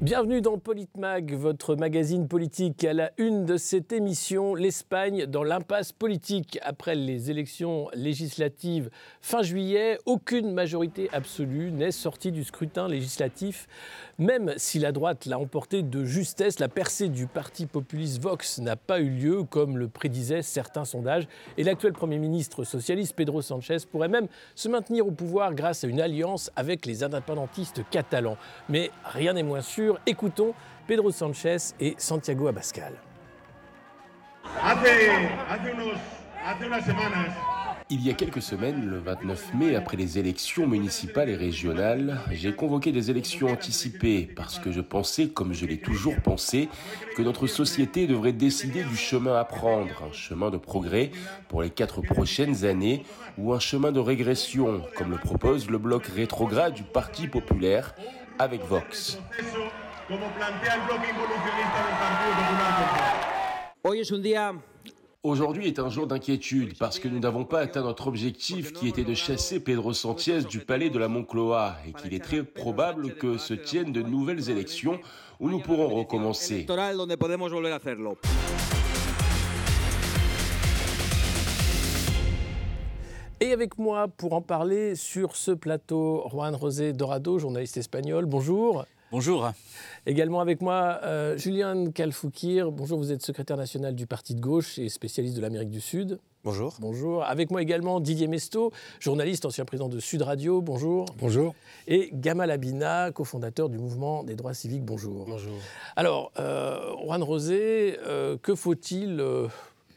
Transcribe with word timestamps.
Bienvenue 0.00 0.42
dans 0.42 0.58
Politmag, 0.58 1.34
votre 1.34 1.76
magazine 1.76 2.26
politique. 2.26 2.82
À 2.82 2.92
la 2.92 3.12
une 3.16 3.46
de 3.46 3.56
cette 3.56 3.92
émission, 3.92 4.56
l'Espagne 4.56 5.24
dans 5.26 5.44
l'impasse 5.44 5.92
politique. 5.92 6.58
Après 6.62 6.96
les 6.96 7.30
élections 7.30 7.88
législatives 7.94 8.90
fin 9.22 9.42
juillet, 9.42 9.98
aucune 10.04 10.52
majorité 10.52 11.08
absolue 11.12 11.70
n'est 11.70 11.92
sortie 11.92 12.32
du 12.32 12.42
scrutin 12.42 12.88
législatif. 12.88 13.68
Même 14.18 14.52
si 14.56 14.78
la 14.80 14.92
droite 14.92 15.26
l'a 15.26 15.38
emporté 15.38 15.82
de 15.82 16.04
justesse, 16.04 16.58
la 16.58 16.68
percée 16.68 17.08
du 17.08 17.26
parti 17.26 17.66
populiste 17.66 18.20
Vox 18.20 18.58
n'a 18.58 18.76
pas 18.76 19.00
eu 19.00 19.08
lieu, 19.08 19.44
comme 19.44 19.78
le 19.78 19.88
prédisaient 19.88 20.42
certains 20.42 20.84
sondages. 20.84 21.28
Et 21.56 21.62
l'actuel 21.64 21.92
Premier 21.92 22.18
ministre 22.18 22.64
socialiste 22.64 23.14
Pedro 23.14 23.42
Sanchez 23.42 23.78
pourrait 23.90 24.08
même 24.08 24.26
se 24.56 24.68
maintenir 24.68 25.06
au 25.06 25.12
pouvoir 25.12 25.54
grâce 25.54 25.84
à 25.84 25.86
une 25.86 26.00
alliance 26.00 26.50
avec 26.56 26.84
les 26.84 27.04
indépendantistes 27.04 27.82
catalans. 27.90 28.36
Mais 28.68 28.90
rien 29.04 29.32
n'est 29.32 29.42
moins 29.44 29.62
sûr. 29.62 29.93
Écoutons 30.06 30.54
Pedro 30.86 31.10
Sanchez 31.10 31.56
et 31.80 31.94
Santiago 31.98 32.46
Abascal. 32.46 32.94
Il 37.90 38.00
y 38.00 38.10
a 38.10 38.14
quelques 38.14 38.40
semaines, 38.40 38.86
le 38.86 38.98
29 38.98 39.54
mai, 39.54 39.76
après 39.76 39.98
les 39.98 40.18
élections 40.18 40.66
municipales 40.66 41.28
et 41.28 41.36
régionales, 41.36 42.20
j'ai 42.32 42.54
convoqué 42.54 42.92
des 42.92 43.10
élections 43.10 43.48
anticipées 43.48 44.22
parce 44.34 44.58
que 44.58 44.72
je 44.72 44.80
pensais, 44.80 45.28
comme 45.28 45.52
je 45.52 45.66
l'ai 45.66 45.78
toujours 45.78 46.16
pensé, 46.22 46.70
que 47.14 47.22
notre 47.22 47.46
société 47.46 48.06
devrait 48.06 48.32
décider 48.32 48.84
du 48.84 48.96
chemin 48.96 49.38
à 49.38 49.44
prendre, 49.44 50.04
un 50.10 50.12
chemin 50.12 50.50
de 50.50 50.56
progrès 50.56 51.10
pour 51.48 51.62
les 51.62 51.70
quatre 51.70 52.00
prochaines 52.00 52.64
années 52.64 53.04
ou 53.36 53.52
un 53.52 53.60
chemin 53.60 53.92
de 53.92 54.00
régression, 54.00 54.82
comme 54.96 55.10
le 55.10 55.18
propose 55.18 55.68
le 55.68 55.78
bloc 55.78 56.06
rétrograde 56.06 56.72
du 56.72 56.84
Parti 56.84 57.28
populaire 57.28 57.94
avec 58.38 58.64
Vox. 58.64 59.18
Aujourd'hui 65.22 65.66
est 65.66 65.78
un 65.78 65.88
jour 65.88 66.06
d'inquiétude 66.06 66.76
parce 66.78 66.98
que 66.98 67.08
nous 67.08 67.20
n'avons 67.20 67.46
pas 67.46 67.60
atteint 67.60 67.82
notre 67.82 68.08
objectif 68.08 68.74
qui 68.74 68.88
était 68.88 69.04
de 69.04 69.14
chasser 69.14 69.60
Pedro 69.60 69.94
Sanchez 69.94 70.42
du 70.42 70.58
palais 70.58 70.90
de 70.90 70.98
la 70.98 71.08
Moncloa 71.08 71.76
et 71.88 71.94
qu'il 71.94 72.12
est 72.12 72.22
très 72.22 72.42
probable 72.42 73.14
que 73.14 73.38
se 73.38 73.54
tiennent 73.54 73.92
de 73.92 74.02
nouvelles 74.02 74.50
élections 74.50 75.00
où 75.40 75.48
nous 75.48 75.60
pourrons 75.60 75.88
recommencer. 75.88 76.66
Et 83.40 83.52
avec 83.52 83.78
moi 83.78 84.08
pour 84.08 84.34
en 84.34 84.42
parler 84.42 84.96
sur 84.96 85.34
ce 85.36 85.50
plateau, 85.50 86.28
Juan 86.30 86.58
José 86.60 86.92
Dorado, 86.92 87.38
journaliste 87.38 87.78
espagnol. 87.78 88.26
Bonjour. 88.26 88.84
Bonjour. 89.14 89.52
Également 90.06 90.40
avec 90.40 90.60
moi, 90.60 91.00
euh, 91.02 91.38
Julian 91.38 91.90
Kalfoukir. 91.90 92.70
Bonjour, 92.70 92.98
vous 92.98 93.10
êtes 93.10 93.22
secrétaire 93.22 93.56
national 93.56 93.94
du 93.94 94.06
Parti 94.06 94.34
de 94.34 94.40
gauche 94.40 94.78
et 94.78 94.90
spécialiste 94.90 95.34
de 95.34 95.40
l'Amérique 95.40 95.70
du 95.70 95.80
Sud. 95.80 96.18
Bonjour. 96.44 96.74
Bonjour. 96.78 97.24
Avec 97.24 97.50
moi 97.50 97.62
également 97.62 98.00
Didier 98.00 98.26
Mesto, 98.26 98.70
journaliste, 99.00 99.46
ancien 99.46 99.64
président 99.64 99.88
de 99.88 99.98
Sud 100.00 100.20
Radio. 100.20 100.60
Bonjour. 100.60 101.06
Bonjour. 101.16 101.54
Et 101.86 102.10
Gamal 102.12 102.50
Abina, 102.50 103.12
cofondateur 103.12 103.70
du 103.70 103.78
mouvement 103.78 104.24
des 104.24 104.34
droits 104.36 104.52
civiques. 104.52 104.84
Bonjour. 104.84 105.24
Bonjour. 105.26 105.56
Alors, 105.96 106.32
euh, 106.38 106.92
Juan 107.02 107.22
Rosé, 107.22 107.98
euh, 108.06 108.36
que 108.36 108.54
faut-il 108.54 109.20
euh, 109.20 109.48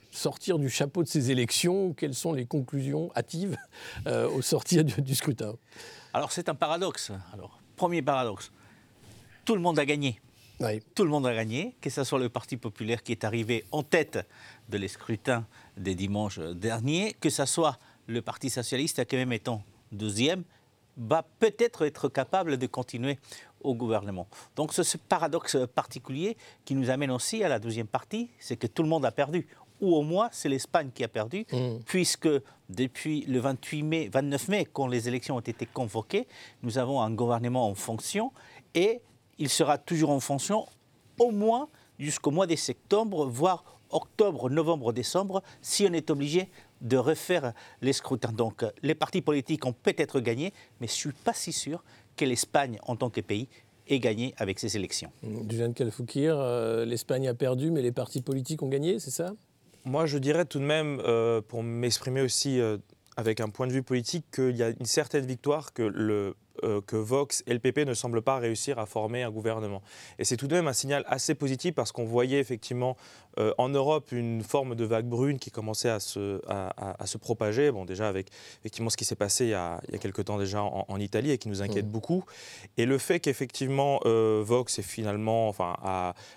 sortir 0.09 0.57
du 0.57 0.69
chapeau 0.69 1.03
de 1.03 1.09
ces 1.09 1.31
élections? 1.31 1.91
Quelles 1.91 2.13
sont 2.15 2.31
les 2.31 2.45
conclusions 2.45 3.11
hâtives 3.13 3.57
euh, 4.07 4.29
au 4.29 4.41
sortir 4.41 4.85
du, 4.85 5.01
du 5.01 5.15
scrutin? 5.15 5.55
Alors 6.13 6.31
c'est 6.31 6.47
un 6.47 6.55
paradoxe. 6.55 7.11
Alors, 7.33 7.59
premier 7.75 8.01
paradoxe. 8.01 8.53
Tout 9.47 9.55
le 9.55 9.61
monde 9.61 9.79
a 9.79 9.85
gagné. 9.85 10.19
Oui. 10.59 10.81
Tout 10.93 11.05
le 11.05 11.09
monde 11.09 11.25
a 11.25 11.33
gagné, 11.33 11.73
que 11.79 11.89
ce 11.89 12.03
soit 12.03 12.19
le 12.19 12.27
Parti 12.27 12.57
populaire 12.57 13.01
qui 13.01 13.13
est 13.13 13.23
arrivé 13.23 13.63
en 13.71 13.81
tête 13.81 14.27
de 14.67 14.77
les 14.77 14.89
scrutins 14.89 15.45
des 15.77 15.95
dimanches 15.95 16.39
derniers, 16.39 17.13
que 17.13 17.29
ce 17.29 17.45
soit 17.45 17.79
le 18.07 18.21
Parti 18.21 18.49
socialiste 18.49 19.05
qui 19.05 19.15
même 19.15 19.31
étant 19.31 19.63
deuxième, 19.93 20.43
va 20.97 21.23
peut-être 21.39 21.85
être 21.85 22.09
capable 22.09 22.57
de 22.57 22.67
continuer 22.67 23.19
au 23.61 23.73
gouvernement. 23.73 24.27
Donc 24.57 24.73
c'est 24.73 24.83
ce 24.83 24.97
paradoxe 24.97 25.55
particulier 25.73 26.35
qui 26.65 26.75
nous 26.75 26.89
amène 26.89 27.11
aussi 27.11 27.41
à 27.41 27.47
la 27.47 27.59
deuxième 27.59 27.87
partie, 27.87 28.29
c'est 28.39 28.57
que 28.57 28.67
tout 28.67 28.83
le 28.83 28.89
monde 28.89 29.05
a 29.05 29.11
perdu. 29.11 29.47
Ou 29.79 29.95
au 29.95 30.01
moins, 30.01 30.27
c'est 30.33 30.49
l'Espagne 30.49 30.89
qui 30.93 31.05
a 31.05 31.07
perdu, 31.07 31.45
Mm. 31.53 31.79
puisque 31.85 32.27
depuis 32.67 33.21
le 33.27 33.39
28 33.39 33.83
mai, 33.83 34.09
29 34.11 34.47
mai, 34.49 34.65
quand 34.65 34.87
les 34.87 35.07
élections 35.07 35.37
ont 35.37 35.39
été 35.39 35.65
convoquées, 35.65 36.27
nous 36.63 36.77
avons 36.77 37.01
un 37.01 37.11
gouvernement 37.11 37.69
en 37.69 37.75
fonction 37.75 38.33
et 38.73 38.99
il 39.39 39.49
sera 39.49 39.77
toujours 39.77 40.09
en 40.09 40.19
fonction 40.19 40.65
au 41.19 41.31
moins 41.31 41.69
jusqu'au 41.99 42.31
mois 42.31 42.47
de 42.47 42.55
septembre, 42.55 43.25
voire 43.25 43.79
octobre, 43.89 44.49
novembre, 44.49 44.93
décembre, 44.93 45.41
si 45.61 45.87
on 45.89 45.93
est 45.93 46.09
obligé 46.09 46.49
de 46.81 46.97
refaire 46.97 47.53
les 47.81 47.93
scrutins. 47.93 48.31
Donc 48.31 48.65
les 48.83 48.95
partis 48.95 49.21
politiques 49.21 49.65
ont 49.65 49.73
peut-être 49.73 50.19
gagné, 50.19 50.53
mais 50.79 50.87
je 50.87 50.93
ne 50.93 50.97
suis 50.97 51.11
pas 51.11 51.33
si 51.33 51.51
sûr 51.51 51.83
que 52.15 52.25
l'Espagne, 52.25 52.79
en 52.83 52.95
tant 52.95 53.09
que 53.09 53.21
pays, 53.21 53.47
ait 53.87 53.99
gagné 53.99 54.33
avec 54.37 54.59
ces 54.59 54.75
élections. 54.75 55.11
Julian 55.49 55.71
Kalfoukir, 55.71 56.37
euh, 56.37 56.85
l'Espagne 56.85 57.27
a 57.27 57.33
perdu, 57.33 57.71
mais 57.71 57.81
les 57.81 57.91
partis 57.91 58.21
politiques 58.21 58.61
ont 58.61 58.67
gagné, 58.67 58.99
c'est 58.99 59.11
ça? 59.11 59.33
Moi, 59.85 60.05
je 60.05 60.17
dirais 60.17 60.45
tout 60.45 60.59
de 60.59 60.65
même, 60.65 61.01
euh, 61.05 61.41
pour 61.41 61.63
m'exprimer 61.63 62.21
aussi 62.21 62.59
euh, 62.59 62.77
avec 63.15 63.39
un 63.39 63.49
point 63.49 63.67
de 63.67 63.71
vue 63.71 63.83
politique, 63.83 64.25
qu'il 64.33 64.57
y 64.57 64.63
a 64.63 64.69
une 64.69 64.85
certaine 64.85 65.25
victoire 65.25 65.71
que, 65.71 65.83
le, 65.83 66.35
euh, 66.63 66.81
que 66.81 66.95
Vox 66.95 67.43
et 67.47 67.53
le 67.53 67.59
PP 67.59 67.79
ne 67.85 67.93
semblent 67.93 68.21
pas 68.21 68.37
réussir 68.37 68.79
à 68.79 68.85
former 68.85 69.23
un 69.23 69.31
gouvernement. 69.31 69.81
Et 70.19 70.25
c'est 70.25 70.37
tout 70.37 70.47
de 70.47 70.55
même 70.55 70.67
un 70.67 70.73
signal 70.73 71.03
assez 71.07 71.35
positif 71.35 71.75
parce 71.75 71.91
qu'on 71.91 72.05
voyait 72.05 72.39
effectivement 72.39 72.97
euh, 73.39 73.53
en 73.57 73.69
Europe 73.69 74.11
une 74.11 74.41
forme 74.43 74.75
de 74.75 74.85
vague 74.85 75.05
brune 75.05 75.39
qui 75.39 75.51
commençait 75.51 75.89
à 75.89 75.99
se, 75.99 76.41
à, 76.47 76.69
à- 76.77 77.03
à 77.03 77.05
se 77.07 77.17
propager. 77.17 77.71
Bon, 77.71 77.85
déjà 77.85 78.07
avec 78.07 78.27
effectivement 78.61 78.89
ce 78.89 78.97
qui 78.97 79.05
s'est 79.05 79.15
passé 79.15 79.45
il 79.45 79.49
y, 79.49 79.53
a, 79.53 79.79
il 79.87 79.93
y 79.93 79.95
a 79.95 79.99
quelques 79.99 80.25
temps 80.25 80.37
déjà 80.37 80.63
en, 80.63 80.85
en 80.87 80.99
Italie 80.99 81.31
et 81.31 81.37
qui 81.37 81.49
nous 81.49 81.61
inquiète 81.61 81.85
Mm. 81.85 81.89
beaucoup. 81.91 82.23
Et 82.77 82.85
le 82.85 82.97
fait 82.97 83.19
qu'effectivement 83.19 83.99
euh, 84.05 84.41
Vox 84.45 84.79
est 84.79 84.83
finalement, 84.83 85.47
enfin, 85.47 85.75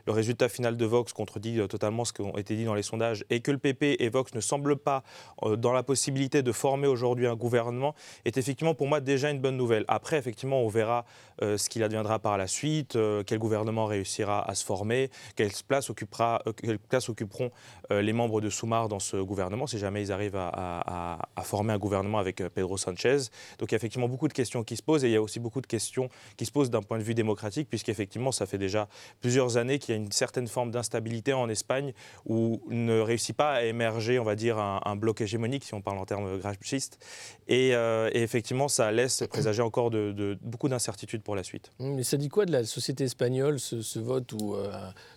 le 0.06 0.12
résultat 0.12 0.48
final 0.48 0.76
de 0.76 0.84
Vox 0.86 1.12
contredit 1.12 1.60
euh, 1.60 1.66
totalement 1.66 2.04
ce 2.04 2.12
qui 2.12 2.22
a 2.22 2.38
été 2.38 2.56
dit 2.56 2.64
dans 2.64 2.74
les 2.74 2.82
sondages 2.82 3.24
et 3.30 3.40
que 3.40 3.50
le 3.50 3.58
PP 3.58 3.96
et 3.98 4.08
Vox 4.08 4.34
ne 4.34 4.40
semblent 4.40 4.76
pas 4.76 5.02
euh, 5.42 5.56
dans 5.56 5.72
la 5.72 5.82
possibilité 5.82 6.42
de 6.42 6.52
former 6.52 6.86
aujourd'hui 6.86 7.26
un 7.26 7.36
gouvernement 7.36 7.94
est 8.24 8.36
effectivement 8.36 8.74
pour 8.74 8.86
moi 8.86 9.00
déjà 9.00 9.30
une 9.30 9.40
bonne 9.40 9.56
nouvelle. 9.56 9.84
Après, 9.88 10.16
effectivement, 10.18 10.60
on 10.62 10.68
verra 10.68 11.04
ce 11.40 11.68
qu'il 11.70 11.82
adviendra 11.82 12.18
par 12.18 12.36
la 12.36 12.46
suite, 12.46 12.98
quel 13.26 13.38
gouvernement 13.38 13.86
réussira 13.86 14.48
à 14.48 14.54
se 14.54 14.62
former, 14.64 15.10
quelle 15.36 15.50
place, 15.66 15.88
occupera, 15.88 16.42
quelle 16.60 16.78
place 16.90 17.08
occuperont 17.08 17.50
euh, 17.90 18.02
les 18.02 18.12
membres 18.12 18.42
de 18.42 18.50
Soumar 18.50 18.88
dans 18.88 18.98
ce 18.98 19.16
gouvernement 19.16 19.66
si 19.66 19.78
jamais 19.78 20.02
ils 20.02 20.12
arrivent 20.12 20.36
à, 20.36 20.48
à- 20.48 21.14
à- 21.14 21.28
à 21.36 21.42
former 21.42 21.72
un 21.72 21.78
gouvernement 21.78 22.18
avec 22.18 22.40
euh, 22.42 22.50
Pedro 22.50 22.76
Sanchez. 22.76 23.16
Donc 23.58 23.70
il 23.70 23.72
y 23.72 23.74
a 23.74 23.76
effectivement 23.76 24.08
beaucoup 24.08 24.28
de 24.28 24.32
questions 24.34 24.62
qui 24.64 24.76
se 24.76 24.82
posent 24.82 25.04
et 25.04 25.08
il 25.08 25.12
y 25.12 25.16
a 25.16 25.22
aussi 25.22 25.40
beaucoup 25.40 25.62
de 25.62 25.66
questions 25.66 26.08
qui 26.36 26.44
se 26.44 26.52
posent 26.52 26.68
d'un 26.70 26.82
point 26.82 26.98
de 26.98 27.02
vue 27.02 27.14
démocratique 27.14 27.68
puisqu'effectivement 27.70 28.32
ça 28.32 28.44
fait 28.44 28.58
déjà 28.58 28.88
plusieurs 29.20 29.56
années 29.56 29.78
qu'il 29.78 29.94
y 29.94 29.98
a 29.98 30.00
une 30.00 30.12
certaine 30.12 30.46
forme 30.48 30.70
d'instabilité 30.70 31.32
en 31.32 31.48
Espagne 31.48 31.92
où 32.26 32.60
ne 32.68 33.00
réussit 33.00 33.34
pas 33.36 33.52
à 33.54 33.62
émerger, 33.64 34.18
on 34.18 34.24
va 34.24 34.36
dire, 34.36 34.58
un, 34.58 34.80
un 34.84 34.96
bloc 34.96 35.20
hégémonique 35.20 35.64
si 35.64 35.72
on 35.74 35.80
parle 35.80 35.98
en 35.98 36.04
termes 36.04 36.38
grachistes. 36.38 36.98
Et, 37.48 37.74
euh, 37.74 38.10
et 38.12 38.22
effectivement 38.22 38.68
ça 38.68 38.90
laisse 38.92 39.22
présager 39.30 39.62
encore 39.62 39.90
de, 39.90 40.12
de- 40.12 40.36
beaucoup 40.42 40.68
d'incertitudes 40.68 41.22
pour 41.22 41.36
la 41.36 41.42
suite. 41.44 41.70
Mais 41.78 42.02
ça 42.02 42.16
dit 42.16 42.28
quoi 42.28 42.44
de 42.46 42.52
la 42.52 42.64
société 42.64 43.04
espagnole, 43.04 43.60
ce, 43.60 43.82
ce 43.82 43.98
vote 43.98 44.32
où 44.32 44.54
euh, 44.54 44.72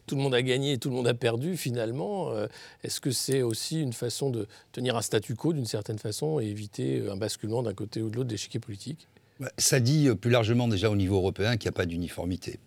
tout 0.06 0.16
le 0.16 0.22
monde 0.22 0.34
a 0.36 0.42
gagné 0.42 0.74
et 0.74 0.78
tout 0.78 0.90
le 0.90 0.96
monde 0.96 1.08
a 1.08 1.14
perdu 1.14 1.58
finalement 1.64 2.32
Euh, 2.32 2.48
Est-ce 2.84 3.00
que 3.00 3.12
c'est 3.12 3.42
aussi 3.42 3.82
une 3.82 3.94
façon 3.94 4.30
de 4.30 4.48
tenir 4.72 4.96
un 4.96 5.02
statu 5.02 5.36
quo 5.36 5.54
d'une 5.54 5.66
certaine 5.66 6.00
façon 6.00 6.40
et 6.40 6.46
éviter 6.46 6.88
un 7.10 7.18
basculement 7.18 7.64
d'un 7.64 7.74
côté 7.74 8.02
ou 8.02 8.10
de 8.10 8.16
l'autre 8.18 8.30
d'échiquier 8.30 8.60
politique 8.60 9.08
Bah, 9.40 9.52
Ça 9.58 9.80
dit 9.80 10.08
euh, 10.10 10.16
plus 10.16 10.32
largement 10.32 10.68
déjà 10.68 10.90
au 10.90 10.96
niveau 10.96 11.16
européen 11.16 11.58
qu'il 11.58 11.68
n'y 11.70 11.76
a 11.76 11.80
pas 11.82 11.86
d'uniformité. 11.86 12.60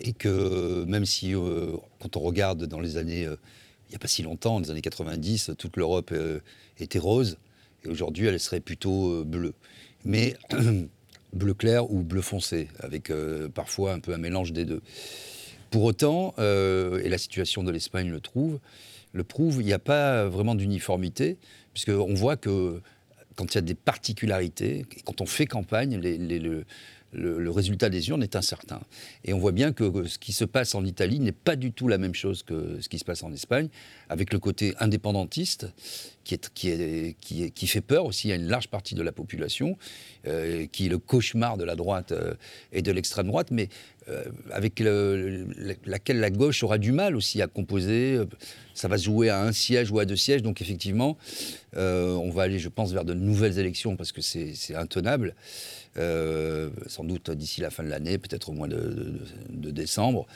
Et 0.00 0.12
que 0.12 0.28
euh, 0.28 0.84
même 0.86 1.06
si, 1.06 1.34
euh, 1.34 1.76
quand 2.00 2.16
on 2.16 2.20
regarde 2.20 2.64
dans 2.66 2.80
les 2.80 2.96
années, 2.96 3.26
euh, 3.26 3.36
il 3.88 3.90
n'y 3.92 3.96
a 3.96 3.98
pas 3.98 4.08
si 4.08 4.22
longtemps, 4.22 4.58
les 4.58 4.70
années 4.70 4.82
90, 4.82 5.52
toute 5.56 5.76
l'Europe 5.76 6.10
euh, 6.12 6.40
était 6.80 6.98
rose, 6.98 7.36
et 7.84 7.88
aujourd'hui 7.88 8.26
elle 8.26 8.40
serait 8.40 8.60
plutôt 8.60 9.10
euh, 9.12 9.24
bleue. 9.24 9.54
Mais 10.04 10.34
bleu 11.32 11.54
clair 11.54 11.90
ou 11.90 12.02
bleu 12.02 12.22
foncé, 12.22 12.68
avec 12.80 13.10
euh, 13.10 13.48
parfois 13.48 13.92
un 13.92 14.00
peu 14.00 14.12
un 14.12 14.18
mélange 14.18 14.52
des 14.52 14.64
deux. 14.64 14.82
Pour 15.70 15.84
autant, 15.84 16.34
euh, 16.38 17.00
et 17.02 17.08
la 17.08 17.18
situation 17.18 17.62
de 17.62 17.70
l'Espagne 17.70 18.10
le 18.10 18.20
trouve, 18.20 18.58
le 19.12 19.24
prouve, 19.24 19.56
il 19.60 19.66
n'y 19.66 19.72
a 19.72 19.78
pas 19.78 20.26
vraiment 20.26 20.54
d'uniformité, 20.54 21.36
puisqu'on 21.72 22.14
voit 22.14 22.36
que 22.36 22.80
quand 23.36 23.52
il 23.52 23.56
y 23.56 23.58
a 23.58 23.62
des 23.62 23.74
particularités, 23.74 24.86
quand 25.04 25.20
on 25.20 25.26
fait 25.26 25.46
campagne, 25.46 26.00
le, 27.14 27.50
résultat 27.50 27.88
des 27.88 28.08
urnes 28.08 28.22
est 28.22 28.36
incertain. 28.36 28.80
Et 29.24 29.32
on 29.32 29.38
voit 29.38 29.52
bien 29.52 29.72
que 29.72 30.06
ce 30.06 30.18
qui 30.18 30.32
se 30.32 30.44
passe 30.44 30.74
en 30.74 30.84
Italie 30.84 31.20
n'est 31.20 31.32
pas 31.32 31.56
du 31.56 31.72
tout 31.72 31.88
la 31.88 31.98
même 31.98 32.14
chose 32.14 32.42
que 32.42 32.80
ce 32.80 32.88
qui 32.88 32.98
se 32.98 33.04
passe 33.04 33.22
en 33.22 33.32
Espagne, 33.32 33.68
avec 34.08 34.32
le 34.32 34.38
côté 34.38 34.74
indépendantiste 34.80 35.66
qui, 36.24 37.66
fait 37.66 37.80
peur 37.80 38.06
aussi 38.06 38.32
à 38.32 38.36
une 38.36 38.48
large 38.48 38.68
partie 38.68 38.94
de 38.94 39.02
la 39.02 39.12
population, 39.12 39.76
euh, 40.26 40.66
qui 40.70 40.86
est 40.86 40.88
le 40.88 40.98
cauchemar 40.98 41.56
de 41.56 41.64
la 41.64 41.76
droite 41.76 42.12
euh, 42.12 42.34
et 42.72 42.82
de 42.82 42.90
l'extrême 42.90 43.26
droite, 43.26 43.48
mais 43.50 43.68
euh, 44.08 44.24
avec 44.50 44.80
laquelle 44.80 46.20
la 46.20 46.30
gauche 46.30 46.62
aura 46.62 46.78
du 46.78 46.92
mal 46.92 47.16
aussi 47.16 47.42
à 47.42 47.46
composer. 47.46 48.20
Ça 48.74 48.88
va 48.88 48.96
jouer 48.96 49.28
à 49.28 49.40
un 49.40 49.52
siège 49.52 49.90
ou 49.90 49.98
à 49.98 50.04
deux 50.04 50.16
sièges, 50.16 50.42
donc 50.42 50.60
effectivement, 50.60 51.16
on 51.76 52.30
va 52.30 52.42
aller, 52.42 52.58
je 52.58 52.68
pense, 52.68 52.92
vers 52.92 53.04
de 53.04 53.14
nouvelles 53.14 53.58
élections 53.58 53.96
parce 53.96 54.12
que 54.12 54.20
c'est 54.20 54.74
intenable. 54.74 55.34
Euh, 55.96 56.70
sans 56.88 57.04
doute 57.04 57.30
d'ici 57.30 57.60
la 57.60 57.70
fin 57.70 57.84
de 57.84 57.88
l'année, 57.88 58.18
peut-être 58.18 58.48
au 58.48 58.52
mois 58.52 58.66
de, 58.66 59.20
décembre. 59.48 60.26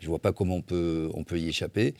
Je 0.00 0.06
ne 0.06 0.08
vois 0.08 0.18
pas 0.18 0.32
comment 0.32 0.56
on 0.56 0.62
peut, 0.62 1.08
on 1.14 1.24
peut 1.24 1.38
y 1.38 1.48
échapper. 1.48 1.94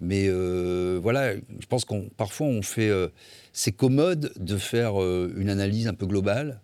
Mais 0.00 0.26
euh, 0.28 0.98
voilà, 1.00 1.34
je 1.34 1.66
pense 1.68 1.84
qu'on 1.84 2.08
parfois 2.16 2.46
on 2.46 2.62
fait. 2.62 2.88
Euh, 2.88 3.08
c'est 3.52 3.72
commode 3.72 4.32
de 4.36 4.56
faire 4.56 4.96
une 4.96 5.48
analyse 5.48 5.86
un 5.86 5.94
peu 5.94 6.06
globale. 6.06 6.60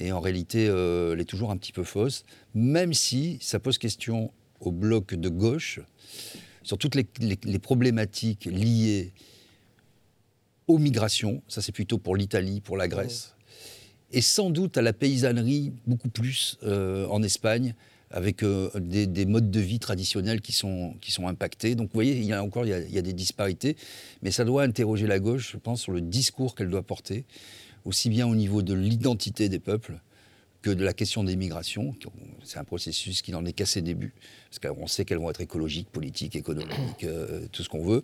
Et 0.00 0.12
en 0.12 0.20
réalité, 0.20 0.64
elle 0.66 1.18
est 1.18 1.28
toujours 1.28 1.50
un 1.50 1.56
petit 1.56 1.72
peu 1.72 1.82
fausse, 1.82 2.24
même 2.54 2.92
si 2.92 3.38
ça 3.40 3.58
pose 3.58 3.78
question 3.78 4.30
au 4.60 4.70
bloc 4.70 5.14
de 5.14 5.28
gauche 5.28 5.80
sur 6.62 6.78
toutes 6.78 6.94
les, 6.94 7.06
les 7.42 7.58
problématiques 7.58 8.44
liées 8.44 9.12
aux 10.68 10.78
migrations. 10.78 11.42
Ça, 11.48 11.62
c'est 11.62 11.72
plutôt 11.72 11.98
pour 11.98 12.14
l'Italie, 12.14 12.60
pour 12.60 12.76
la 12.76 12.86
Grèce 12.86 13.34
et 14.12 14.22
sans 14.22 14.50
doute 14.50 14.76
à 14.78 14.82
la 14.82 14.92
paysannerie 14.92 15.72
beaucoup 15.86 16.08
plus 16.08 16.58
euh, 16.62 17.06
en 17.08 17.22
Espagne, 17.22 17.74
avec 18.10 18.42
euh, 18.42 18.70
des, 18.80 19.26
modes 19.26 19.50
de 19.50 19.60
vie 19.60 19.78
traditionnels 19.78 20.40
qui 20.40 20.52
sont, 20.52 20.94
impactés. 21.26 21.74
Donc 21.74 21.88
vous 21.88 21.94
voyez, 21.94 22.16
il 22.16 22.24
y 22.24 22.32
a 22.32 22.42
encore 22.42 22.64
il 22.64 22.70
y 22.70 22.98
a, 22.98 23.02
des 23.02 23.12
disparités, 23.12 23.76
mais 24.22 24.30
ça 24.30 24.44
doit 24.44 24.62
interroger 24.62 25.06
la 25.06 25.18
gauche, 25.18 25.52
je 25.52 25.58
pense, 25.58 25.82
sur 25.82 25.92
le 25.92 26.00
discours 26.00 26.54
qu'elle 26.54 26.70
doit 26.70 26.82
porter, 26.82 27.24
aussi 27.84 28.08
bien 28.08 28.26
au 28.26 28.34
niveau 28.34 28.62
de 28.62 28.72
l'identité 28.72 29.48
des 29.48 29.58
peuples 29.58 30.00
que 30.62 30.70
de 30.70 30.84
la 30.84 30.92
question 30.92 31.22
des 31.22 31.36
migrations. 31.36 31.94
C'est 32.42 32.58
un 32.58 32.64
processus 32.64 33.22
qui 33.22 33.30
n'en 33.30 33.44
est 33.44 33.52
qu'à 33.52 33.66
ses 33.66 33.82
débuts, 33.82 34.14
parce 34.50 34.74
qu'on 34.74 34.86
sait 34.86 35.04
qu'elles 35.04 35.18
vont 35.18 35.30
être 35.30 35.42
écologiques, 35.42 35.88
politiques, 35.90 36.34
économiques, 36.34 37.04
euh, 37.04 37.46
tout 37.52 37.62
ce 37.62 37.68
qu'on 37.68 37.84
veut, 37.84 38.02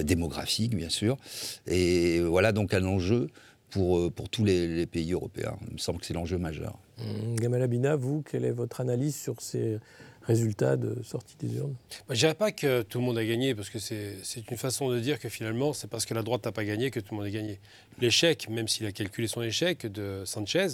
démographiques 0.00 0.76
bien 0.76 0.88
sûr. 0.88 1.18
Et 1.66 2.20
voilà 2.20 2.52
donc 2.52 2.72
un 2.72 2.84
enjeu 2.84 3.30
pour, 3.70 3.98
euh, 3.98 4.10
pour 4.10 4.28
tous 4.28 4.44
les, 4.44 4.86
pays 4.86 5.12
européens. 5.12 5.56
Il 5.68 5.74
me 5.74 5.78
semble 5.78 6.00
que 6.00 6.06
c'est 6.06 6.14
l'enjeu 6.14 6.38
majeur. 6.38 6.78
Mmh. 6.98 7.36
Gamal 7.36 7.62
Abina, 7.62 7.96
vous, 7.96 8.22
quelle 8.22 8.44
est 8.44 8.50
votre 8.50 8.80
analyse 8.80 9.16
sur 9.16 9.40
ces 9.40 9.78
résultats 10.22 10.76
de 10.76 11.02
sortie 11.02 11.36
des 11.38 11.56
urnes? 11.56 11.74
Je 12.08 12.14
ne 12.14 12.18
dirais 12.18 12.34
pas 12.34 12.52
que 12.52 12.82
tout 12.82 12.98
le 12.98 13.04
monde 13.04 13.18
a 13.18 13.24
gagné, 13.24 13.54
parce 13.54 13.70
que 13.70 13.78
c'est 13.78 14.50
une 14.50 14.56
façon 14.56 14.90
de 14.90 14.98
dire 15.00 15.18
que 15.18 15.28
finalement, 15.28 15.72
c'est 15.72 15.88
parce 15.88 16.04
que 16.04 16.14
la 16.14 16.22
droite 16.22 16.44
n'a 16.44 16.52
pas 16.52 16.64
gagné 16.64 16.90
que 16.90 17.00
tout 17.00 17.14
le 17.14 17.18
monde 17.18 17.26
a 17.26 17.30
gagné. 17.30 17.58
L'échec, 18.00 18.48
même 18.48 18.68
s'il 18.68 18.86
a 18.86 18.92
calculé 18.92 19.28
son 19.28 19.42
échec 19.42 19.86
de 19.86 20.22
Sanchez, 20.24 20.68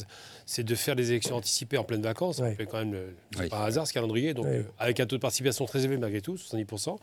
c'est 0.45 0.63
de 0.63 0.75
faire 0.75 0.97
des 0.97 1.11
élections 1.11 1.37
anticipées 1.37 1.79
en 1.79 1.85
pleine 1.85 2.03
vacances. 2.03 2.39
Ouais. 2.39 2.57
quand 2.71 2.79
même 2.79 2.93
le, 2.93 3.49
par 3.49 3.63
hasard 3.63 3.87
ce 3.87 3.93
calendrier, 3.93 4.35
donc 4.35 4.47
euh, 4.47 4.63
avec 4.79 5.01
un 5.01 5.07
taux 5.07 5.17
de 5.17 5.21
participation 5.21 5.65
très 5.67 5.85
élevé 5.85 5.97
malgré 5.97 6.21
tout, 6.21 6.37
70%, 6.37 6.97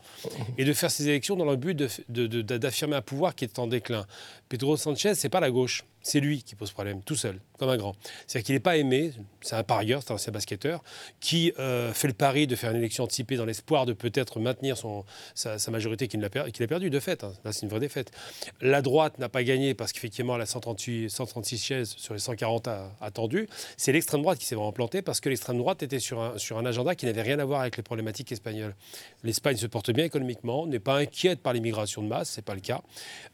et 0.58 0.64
de 0.64 0.72
faire 0.72 0.90
ces 0.90 1.08
élections 1.08 1.36
dans 1.36 1.44
le 1.44 1.56
but 1.56 1.76
d'affirmer 2.08 2.96
un 2.96 3.02
pouvoir 3.02 3.34
qui 3.34 3.44
est 3.44 3.58
en 3.58 3.66
déclin. 3.66 4.06
Pedro 4.48 4.76
Sanchez, 4.76 5.14
c'est 5.14 5.28
pas 5.28 5.40
la 5.40 5.50
gauche 5.50 5.84
c'est 6.04 6.20
lui 6.20 6.42
qui 6.42 6.54
pose 6.54 6.70
problème, 6.70 7.02
tout 7.02 7.16
seul, 7.16 7.40
comme 7.58 7.70
un 7.70 7.78
grand. 7.78 7.96
C'est-à-dire 8.26 8.44
qu'il 8.44 8.54
n'est 8.54 8.60
pas 8.60 8.76
aimé, 8.76 9.12
c'est 9.40 9.56
un 9.56 9.62
parieur, 9.62 10.02
c'est 10.02 10.12
un 10.12 10.16
ancien 10.16 10.32
basketteur, 10.32 10.84
qui 11.18 11.52
euh, 11.58 11.94
fait 11.94 12.08
le 12.08 12.14
pari 12.14 12.46
de 12.46 12.54
faire 12.54 12.70
une 12.70 12.76
élection 12.76 13.04
anticipée 13.04 13.36
dans 13.36 13.46
l'espoir 13.46 13.86
de 13.86 13.94
peut-être 13.94 14.38
maintenir 14.38 14.76
son, 14.76 15.04
sa, 15.34 15.58
majorité 15.70 16.06
qu'il 16.06 16.22
a, 16.22 16.26
a 16.26 16.66
perdue, 16.66 16.90
de 16.90 17.00
fait. 17.00 17.24
Hein. 17.24 17.32
Là, 17.42 17.52
c'est 17.52 17.62
une 17.62 17.70
vraie 17.70 17.80
défaite. 17.80 18.12
La 18.60 18.82
droite 18.82 19.18
n'a 19.18 19.30
pas 19.30 19.42
gagné 19.42 19.72
parce 19.72 19.92
qu'effectivement, 19.92 20.13
elle 20.18 20.40
a 20.40 20.46
138, 20.46 21.10
136 21.10 21.58
chaises 21.58 21.94
sur 21.96 22.14
les 22.14 22.20
140 22.20 22.68
attendues. 23.00 23.48
C'est 23.76 23.92
l'extrême 23.92 24.22
droite 24.22 24.38
qui 24.38 24.46
s'est 24.46 24.54
vraiment 24.54 24.72
plantée 24.72 25.02
parce 25.02 25.20
que 25.20 25.28
l'extrême 25.28 25.58
droite 25.58 25.82
était 25.82 25.98
sur 25.98 26.20
un, 26.20 26.38
sur 26.38 26.58
un 26.58 26.66
agenda 26.66 26.94
qui 26.94 27.06
n'avait 27.06 27.22
rien 27.22 27.38
à 27.38 27.44
voir 27.44 27.60
avec 27.60 27.76
les 27.76 27.82
problématiques 27.82 28.32
espagnoles. 28.32 28.74
L'Espagne 29.22 29.56
se 29.56 29.66
porte 29.66 29.90
bien 29.90 30.04
économiquement, 30.04 30.66
n'est 30.66 30.78
pas 30.78 30.98
inquiète 30.98 31.40
par 31.40 31.52
l'immigration 31.52 32.02
de 32.02 32.08
masse, 32.08 32.30
c'est 32.30 32.44
pas 32.44 32.54
le 32.54 32.60
cas. 32.60 32.82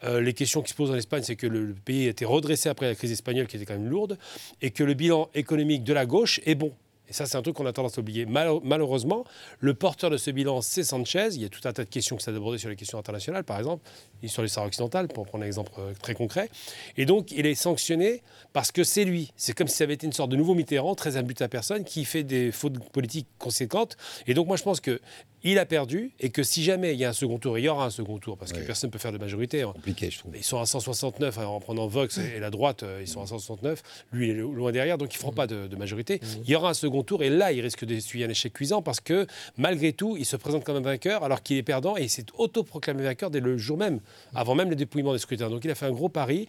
Euh, 0.04 0.20
les 0.20 0.32
questions 0.32 0.62
qui 0.62 0.70
se 0.70 0.74
posent 0.74 0.90
en 0.90 0.96
Espagne, 0.96 1.22
c'est 1.22 1.36
que 1.36 1.46
le, 1.46 1.64
le 1.66 1.74
pays 1.74 2.06
a 2.06 2.10
été 2.10 2.24
redressé 2.24 2.68
après 2.68 2.86
la 2.86 2.94
crise 2.94 3.12
espagnole 3.12 3.46
qui 3.46 3.56
était 3.56 3.66
quand 3.66 3.78
même 3.78 3.88
lourde, 3.88 4.18
et 4.62 4.70
que 4.70 4.84
le 4.84 4.94
bilan 4.94 5.28
économique 5.34 5.84
de 5.84 5.92
la 5.92 6.06
gauche 6.06 6.40
est 6.44 6.54
bon. 6.54 6.72
Et 7.10 7.12
ça, 7.12 7.26
c'est 7.26 7.36
un 7.36 7.42
truc 7.42 7.56
qu'on 7.56 7.66
a 7.66 7.72
tendance 7.72 7.98
à 7.98 8.00
oublier. 8.00 8.24
malheureusement, 8.24 9.24
le 9.58 9.74
porteur 9.74 10.10
de 10.10 10.16
ce 10.16 10.30
bilan, 10.30 10.62
c'est 10.62 10.84
Sanchez. 10.84 11.30
Il 11.32 11.42
y 11.42 11.44
a 11.44 11.48
tout 11.48 11.60
un 11.64 11.72
tas 11.72 11.84
de 11.84 11.90
questions 11.90 12.16
que 12.16 12.22
ça 12.22 12.30
a 12.30 12.34
abordé 12.34 12.56
sur 12.56 12.70
les 12.70 12.76
questions 12.76 12.98
internationales, 12.98 13.42
par 13.42 13.58
exemple, 13.58 13.82
sur 14.26 14.42
l'histoire 14.42 14.64
occidentale, 14.64 15.08
pour 15.08 15.26
prendre 15.26 15.42
un 15.42 15.46
exemple 15.46 15.72
euh, 15.78 15.92
très 16.00 16.14
concret. 16.14 16.48
Et 16.96 17.06
donc, 17.06 17.32
il 17.32 17.46
est 17.46 17.56
sanctionné 17.56 18.22
parce 18.52 18.70
que 18.70 18.84
c'est 18.84 19.04
lui. 19.04 19.32
C'est 19.36 19.54
comme 19.54 19.66
si 19.66 19.76
ça 19.76 19.84
avait 19.84 19.94
été 19.94 20.06
une 20.06 20.12
sorte 20.12 20.30
de 20.30 20.36
nouveau 20.36 20.54
Mitterrand, 20.54 20.94
très 20.94 21.16
imbuté 21.16 21.42
à 21.42 21.48
personne, 21.48 21.82
qui 21.82 22.04
fait 22.04 22.22
des 22.22 22.52
fautes 22.52 22.78
politiques 22.90 23.26
conséquentes. 23.38 23.96
Et 24.28 24.34
donc, 24.34 24.46
moi, 24.46 24.56
je 24.56 24.62
pense 24.62 24.80
que 24.80 25.00
il 25.42 25.58
a 25.58 25.66
perdu 25.66 26.12
et 26.20 26.30
que 26.30 26.42
si 26.42 26.62
jamais 26.62 26.92
il 26.94 26.98
y 26.98 27.04
a 27.04 27.10
un 27.10 27.14
second 27.14 27.38
tour, 27.38 27.58
il 27.58 27.64
y 27.64 27.68
aura 27.68 27.86
un 27.86 27.90
second 27.90 28.18
tour 28.18 28.36
parce 28.36 28.52
que 28.52 28.60
personne 28.60 28.88
ne 28.88 28.92
peut 28.92 28.98
faire 28.98 29.12
de 29.12 29.18
majorité. 29.18 29.62
Hein. 29.62 29.72
Compliqué, 29.74 30.10
je 30.10 30.18
trouve. 30.18 30.36
Ils 30.36 30.44
sont 30.44 30.60
à 30.60 30.66
169 30.66 31.38
hein, 31.38 31.46
en 31.46 31.60
prenant 31.60 31.86
Vox 31.86 32.18
et 32.18 32.40
la 32.40 32.50
droite, 32.50 32.82
euh, 32.82 32.98
ils 33.00 33.08
sont 33.08 33.22
à 33.22 33.26
169. 33.26 33.82
Lui, 34.12 34.28
il 34.28 34.36
est 34.36 34.40
loin 34.40 34.72
derrière, 34.72 34.98
donc 34.98 35.12
ils 35.14 35.16
ne 35.16 35.20
feront 35.20 35.32
pas 35.32 35.46
de, 35.46 35.74
majorité. 35.76 36.16
Mmh. 36.16 36.26
Il 36.44 36.50
y 36.50 36.56
aura 36.56 36.70
un 36.70 36.74
second 36.74 37.02
tour 37.02 37.22
et 37.22 37.30
là, 37.30 37.52
il 37.52 37.60
risque 37.60 37.84
d'essuyer 37.84 38.26
un 38.26 38.28
échec 38.28 38.52
cuisant 38.52 38.82
parce 38.82 39.00
que 39.00 39.26
malgré 39.56 39.92
tout, 39.92 40.16
il 40.18 40.26
se 40.26 40.36
présente 40.36 40.64
comme 40.64 40.76
un 40.76 40.80
vainqueur 40.80 41.24
alors 41.24 41.42
qu'il 41.42 41.56
est 41.56 41.62
perdant 41.62 41.96
et 41.96 42.02
il 42.02 42.10
s'est 42.10 42.26
autoproclamé 42.36 43.02
vainqueur 43.02 43.30
dès 43.30 43.40
le 43.40 43.56
jour 43.56 43.78
même, 43.78 44.00
avant 44.34 44.54
même 44.54 44.68
le 44.68 44.76
dépouillement 44.76 45.12
des 45.12 45.18
scrutins. 45.18 45.48
Donc 45.48 45.64
il 45.64 45.70
a 45.70 45.74
fait 45.74 45.86
un 45.86 45.92
gros 45.92 46.08
pari. 46.08 46.48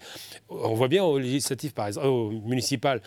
On 0.49 0.73
voit 0.73 0.87
bien 0.87 1.03
au 1.03 1.17
législatif, 1.17 1.73
par 1.73 1.87
exemple, 1.87 2.07
au 2.07 2.31
municipal, 2.31 3.01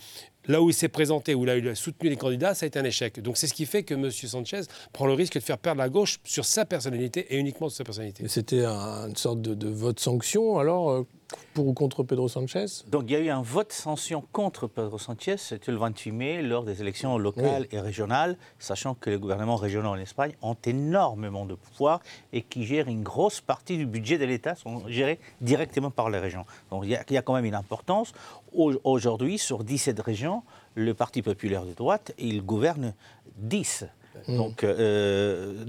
là 0.47 0.63
où 0.63 0.71
il 0.71 0.75
s'est 0.75 0.89
présenté, 0.89 1.35
où 1.35 1.45
il 1.45 1.69
a 1.69 1.75
soutenu 1.75 2.09
les 2.09 2.17
candidats, 2.17 2.55
ça 2.55 2.65
a 2.65 2.67
été 2.67 2.79
un 2.79 2.85
échec. 2.85 3.21
Donc 3.21 3.37
c'est 3.37 3.47
ce 3.47 3.55
qui 3.55 3.67
fait 3.67 3.83
que 3.83 3.95
M. 3.95 4.11
Sanchez 4.11 4.63
prend 4.93 5.07
le 5.07 5.15
risque 5.15 5.35
de 5.35 5.41
faire 5.41 5.59
perdre 5.59 5.81
la 5.81 5.89
gauche 5.89 6.19
sur 6.25 6.45
sa 6.45 6.65
personnalité 6.65 7.27
et 7.31 7.39
uniquement 7.39 7.69
sur 7.69 7.79
sa 7.79 7.85
personnalité. 7.85 8.27
C'était 8.29 8.65
une 8.65 9.17
sorte 9.17 9.41
de, 9.41 9.69
vote 9.69 9.99
sanction, 9.99 10.59
alors 10.59 10.91
euh, 10.91 11.07
pour 11.55 11.67
ou 11.67 11.73
contre 11.73 12.03
Pedro 12.03 12.29
Sanchez? 12.29 12.67
Donc 12.89 13.05
il 13.07 13.13
y 13.13 13.17
a 13.17 13.21
eu 13.21 13.31
un 13.31 13.43
vote 13.43 13.73
sanction 13.73 14.25
contre 14.33 14.67
Pedro 14.67 14.99
Sanchez, 14.99 15.37
c'était 15.39 15.73
le 15.73 15.79
28 15.79 16.13
mai, 16.13 16.43
lors 16.43 16.65
des 16.65 16.81
élections 16.81 17.17
locales 17.19 17.67
et 17.71 17.81
régionales, 17.81 18.37
sachant 18.59 18.95
que 18.95 19.11
les 19.11 19.19
gouvernements 19.19 19.57
régionaux 19.57 19.91
en 19.91 19.97
Espagne 19.97 20.33
ont 20.43 20.57
énormément 20.65 21.45
de 21.47 21.55
pouvoir 21.55 22.01
et 22.33 22.43
qui 22.43 22.65
gèrent 22.65 22.89
une 22.89 23.03
grosse 23.03 23.41
partie 23.41 23.77
du 23.77 23.87
budget 23.87 24.19
de 24.19 24.25
l'État, 24.25 24.55
sont 24.55 24.87
gérés 24.89 25.19
directement 25.41 25.91
par 25.91 26.11
les 26.11 26.19
régions. 26.19 26.45
Donc 26.71 26.85
il 26.85 26.91
y, 26.91 26.97
a, 26.97 27.05
il 27.09 27.15
y 27.15 27.19
a 27.19 27.23
quand 27.23 27.35
même 27.35 27.45
une 27.45 27.55
importance. 27.55 28.13
Aujourd'hui, 28.55 29.39
sur 29.39 29.65
17 29.65 30.01
régions, 30.01 30.43
le 30.75 30.95
Parti 30.95 31.23
populaire 31.23 31.65
de 31.65 31.73
droite, 31.73 32.13
il 32.19 32.43
gouverne 32.43 32.95
10. 33.37 33.87
Mmh. 34.29 34.37
Donc, 34.37 34.61
12. 34.61 34.67
Euh, 34.79 35.65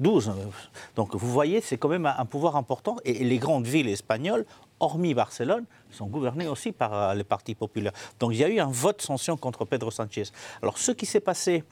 Donc, 0.95 1.15
vous 1.15 1.31
voyez, 1.31 1.61
c'est 1.61 1.77
quand 1.77 1.89
même 1.89 2.05
un 2.05 2.25
pouvoir 2.25 2.55
important. 2.55 2.97
Et 3.03 3.23
les 3.23 3.39
grandes 3.39 3.65
villes 3.65 3.89
espagnoles 3.89 4.45
hormis 4.79 5.13
Barcelone, 5.13 5.65
sont 5.91 6.07
gouvernés 6.07 6.47
aussi 6.47 6.71
par 6.71 6.93
euh, 6.93 7.13
le 7.13 7.23
Parti 7.23 7.55
populaire. 7.55 7.93
Donc 8.19 8.33
il 8.33 8.39
y 8.39 8.43
a 8.43 8.49
eu 8.49 8.59
un 8.59 8.69
vote 8.69 9.01
sanction 9.01 9.37
contre 9.37 9.65
Pedro 9.65 9.91
Sanchez. 9.91 10.25
Alors 10.61 10.77
ce 10.77 10.91
qui 10.91 11.05
s'est 11.05 11.19
passé 11.19 11.63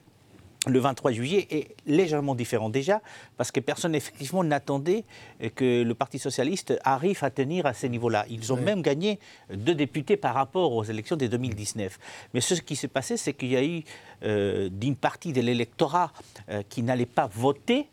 le 0.68 0.80
23 0.80 1.12
juillet 1.12 1.48
est 1.52 1.76
légèrement 1.86 2.36
différent 2.36 2.70
déjà, 2.70 3.02
parce 3.38 3.52
que 3.52 3.60
personne 3.60 3.96
effectivement 3.96 4.44
n'attendait 4.44 5.04
que 5.56 5.84
le 5.84 5.94
Parti 5.94 6.20
socialiste 6.20 6.80
arrive 6.84 7.24
à 7.24 7.30
tenir 7.30 7.66
à 7.66 7.74
ces 7.74 7.90
niveaux-là. 7.90 8.26
Ils 8.30 8.54
ont 8.54 8.58
même 8.58 8.82
gagné 8.82 9.20
deux 9.54 9.76
députés 9.76 10.18
par 10.18 10.36
rapport 10.36 10.74
aux 10.74 10.84
élections 10.84 11.18
de 11.18 11.28
2019. 11.28 12.00
Mais 12.34 12.42
ce 12.42 12.56
qui 12.56 12.76
s'est 12.76 12.88
passé, 12.88 13.18
c'est 13.18 13.34
qu'il 13.34 13.50
y 13.50 13.58
a 13.58 13.64
eu 13.64 13.84
euh, 14.24 14.70
d'une 14.70 14.96
partie 14.96 15.34
de 15.34 15.42
l'électorat 15.42 16.12
euh, 16.50 16.64
qui 16.70 16.84
n'allait 16.84 17.06
pas 17.06 17.28
voter 17.28 17.88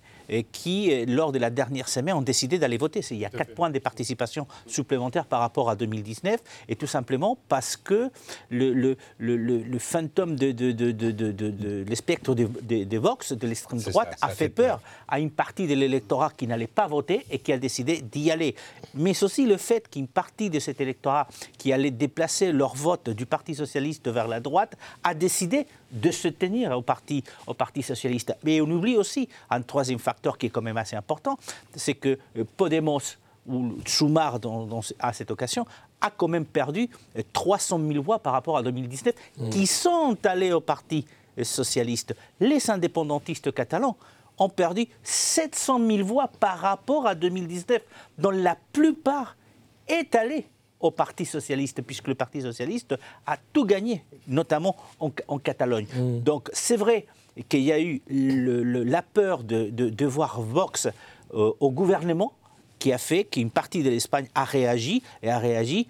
qui, 0.52 0.92
euh, 0.92 1.04
lors 1.06 1.32
de 1.32 1.38
la 1.38 1.50
dernière 1.50 1.88
semaine, 1.88 2.14
ont 2.14 2.22
décidé 2.22 2.58
d'aller 2.58 2.78
voter. 2.78 3.00
Il 3.10 3.18
y 3.18 3.25
a 3.25 3.30
4 3.30 3.54
points 3.54 3.70
de 3.70 3.78
participation 3.78 4.46
supplémentaires 4.66 5.26
par 5.26 5.40
rapport 5.40 5.70
à 5.70 5.76
2019, 5.76 6.40
et 6.68 6.76
tout 6.76 6.87
simplement 6.87 7.38
parce 7.49 7.76
que 7.76 8.10
le, 8.49 8.72
le, 8.72 8.96
le, 9.18 9.37
le 9.37 9.78
fantôme 9.78 10.37
de, 10.37 10.52
de, 10.52 10.72
de, 10.72 10.92
de, 10.92 11.84
le 11.88 11.94
spectre 11.94 12.34
de, 12.34 12.99
Vox, 12.99 13.32
de 13.32 13.46
l'extrême 13.46 13.80
droite, 13.80 14.16
a 14.20 14.28
fait, 14.28 14.49
peur, 14.49 14.80
à 15.08 15.18
une 15.20 15.30
partie 15.30 15.66
de 15.66 15.75
l'électorat 15.75 16.30
qui 16.37 16.46
n'allait 16.46 16.66
pas 16.66 16.87
voter 16.87 17.25
et 17.30 17.38
qui 17.38 17.52
a 17.52 17.58
décidé 17.58 18.00
d'y 18.00 18.30
aller. 18.30 18.54
Mais 18.94 19.22
aussi 19.22 19.46
le 19.46 19.56
fait 19.56 19.88
qu'une 19.88 20.08
partie 20.08 20.50
de 20.50 20.58
cet 20.58 20.80
électorat 20.80 21.26
qui 21.58 21.72
allait 21.72 21.90
déplacer 21.90 22.52
leur 22.52 22.75
vote 22.75 23.10
du 23.10 23.26
Parti 23.26 23.54
socialiste 23.54 24.08
vers 24.08 24.28
la 24.28 24.40
droite 24.40 24.76
a 25.02 25.14
décidé 25.14 25.66
de 25.90 26.11
se 26.11 26.28
tenir 26.28 26.76
au 26.76 26.82
Parti, 26.82 27.25
au 27.47 27.54
parti 27.54 27.82
socialiste. 27.82 28.35
Mais 28.44 28.61
on 28.61 28.70
oublie 28.70 28.97
aussi 28.97 29.28
un 29.49 29.62
troisième 29.62 29.99
facteur 29.99 30.38
qui 30.38 30.47
est 30.47 30.50
quand 30.50 30.62
même 30.62 30.76
assez 30.76 30.97
important, 30.97 31.38
c'est 31.75 31.94
que 31.94 32.18
euh, 32.37 32.44
Podemos 32.56 33.00
ou 33.47 33.76
dans, 34.40 34.80
à 34.99 35.12
cette 35.12 35.30
occasion 35.30 35.66
a 36.00 36.11
quand 36.11 36.28
même 36.28 36.44
perdu 36.44 36.88
300 37.32 37.80
euh, 37.80 37.92
000 37.92 38.04
voix 38.04 38.18
par 38.18 38.35
rapport 38.35 38.56
à 38.56 38.62
2019 38.62 39.14
mmh. 39.14 39.49
qui 39.50 39.66
sont 39.66 40.16
allés 40.25 40.52
au 40.52 40.61
parti 40.61 41.06
socialistes. 41.42 42.14
Les 42.38 42.70
indépendantistes 42.70 43.52
catalans 43.52 43.97
ont 44.38 44.49
perdu 44.49 44.88
700 45.02 45.87
000 45.87 46.04
voix 46.06 46.28
par 46.28 46.59
rapport 46.59 47.06
à 47.06 47.14
2019, 47.14 47.82
dont 48.18 48.30
la 48.30 48.56
plupart 48.73 49.37
est 49.87 50.14
allée 50.14 50.47
au 50.80 50.90
Parti 50.90 51.25
socialiste, 51.25 51.82
puisque 51.82 52.08
le 52.08 52.14
Parti 52.14 52.42
socialiste 52.42 52.94
a 53.26 53.37
tout 53.52 53.64
gagné, 53.64 54.04
notamment 54.26 54.76
en, 54.99 55.38
Catalogne. 55.38 55.87
Mm. 55.94 56.20
Donc 56.20 56.49
c'est 56.52 56.76
vrai 56.76 57.06
qu'il 57.49 57.60
y 57.60 57.72
a 57.72 57.80
eu 57.80 58.02
la 58.08 59.02
peur 59.02 59.44
de, 59.44 60.06
voir 60.06 60.40
Vox 60.40 60.88
euh, 61.34 61.52
au 61.60 61.70
gouvernement, 61.70 62.32
qui 62.78 62.92
a 62.92 62.99
fait 62.99 63.25
qu'une 63.25 63.50
partie 63.50 63.82
de 63.82 63.90
l'Espagne 63.90 64.26
a 64.34 64.44
réagi, 64.44 65.02
et 65.22 65.30
a 65.30 65.38
réagi 65.38 65.87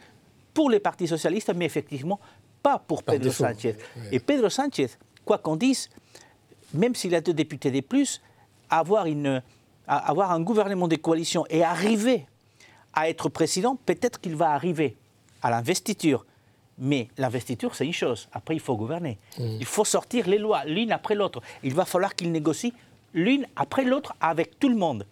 pour 0.53 0.71
les 0.71 0.81
partis 0.81 1.07
socialistes, 1.07 1.53
mais 1.55 1.65
effectivement 1.65 2.21
pas 2.63 2.79
pour 2.79 3.03
Pedro 3.03 3.31
Sánchez. 3.31 3.77
Et 4.13 4.21
Pedro 4.21 4.51
Sánchez, 4.51 4.89
quoi 5.25 5.39
qu'on 5.39 5.57
dise, 5.57 5.89
même 6.75 6.95
s'il 6.95 7.15
a 7.15 7.21
deux 7.21 7.33
députés 7.33 7.71
de 7.71 7.81
plus, 7.81 8.21
avoir, 8.69 9.07
une, 9.07 9.43
avoir 9.87 10.33
un 10.33 10.41
gouvernement 10.41 10.89
de 10.89 10.97
coalition 10.97 11.47
et 11.49 11.63
arriver 11.63 12.27
à 12.95 13.09
être 13.09 13.29
président, 13.29 13.77
peut-être 13.87 14.21
qu'il 14.21 14.37
va 14.37 14.51
arriver 14.51 14.97
à 15.43 15.51
l'investiture. 15.51 16.27
Mais 16.79 17.09
l'investiture, 17.19 17.75
c'est 17.75 17.85
une 17.85 17.93
chose. 17.93 18.29
Après, 18.33 18.55
il 18.55 18.61
faut 18.61 18.77
gouverner. 18.77 19.19
Mm. 19.39 19.57
Il 19.61 19.67
faut 19.67 19.85
sortir 19.85 20.29
les 20.29 20.39
lois 20.39 20.65
l'une 20.65 20.93
après 20.93 21.15
l'autre. 21.15 21.43
Il 21.63 21.75
va 21.75 21.85
falloir 21.85 22.15
qu'il 22.15 22.33
négocie 22.33 22.73
l'une 23.13 23.47
après 23.57 23.85
l'autre 23.85 24.15
avec 24.21 24.59
tout 24.59 24.69
le 24.69 24.77
monde. 24.77 25.07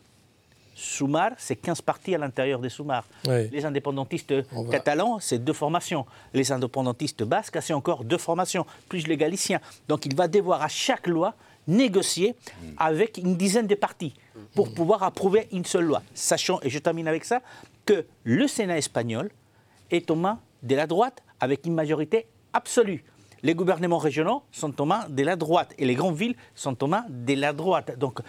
Soumar, 0.74 1.32
c'est 1.38 1.56
15 1.56 1.82
partis 1.82 2.14
à 2.14 2.18
l'intérieur 2.18 2.60
des 2.60 2.68
Soumar. 2.68 3.04
Les 3.26 3.66
indépendantistes 3.66 4.32
catalans, 4.70 5.18
c'est 5.18 5.38
deux 5.38 5.52
formations. 5.52 6.06
Les 6.32 6.52
indépendantistes 6.52 7.24
basques, 7.24 7.58
c'est 7.60 7.72
encore 7.72 8.04
deux 8.04 8.16
formations, 8.16 8.64
plus 8.88 9.08
les 9.08 9.16
galiciens. 9.16 9.60
Donc 9.88 10.06
il 10.06 10.14
va 10.14 10.28
devoir 10.28 10.62
à 10.62 10.68
chaque 10.68 11.08
loi 11.08 11.34
négocier 11.68 12.34
avec 12.76 13.18
une 13.18 13.36
dizaine 13.36 13.68
de 13.68 13.76
partis 13.76 14.14
pour 14.54 14.72
pouvoir 14.72 15.04
approuver 15.04 15.46
une 15.52 15.64
seule 15.64 15.84
loi. 15.84 16.02
Sachant, 16.14 16.58
et 16.62 16.70
je 16.70 16.78
termine 16.78 17.06
avec 17.06 17.24
ça, 17.24 17.42
que 17.86 18.04
le 18.24 18.48
Sénat 18.48 18.78
espagnol 18.78 19.30
est 19.90 20.10
aux 20.10 20.16
mains 20.16 20.40
de 20.62 20.74
la 20.74 20.86
droite 20.86 21.22
avec 21.38 21.64
une 21.66 21.74
majorité 21.74 22.26
absolue. 22.52 23.04
Les 23.42 23.54
gouvernements 23.54 23.98
régionaux 23.98 24.42
sont 24.50 24.80
aux 24.80 24.84
mains 24.84 25.06
de 25.08 25.22
la 25.22 25.36
droite 25.36 25.72
et 25.78 25.84
les 25.84 25.94
grandes 25.94 26.16
villes 26.16 26.34
sont 26.54 26.82
aux 26.82 26.88
mains 26.88 27.04
de 27.08 27.34
la 27.34 27.52
droite. 27.52 27.96
Donc 27.98 28.20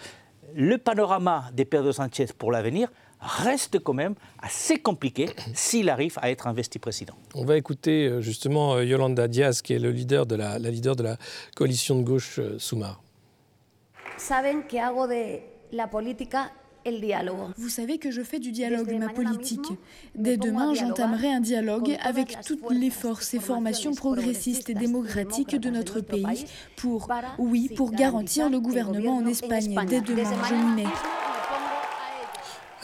le 0.54 0.78
panorama 0.78 1.50
de 1.52 1.64
Pedro 1.64 1.92
Sánchez 1.92 2.26
pour 2.36 2.52
l'avenir 2.52 2.88
reste 3.20 3.80
quand 3.80 3.92
même 3.92 4.14
assez 4.40 4.78
compliqué 4.78 5.28
s'il 5.54 5.88
arrive 5.90 6.16
à 6.22 6.30
être 6.30 6.46
investi 6.46 6.78
président. 6.78 7.14
On 7.34 7.44
va 7.44 7.56
écouter 7.56 8.06
euh, 8.06 8.20
justement 8.20 8.74
euh, 8.74 8.84
Yolanda 8.84 9.28
Diaz, 9.28 9.62
qui 9.62 9.74
est 9.74 9.78
le 9.78 9.90
leader 9.90 10.26
de 10.26 10.36
la, 10.36 10.58
leader 10.58 10.96
de 10.96 11.02
la 11.02 11.16
coalition 11.56 11.98
de 11.98 12.02
gauche 12.02 12.38
euh, 12.38 12.58
Soumar. 12.58 13.02
Saben 14.20 14.62
que 14.68 14.78
hago 14.78 15.06
de 15.06 15.40
la 15.72 15.88
política 15.88 16.52
vous 17.56 17.68
savez 17.68 17.98
que 17.98 18.10
je 18.10 18.22
fais 18.22 18.38
du 18.38 18.52
dialogue 18.52 18.90
ma 18.94 19.08
politique. 19.08 19.66
Dès 20.14 20.36
demain, 20.36 20.74
j'entamerai 20.74 21.30
un 21.30 21.40
dialogue 21.40 21.96
avec 22.02 22.38
toutes 22.40 22.70
les 22.70 22.90
forces 22.90 23.34
et 23.34 23.38
formations 23.38 23.94
progressistes 23.94 24.70
et 24.70 24.74
démocratiques 24.74 25.56
de 25.56 25.70
notre 25.70 26.00
pays 26.00 26.46
pour, 26.76 27.08
oui, 27.38 27.68
pour 27.76 27.92
garantir 27.92 28.48
le 28.48 28.60
gouvernement 28.60 29.18
en 29.18 29.26
Espagne. 29.26 29.76
Dès 29.86 30.00
demain, 30.00 30.42
je 30.48 30.54
m'y 30.54 30.82
mets. 30.82 31.29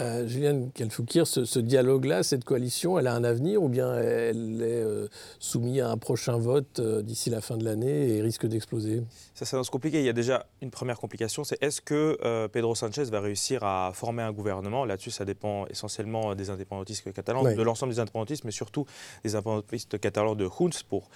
Euh, 0.00 0.26
Juliane 0.26 0.70
Kelfoukir, 0.72 1.26
ce, 1.26 1.58
dialogue-là, 1.58 2.22
cette 2.22 2.44
coalition, 2.44 2.98
elle 2.98 3.06
a 3.06 3.14
un 3.14 3.24
avenir 3.24 3.62
ou 3.62 3.68
bien 3.68 3.94
elle 3.94 4.60
est 4.62 4.82
euh, 4.82 5.08
soumise 5.38 5.80
à 5.80 5.90
un 5.90 5.96
prochain 5.96 6.36
vote 6.36 6.80
euh, 6.80 7.02
d'ici 7.02 7.30
la 7.30 7.40
fin 7.40 7.56
de 7.56 7.64
l'année 7.64 8.14
et 8.14 8.22
risque 8.22 8.46
d'exploser? 8.46 9.02
Ça 9.34 9.46
s'annonce 9.46 9.70
compliqué. 9.70 10.00
Il 10.00 10.04
y 10.04 10.10
a 10.10 10.12
déjà 10.14 10.46
une 10.60 10.70
première 10.70 10.98
complication, 10.98 11.44
c'est 11.44 11.62
est-ce 11.62 11.80
que 11.80 12.46
Pedro 12.48 12.74
Sanchez 12.74 13.04
va 13.04 13.20
réussir 13.20 13.64
à 13.64 13.92
former 13.94 14.22
un 14.22 14.32
gouvernement? 14.32 14.84
Là-dessus, 14.84 15.10
ça 15.10 15.24
dépend 15.24 15.66
essentiellement 15.66 16.34
des 16.34 16.50
indépendantistes 16.50 17.12
catalans, 17.12 17.42
de 17.42 17.62
l'ensemble 17.62 17.92
des 17.92 18.00
indépendantistes, 18.00 18.44
mais 18.44 18.50
surtout 18.50 18.86
des 19.24 19.34
indépendantistes 19.34 19.98
catalans 19.98 20.34
de 20.34 20.46
Junts 20.46 20.82
pour 20.88 21.08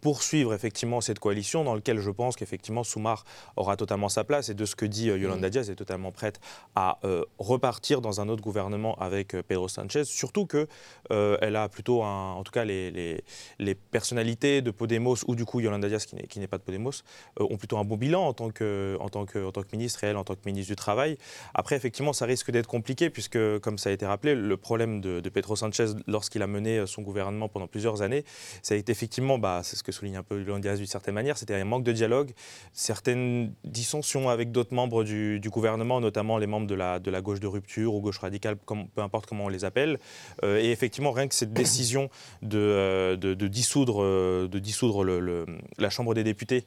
poursuivre 0.00 0.54
effectivement 0.54 1.00
cette 1.00 1.20
coalition 1.20 1.62
dans 1.62 1.74
laquelle 1.74 2.00
je 2.00 2.10
pense 2.10 2.34
qu'effectivement 2.34 2.82
Soumar 2.82 3.24
aura 3.56 3.76
totalement 3.76 4.08
sa 4.08 4.24
place. 4.24 4.48
Et 4.48 4.54
de 4.54 4.64
ce 4.64 4.74
que 4.74 4.86
dit 4.86 5.06
Yolanda 5.06 5.50
Diaz 5.50 5.70
est 5.70 5.76
totalement 5.76 6.10
prête 6.10 6.40
à 6.74 6.98
repartir 7.38 8.00
dans 8.00 8.20
un 8.20 8.24
un 8.24 8.28
autre 8.28 8.42
gouvernement 8.42 8.96
avec 8.96 9.34
euh, 9.34 9.42
Pedro 9.42 9.68
Sanchez, 9.68 10.04
surtout 10.04 10.46
que 10.46 10.66
euh, 11.10 11.36
elle 11.40 11.56
a 11.56 11.68
plutôt, 11.68 12.02
en 12.02 12.42
tout 12.42 12.52
cas 12.52 12.64
les, 12.64 13.22
les, 13.58 13.74
personnalités 13.74 14.62
de 14.62 14.70
Podemos 14.70 15.16
ou 15.26 15.34
du 15.34 15.44
coup 15.44 15.60
Yolanda 15.60 15.88
Diaz 15.88 16.06
qui 16.06 16.38
n'est 16.38 16.46
pas 16.46 16.58
de 16.58 16.62
Podemos 16.62 16.90
euh, 17.40 17.46
ont 17.48 17.56
plutôt 17.56 17.78
un 17.78 17.84
bon 17.84 17.96
bilan 17.96 18.26
en 18.26 18.32
tant 18.32 18.50
que, 18.50 18.96
en 19.00 19.08
tant 19.08 19.26
que, 19.26 19.44
en 19.44 19.52
tant 19.52 19.62
que 19.62 19.68
ministre 19.72 20.04
et 20.04 20.08
elle 20.08 20.16
en 20.16 20.24
tant 20.24 20.34
que 20.34 20.40
ministre 20.46 20.72
du 20.72 20.76
Travail. 20.76 21.18
Après, 21.54 21.76
effectivement, 21.76 22.12
ça 22.12 22.24
risque 22.24 22.50
d'être 22.50 22.66
compliqué 22.66 23.10
puisque, 23.10 23.38
comme 23.60 23.78
ça 23.78 23.90
a 23.90 23.92
été 23.92 24.06
rappelé, 24.06 24.34
le 24.34 24.56
problème 24.56 25.00
de, 25.00 25.20
Pedro 25.34 25.56
Sanchez 25.56 25.86
lorsqu'il 26.06 26.42
a 26.42 26.46
mené 26.46 26.86
son 26.86 27.02
gouvernement 27.02 27.48
pendant 27.48 27.66
plusieurs 27.66 28.02
années, 28.02 28.24
ça 28.62 28.74
a 28.74 28.76
été 28.76 28.92
effectivement, 28.92 29.36
bah, 29.38 29.62
c'est 29.74 29.78
ce 29.80 29.82
que 29.82 29.92
souligne 29.92 30.16
un 30.16 30.22
peu 30.22 30.44
Diaz 30.60 30.78
d'une 30.78 30.86
certaine 30.86 31.14
manière, 31.14 31.36
c'était 31.36 31.54
un 31.54 31.64
manque 31.64 31.82
de 31.82 31.92
dialogue, 31.92 32.30
certaines 32.72 33.52
dissensions 33.64 34.28
avec 34.28 34.52
d'autres 34.52 34.72
membres 34.72 35.02
du, 35.02 35.40
du, 35.40 35.50
gouvernement, 35.50 36.00
notamment 36.00 36.38
les 36.38 36.46
membres 36.46 36.66
de 36.66 36.74
la, 36.74 37.00
de 37.00 37.10
la 37.10 37.20
gauche 37.20 37.40
de 37.40 37.46
rupture 37.46 37.94
ou 37.94 38.00
gauche 38.00 38.18
radicale, 38.18 38.56
peu 38.56 39.02
importe 39.02 39.26
comment 39.26 39.46
on 39.46 39.48
les 39.48 39.64
appelle. 39.64 39.98
Euh, 40.44 40.60
et 40.60 40.70
effectivement, 40.70 41.10
rien 41.10 41.26
que 41.26 41.34
cette 41.34 41.52
décision 41.64 42.08
de, 42.42 42.58
euh, 42.58 43.16
de, 43.16 43.48
dissoudre, 43.48 44.02
euh, 44.02 44.48
de 44.48 44.58
dissoudre 44.58 45.02
le, 45.02 45.44
la 45.78 45.90
Chambre 45.90 46.14
des 46.14 46.24
députés 46.24 46.64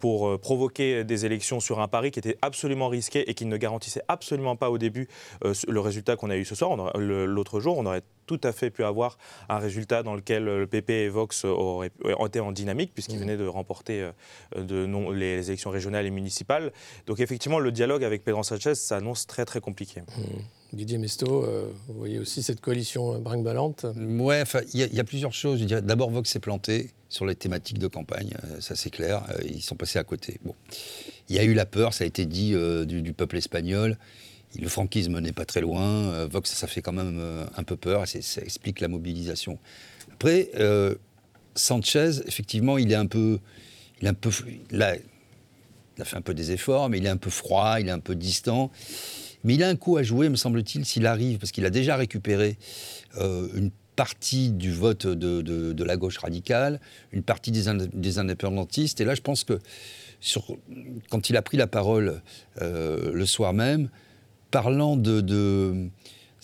pour 0.00 0.38
provoquer 0.40 1.04
des 1.04 1.26
élections 1.26 1.60
sur 1.60 1.80
un 1.80 1.88
pari 1.88 2.10
qui 2.10 2.18
était 2.18 2.38
absolument 2.42 2.88
risqué 2.88 3.28
et 3.30 3.34
qui 3.34 3.44
ne 3.46 3.56
garantissait 3.56 4.02
absolument 4.08 4.56
pas 4.56 4.70
au 4.70 4.78
début 4.78 5.08
le 5.42 5.80
résultat 5.80 6.16
qu'on 6.16 6.30
a 6.30 6.36
eu 6.36 6.44
ce 6.44 6.54
soir. 6.54 6.76
L'autre 6.96 7.60
jour, 7.60 7.78
on 7.78 7.86
aurait 7.86 8.02
tout 8.26 8.40
à 8.44 8.52
fait 8.52 8.70
pu 8.70 8.84
avoir 8.84 9.18
un 9.48 9.58
résultat 9.58 10.02
dans 10.02 10.14
lequel 10.14 10.44
le 10.44 10.66
PP 10.66 10.90
et 10.90 11.08
Vox 11.08 11.44
auraient 11.44 11.90
été 12.26 12.40
en 12.40 12.47
dynamique, 12.52 12.92
puisqu'ils 12.94 13.16
mmh. 13.16 13.20
venaient 13.20 13.36
de 13.36 13.46
remporter 13.46 14.10
de 14.56 14.86
non, 14.86 15.10
les 15.10 15.48
élections 15.48 15.70
régionales 15.70 16.06
et 16.06 16.10
municipales. 16.10 16.72
Donc 17.06 17.20
effectivement, 17.20 17.58
le 17.58 17.72
dialogue 17.72 18.04
avec 18.04 18.24
Pedro 18.24 18.42
Sanchez 18.42 18.74
s'annonce 18.74 19.26
très 19.26 19.44
très 19.44 19.60
compliqué. 19.60 20.00
Mmh. 20.00 20.22
Didier 20.72 20.98
Mesto, 20.98 21.44
euh, 21.44 21.70
vous 21.88 21.98
voyez 21.98 22.18
aussi 22.18 22.42
cette 22.42 22.60
coalition 22.60 23.18
brinque-ballante? 23.20 23.86
Ouais, 23.96 24.42
il 24.74 24.94
y, 24.94 25.00
a 25.00 25.04
plusieurs 25.04 25.32
choses. 25.32 25.64
D'abord, 25.64 26.10
Vox 26.10 26.28
s'est 26.28 26.40
planté 26.40 26.90
sur 27.08 27.24
les 27.24 27.34
thématiques 27.34 27.78
de 27.78 27.86
campagne, 27.86 28.34
euh, 28.44 28.60
ça 28.60 28.76
c'est 28.76 28.90
clair. 28.90 29.22
Euh, 29.30 29.38
ils 29.46 29.62
sont 29.62 29.76
passés 29.76 29.98
à 29.98 30.04
côté. 30.04 30.38
Bon. 30.44 30.54
Il 31.30 31.36
y 31.36 31.38
a 31.38 31.44
eu 31.44 31.54
la 31.54 31.64
peur, 31.64 31.94
ça 31.94 32.04
a 32.04 32.06
été 32.06 32.26
dit, 32.26 32.54
du, 32.86 33.12
peuple 33.14 33.38
espagnol. 33.38 33.98
Le 34.58 34.68
franquisme 34.68 35.18
n'est 35.20 35.32
pas 35.32 35.44
très 35.44 35.60
loin. 35.60 36.26
Vox, 36.26 36.50
ça 36.50 36.66
fait 36.66 36.80
quand 36.80 36.92
même 36.92 37.46
un 37.54 37.62
peu 37.64 37.76
peur. 37.76 38.06
Ça 38.08 38.40
explique 38.40 38.80
la 38.80 38.88
mobilisation. 38.88 39.58
Après, 40.10 40.50
Sanchez, 41.58 42.20
effectivement, 42.26 42.78
il 42.78 42.92
est 42.92 42.96
un 42.96 43.06
peu. 43.06 43.38
Il, 44.00 44.06
est 44.06 44.10
un 44.10 44.14
peu 44.14 44.30
il 44.70 44.82
a 46.02 46.04
fait 46.04 46.16
un 46.16 46.22
peu 46.22 46.34
des 46.34 46.52
efforts, 46.52 46.88
mais 46.88 46.98
il 46.98 47.06
est 47.06 47.10
un 47.10 47.16
peu 47.16 47.30
froid, 47.30 47.80
il 47.80 47.88
est 47.88 47.92
un 47.92 47.98
peu 47.98 48.14
distant. 48.14 48.70
Mais 49.44 49.54
il 49.54 49.62
a 49.62 49.68
un 49.68 49.76
coup 49.76 49.96
à 49.96 50.02
jouer, 50.02 50.28
me 50.28 50.36
semble-t-il, 50.36 50.84
s'il 50.84 51.06
arrive, 51.06 51.38
parce 51.38 51.52
qu'il 51.52 51.64
a 51.66 51.70
déjà 51.70 51.96
récupéré 51.96 52.56
euh, 53.18 53.48
une 53.54 53.70
partie 53.96 54.50
du 54.50 54.72
vote 54.72 55.08
de, 55.08 55.82
la 55.82 55.96
gauche 55.96 56.18
radicale, 56.18 56.80
une 57.12 57.24
partie 57.24 57.50
des, 57.50 58.18
indépendantistes. 58.18 59.00
Et 59.00 59.04
là, 59.04 59.16
je 59.16 59.20
pense 59.20 59.42
que 59.42 59.58
quand 61.10 61.30
il 61.30 61.36
a 61.36 61.42
pris 61.42 61.56
la 61.56 61.66
parole 61.66 62.22
euh, 62.62 63.12
le 63.12 63.26
soir 63.26 63.52
même, 63.52 63.88
parlant 64.52 64.96
de, 64.96 65.90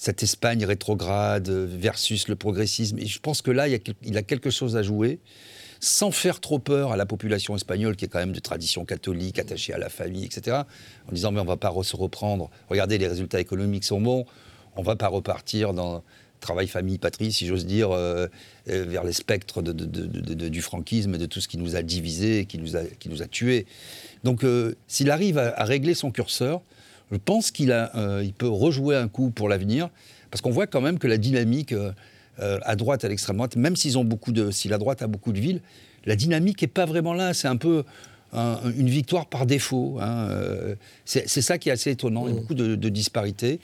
cette 0.05 0.23
Espagne 0.23 0.65
rétrograde 0.65 1.49
versus 1.49 2.29
le 2.29 2.37
progressisme, 2.37 2.99
et 2.99 3.07
je 3.07 3.19
pense 3.19 3.41
que 3.41 3.51
là, 3.51 3.67
il 3.69 4.19
a 4.19 4.23
quelque 4.23 4.51
chose 4.51 4.77
à 4.77 4.83
jouer 4.83 5.19
sans 5.81 6.11
faire 6.11 6.41
trop 6.41 6.59
peur 6.59 6.93
à 6.93 6.97
la 6.97 7.07
population 7.07 7.57
espagnole 7.57 7.97
qui 7.97 8.05
est 8.05 8.09
quand 8.09 8.19
même 8.19 8.33
de 8.33 8.41
tradition 8.41 8.85
catholique, 8.85 9.39
attachée 9.39 9.73
à 9.73 9.79
la 9.79 9.89
famille, 9.89 10.25
etc. 10.25 10.63
En 11.09 11.13
disant 11.13 11.33
mais 11.33 11.41
on 11.41 11.45
ne 11.45 11.49
va 11.49 11.57
pas 11.57 11.73
se 11.83 11.97
reprendre. 11.97 12.51
Regardez, 12.69 12.97
les 12.97 13.09
résultats 13.09 13.41
économiques 13.41 13.85
sont 13.85 14.01
bons. 14.01 14.25
On 14.77 14.81
ne 14.81 14.87
va 14.87 14.97
pas 14.97 15.09
repartir 15.09 15.75
dans 15.75 16.03
travail, 16.41 16.69
famille, 16.69 16.99
patrie, 16.99 17.33
si 17.33 17.47
j'ose 17.47 17.67
dire, 17.67 17.91
euh, 17.91 18.29
euh, 18.69 18.85
vers 18.87 19.05
les 19.05 19.13
spectres 19.13 19.63
du 19.63 20.63
franquisme 20.63 21.17
de 21.17 21.27
tout 21.27 21.41
ce 21.41 21.49
qui 21.49 21.59
nous 21.59 21.77
a 21.77 21.83
divisés 21.83 22.45
qui 22.45 22.59
nous 22.59 22.77
a, 22.77 22.85
qui 22.85 23.09
nous 23.09 23.23
a 23.23 23.27
tués. 23.27 23.67
Donc 24.23 24.45
euh, 24.45 24.75
s'il 24.87 25.11
arrive 25.11 25.39
à, 25.39 25.65
régler 25.65 25.95
son 25.95 26.11
curseur, 26.11 26.61
je 27.15 27.19
pense 27.19 27.53
qu'il 27.53 27.71
il 28.23 28.33
peut 28.33 28.49
rejouer 28.49 28.97
un 28.97 29.07
coup 29.07 29.31
pour 29.31 29.49
l'avenir, 29.49 29.89
parce 30.33 30.43
qu'on 30.43 30.51
voit 30.51 30.67
quand 30.67 30.81
même 30.81 30.99
que 30.99 31.07
la 31.07 31.17
dynamique 31.17 31.73
euh, 31.73 31.93
à 32.63 32.75
droite, 32.75 33.05
à 33.05 33.09
l'extrême 33.09 33.37
droite, 33.37 33.55
même 33.55 33.77
s'ils 33.77 33.97
ont 33.97 34.05
beaucoup 34.05 34.33
de, 34.33 34.51
si 34.51 34.67
la 34.67 34.79
droite 34.79 35.01
a 35.03 35.07
beaucoup 35.07 35.33
de 35.33 35.39
villes, 35.39 35.61
la 36.07 36.17
dynamique 36.17 36.61
n'est 36.63 36.69
pas 36.69 36.87
vraiment 36.87 37.15
là. 37.15 37.33
C'est 37.33 37.47
un 37.47 37.57
peu 37.57 37.85
une 38.33 38.89
victoire 38.89 39.27
par 39.27 39.47
défaut. 39.47 39.99
Hein. 40.01 40.27
Euh, 40.29 40.75
c'est 41.05 41.29
ça 41.29 41.57
qui 41.57 41.69
est 41.69 41.73
assez 41.73 41.93
étonnant. 41.93 42.27
Il 42.27 42.31
y 42.31 42.33
a 42.33 42.35
mmh. 42.37 42.41
beaucoup 42.41 42.55
de, 42.55 42.89
disparités. 42.89 43.61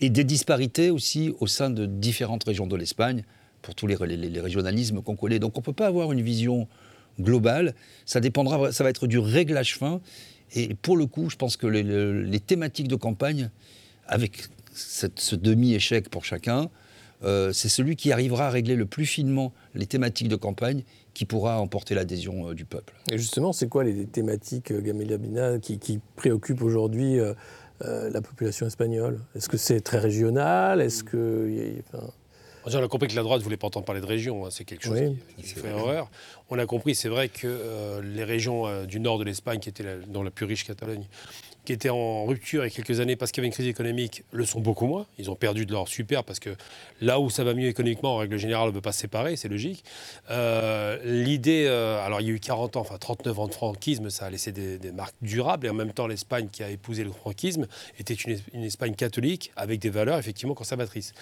Et 0.00 0.10
des 0.10 0.24
disparités 0.24 0.90
aussi 0.90 1.32
au 1.38 1.46
sein 1.46 1.70
de 1.70 1.86
différentes 1.86 2.42
régions 2.42 2.66
de 2.66 2.74
l'Espagne, 2.74 3.22
pour 3.62 3.76
tous 3.76 3.86
les, 3.86 3.96
les, 3.96 4.40
régionalismes 4.40 5.00
qu'on 5.00 5.14
connaît. 5.14 5.38
Donc 5.38 5.56
on 5.56 5.60
ne 5.60 5.64
peut 5.64 5.72
pas 5.72 5.86
avoir 5.86 6.10
une 6.10 6.22
vision 6.22 6.66
globale. 7.20 7.74
Ça 8.04 8.18
dépendra, 8.18 8.72
ça 8.72 8.82
va 8.82 8.90
être 8.90 9.06
du 9.06 9.20
réglage 9.20 9.76
fin. 9.76 10.00
Et 10.54 10.74
pour 10.74 10.96
le 10.96 11.06
coup, 11.06 11.28
je 11.30 11.36
pense 11.36 11.56
que 11.56 11.66
les, 11.66 12.40
thématiques 12.40 12.88
de 12.88 12.96
campagne, 12.96 13.50
avec 14.06 14.44
ce 14.72 15.36
demi-échec 15.36 16.08
pour 16.08 16.24
chacun, 16.24 16.70
euh, 17.24 17.52
c'est 17.52 17.68
celui 17.68 17.96
qui 17.96 18.12
arrivera 18.12 18.46
à 18.48 18.50
régler 18.50 18.76
le 18.76 18.86
plus 18.86 19.06
finement 19.06 19.52
les 19.74 19.86
thématiques 19.86 20.28
de 20.28 20.36
campagne 20.36 20.82
qui 21.14 21.24
pourra 21.24 21.60
emporter 21.60 21.94
l'adhésion 21.94 22.50
euh, 22.50 22.54
du 22.54 22.64
peuple. 22.64 22.94
Et 23.10 23.18
justement, 23.18 23.52
c'est 23.52 23.68
quoi 23.68 23.84
les 23.84 24.06
thématiques, 24.06 24.72
euh, 24.72 24.80
Gamelia 24.80 25.16
Bina, 25.16 25.58
qui, 25.58 26.00
préoccupent 26.16 26.62
aujourd'hui 26.62 27.18
la 27.80 28.20
population 28.22 28.66
espagnole? 28.66 29.20
Est-ce 29.34 29.48
que 29.48 29.56
c'est 29.56 29.80
très 29.80 29.98
régional? 29.98 30.80
Est-ce 30.80 31.04
que... 31.04 31.82
On 32.66 32.82
a 32.82 32.88
compris 32.88 33.08
que 33.08 33.16
la 33.16 33.22
droite 33.22 33.40
ne 33.40 33.44
voulait 33.44 33.58
pas 33.58 33.66
entendre 33.66 33.84
parler 33.84 34.00
de 34.00 34.06
région, 34.06 34.46
hein, 34.46 34.48
c'est 34.50 34.64
quelque 34.64 34.84
chose 34.84 34.98
qui, 35.36 35.42
fait 35.42 35.72
horreur. 35.72 36.10
On 36.50 36.58
a 36.58 36.66
compris, 36.66 36.94
c'est 36.94 37.08
vrai 37.08 37.28
que 37.28 38.00
les 38.02 38.24
régions 38.24 38.84
du 38.84 39.00
nord 39.00 39.18
de 39.18 39.24
l'Espagne, 39.24 39.60
qui 39.60 39.70
étaient 39.70 39.98
dans 40.06 40.22
la 40.22 40.30
plus 40.30 40.44
riche 40.44 40.64
Catalogne, 40.64 41.06
qui 41.64 41.72
étaient 41.72 41.90
en 41.90 42.24
rupture 42.24 42.64
il 42.64 42.68
y 42.68 42.72
a 42.72 42.74
quelques 42.74 43.00
années 43.00 43.16
parce 43.16 43.32
qu'il 43.32 43.40
y 43.40 43.42
avait 43.42 43.48
une 43.48 43.54
crise 43.54 43.66
économique, 43.66 44.24
le 44.32 44.44
sont 44.44 44.60
beaucoup 44.60 44.86
moins. 44.86 45.06
Ils 45.18 45.30
ont 45.30 45.34
perdu 45.34 45.66
de 45.66 45.72
leur 45.72 45.88
super 45.88 46.24
parce 46.24 46.38
que 46.38 46.50
là 47.00 47.20
où 47.20 47.30
ça 47.30 47.44
va 47.44 47.54
mieux 47.54 47.68
économiquement, 47.68 48.14
en 48.14 48.18
règle 48.18 48.36
générale, 48.36 48.66
on 48.66 48.70
ne 48.70 48.74
veut 48.74 48.80
pas 48.80 48.92
se 48.92 49.00
séparer, 49.00 49.36
c'est 49.36 49.48
logique. 49.48 49.84
Euh, 50.30 50.98
l'idée, 51.04 51.64
euh, 51.66 52.04
alors 52.04 52.20
il 52.20 52.26
y 52.26 52.30
a 52.30 52.34
eu 52.34 52.40
40 52.40 52.76
ans, 52.76 52.80
enfin 52.80 52.98
39 52.98 53.38
ans 53.38 53.48
de 53.48 53.54
franquisme, 53.54 54.10
ça 54.10 54.26
a 54.26 54.30
laissé 54.30 54.52
des, 54.52 54.92
marques 54.92 55.16
durables 55.22 55.66
et 55.66 55.70
en 55.70 55.74
même 55.74 55.92
temps 55.92 56.06
l'Espagne 56.06 56.48
qui 56.52 56.62
a 56.62 56.70
épousé 56.70 57.02
le 57.04 57.10
franquisme 57.10 57.66
était 57.98 58.14
une, 58.14 58.64
Espagne 58.64 58.94
catholique 58.94 59.52
avec 59.56 59.80
des 59.80 59.90
valeurs 59.90 60.18
effectivement 60.18 60.54
conservatrices. 60.54 61.12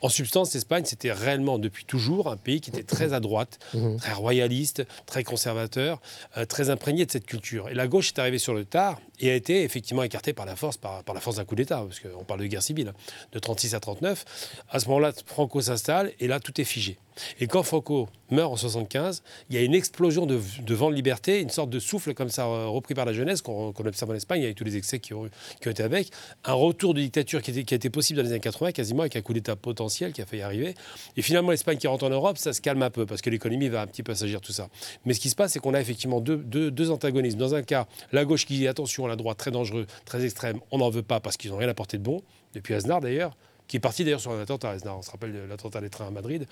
En 0.00 0.08
substance, 0.08 0.52
l'Espagne, 0.54 0.84
c'était 0.84 1.12
réellement 1.12 1.58
depuis 1.58 1.84
toujours 1.84 2.28
un 2.28 2.36
pays 2.36 2.60
qui 2.60 2.70
était 2.70 2.82
très 2.82 3.12
à 3.12 3.20
droite, 3.20 3.58
mmh. 3.74 3.96
très 3.96 4.12
royaliste, 4.12 4.84
très 5.06 5.22
conservateur, 5.22 6.00
euh, 6.36 6.44
très 6.44 6.70
imprégné 6.70 7.06
de 7.06 7.10
cette 7.10 7.26
culture. 7.26 7.68
Et 7.68 7.74
la 7.74 7.86
gauche 7.86 8.08
est 8.08 8.18
arrivée 8.18 8.38
sur 8.38 8.54
le 8.54 8.64
tard 8.64 9.00
et 9.20 9.30
a 9.30 9.34
été 9.34 9.62
effectivement 9.62 9.87
écarté 10.02 10.32
par 10.32 10.46
la 10.46 10.56
force, 10.56 10.76
par, 10.76 11.02
la 11.12 11.20
force 11.20 11.36
d'un 11.36 11.44
coup 11.44 11.54
d'État, 11.54 11.84
parce 11.86 12.00
qu'on 12.00 12.24
parle 12.24 12.40
de 12.40 12.46
guerre 12.46 12.62
civile, 12.62 12.92
de 13.32 13.38
36 13.38 13.74
à 13.74 13.80
39. 13.80 14.24
À 14.70 14.80
ce 14.80 14.86
moment-là, 14.88 15.12
Franco 15.26 15.60
s'installe 15.60 16.12
et 16.20 16.28
là, 16.28 16.40
tout 16.40 16.60
est 16.60 16.64
figé. 16.64 16.98
Et 17.40 17.46
quand 17.46 17.62
Franco 17.62 18.08
meurt 18.30 18.52
en 18.52 18.56
75, 18.56 19.22
il 19.50 19.56
y 19.56 19.58
a 19.58 19.62
une 19.62 19.74
explosion 19.74 20.26
de, 20.26 20.34
vent 20.74 20.90
de 20.90 20.94
liberté, 20.94 21.40
une 21.40 21.50
sorte 21.50 21.70
de 21.70 21.78
souffle 21.78 22.14
comme 22.14 22.28
ça 22.28 22.46
euh, 22.46 22.66
repris 22.66 22.94
par 22.94 23.04
la 23.04 23.12
jeunesse 23.12 23.42
qu'on 23.42 23.70
observe 23.70 24.10
en 24.10 24.14
Espagne 24.14 24.44
avec 24.44 24.56
tous 24.56 24.64
les 24.64 24.76
excès 24.76 24.98
qui 24.98 25.14
ont, 25.14 25.28
été 25.64 25.82
avec, 25.82 26.10
un 26.44 26.52
retour 26.52 26.94
de 26.94 27.00
dictature 27.00 27.42
qui, 27.42 27.50
était, 27.50 27.74
a 27.74 27.76
été 27.76 27.90
possible 27.90 28.18
dans 28.18 28.22
les 28.22 28.30
années 28.30 28.40
80 28.40 28.72
quasiment 28.72 29.00
avec 29.00 29.16
un 29.16 29.22
coup 29.22 29.32
d'État 29.32 29.56
potentiel 29.56 30.12
qui 30.12 30.22
a 30.22 30.26
fait 30.26 30.38
y 30.38 30.42
arriver. 30.42 30.74
Et 31.16 31.22
finalement 31.22 31.50
l'Espagne 31.50 31.78
qui 31.78 31.86
rentre 31.86 32.04
en 32.04 32.10
Europe, 32.10 32.38
ça 32.38 32.52
se 32.52 32.60
calme 32.60 32.82
un 32.82 32.90
peu 32.90 33.06
parce 33.06 33.22
que 33.22 33.30
l'économie 33.30 33.68
va 33.68 33.82
un 33.82 33.86
petit 33.86 34.02
peu 34.02 34.14
s'agir 34.14 34.40
tout 34.40 34.52
ça. 34.52 34.68
Mais 35.04 35.14
ce 35.14 35.20
qui 35.20 35.30
se 35.30 35.36
passe, 35.36 35.52
c'est 35.52 35.60
qu'on 35.60 35.74
a 35.74 35.80
effectivement 35.80 36.20
deux, 36.20 36.90
antagonismes. 36.90 37.38
Dans 37.38 37.54
un 37.54 37.62
cas, 37.62 37.86
la 38.12 38.24
gauche 38.24 38.46
qui 38.46 38.54
dit 38.54 38.68
attention, 38.68 39.06
la 39.06 39.16
droite 39.16 39.38
très 39.38 39.50
dangereux, 39.50 39.86
très 40.04 40.24
extrême, 40.24 40.60
on 40.70 40.78
n'en 40.78 40.90
veut 40.90 41.02
pas 41.02 41.20
parce 41.20 41.36
qu'ils 41.36 41.50
n'ont 41.50 41.58
rien 41.58 41.68
apporté 41.68 41.98
de 41.98 42.02
bon, 42.02 42.22
depuis 42.54 42.74
Aznar 42.74 43.00
d'ailleurs 43.00 43.36
qui 43.68 43.76
est 43.76 43.80
parti 43.80 44.02
d'ailleurs 44.02 44.20
sur 44.20 44.32
un 44.32 44.40
attentat. 44.40 44.74
On 44.86 45.02
se 45.02 45.10
rappelle 45.10 45.46
l'attentat 45.48 45.80
des 45.80 45.90
trains 45.90 46.08
à 46.08 46.10
Madrid. 46.10 46.46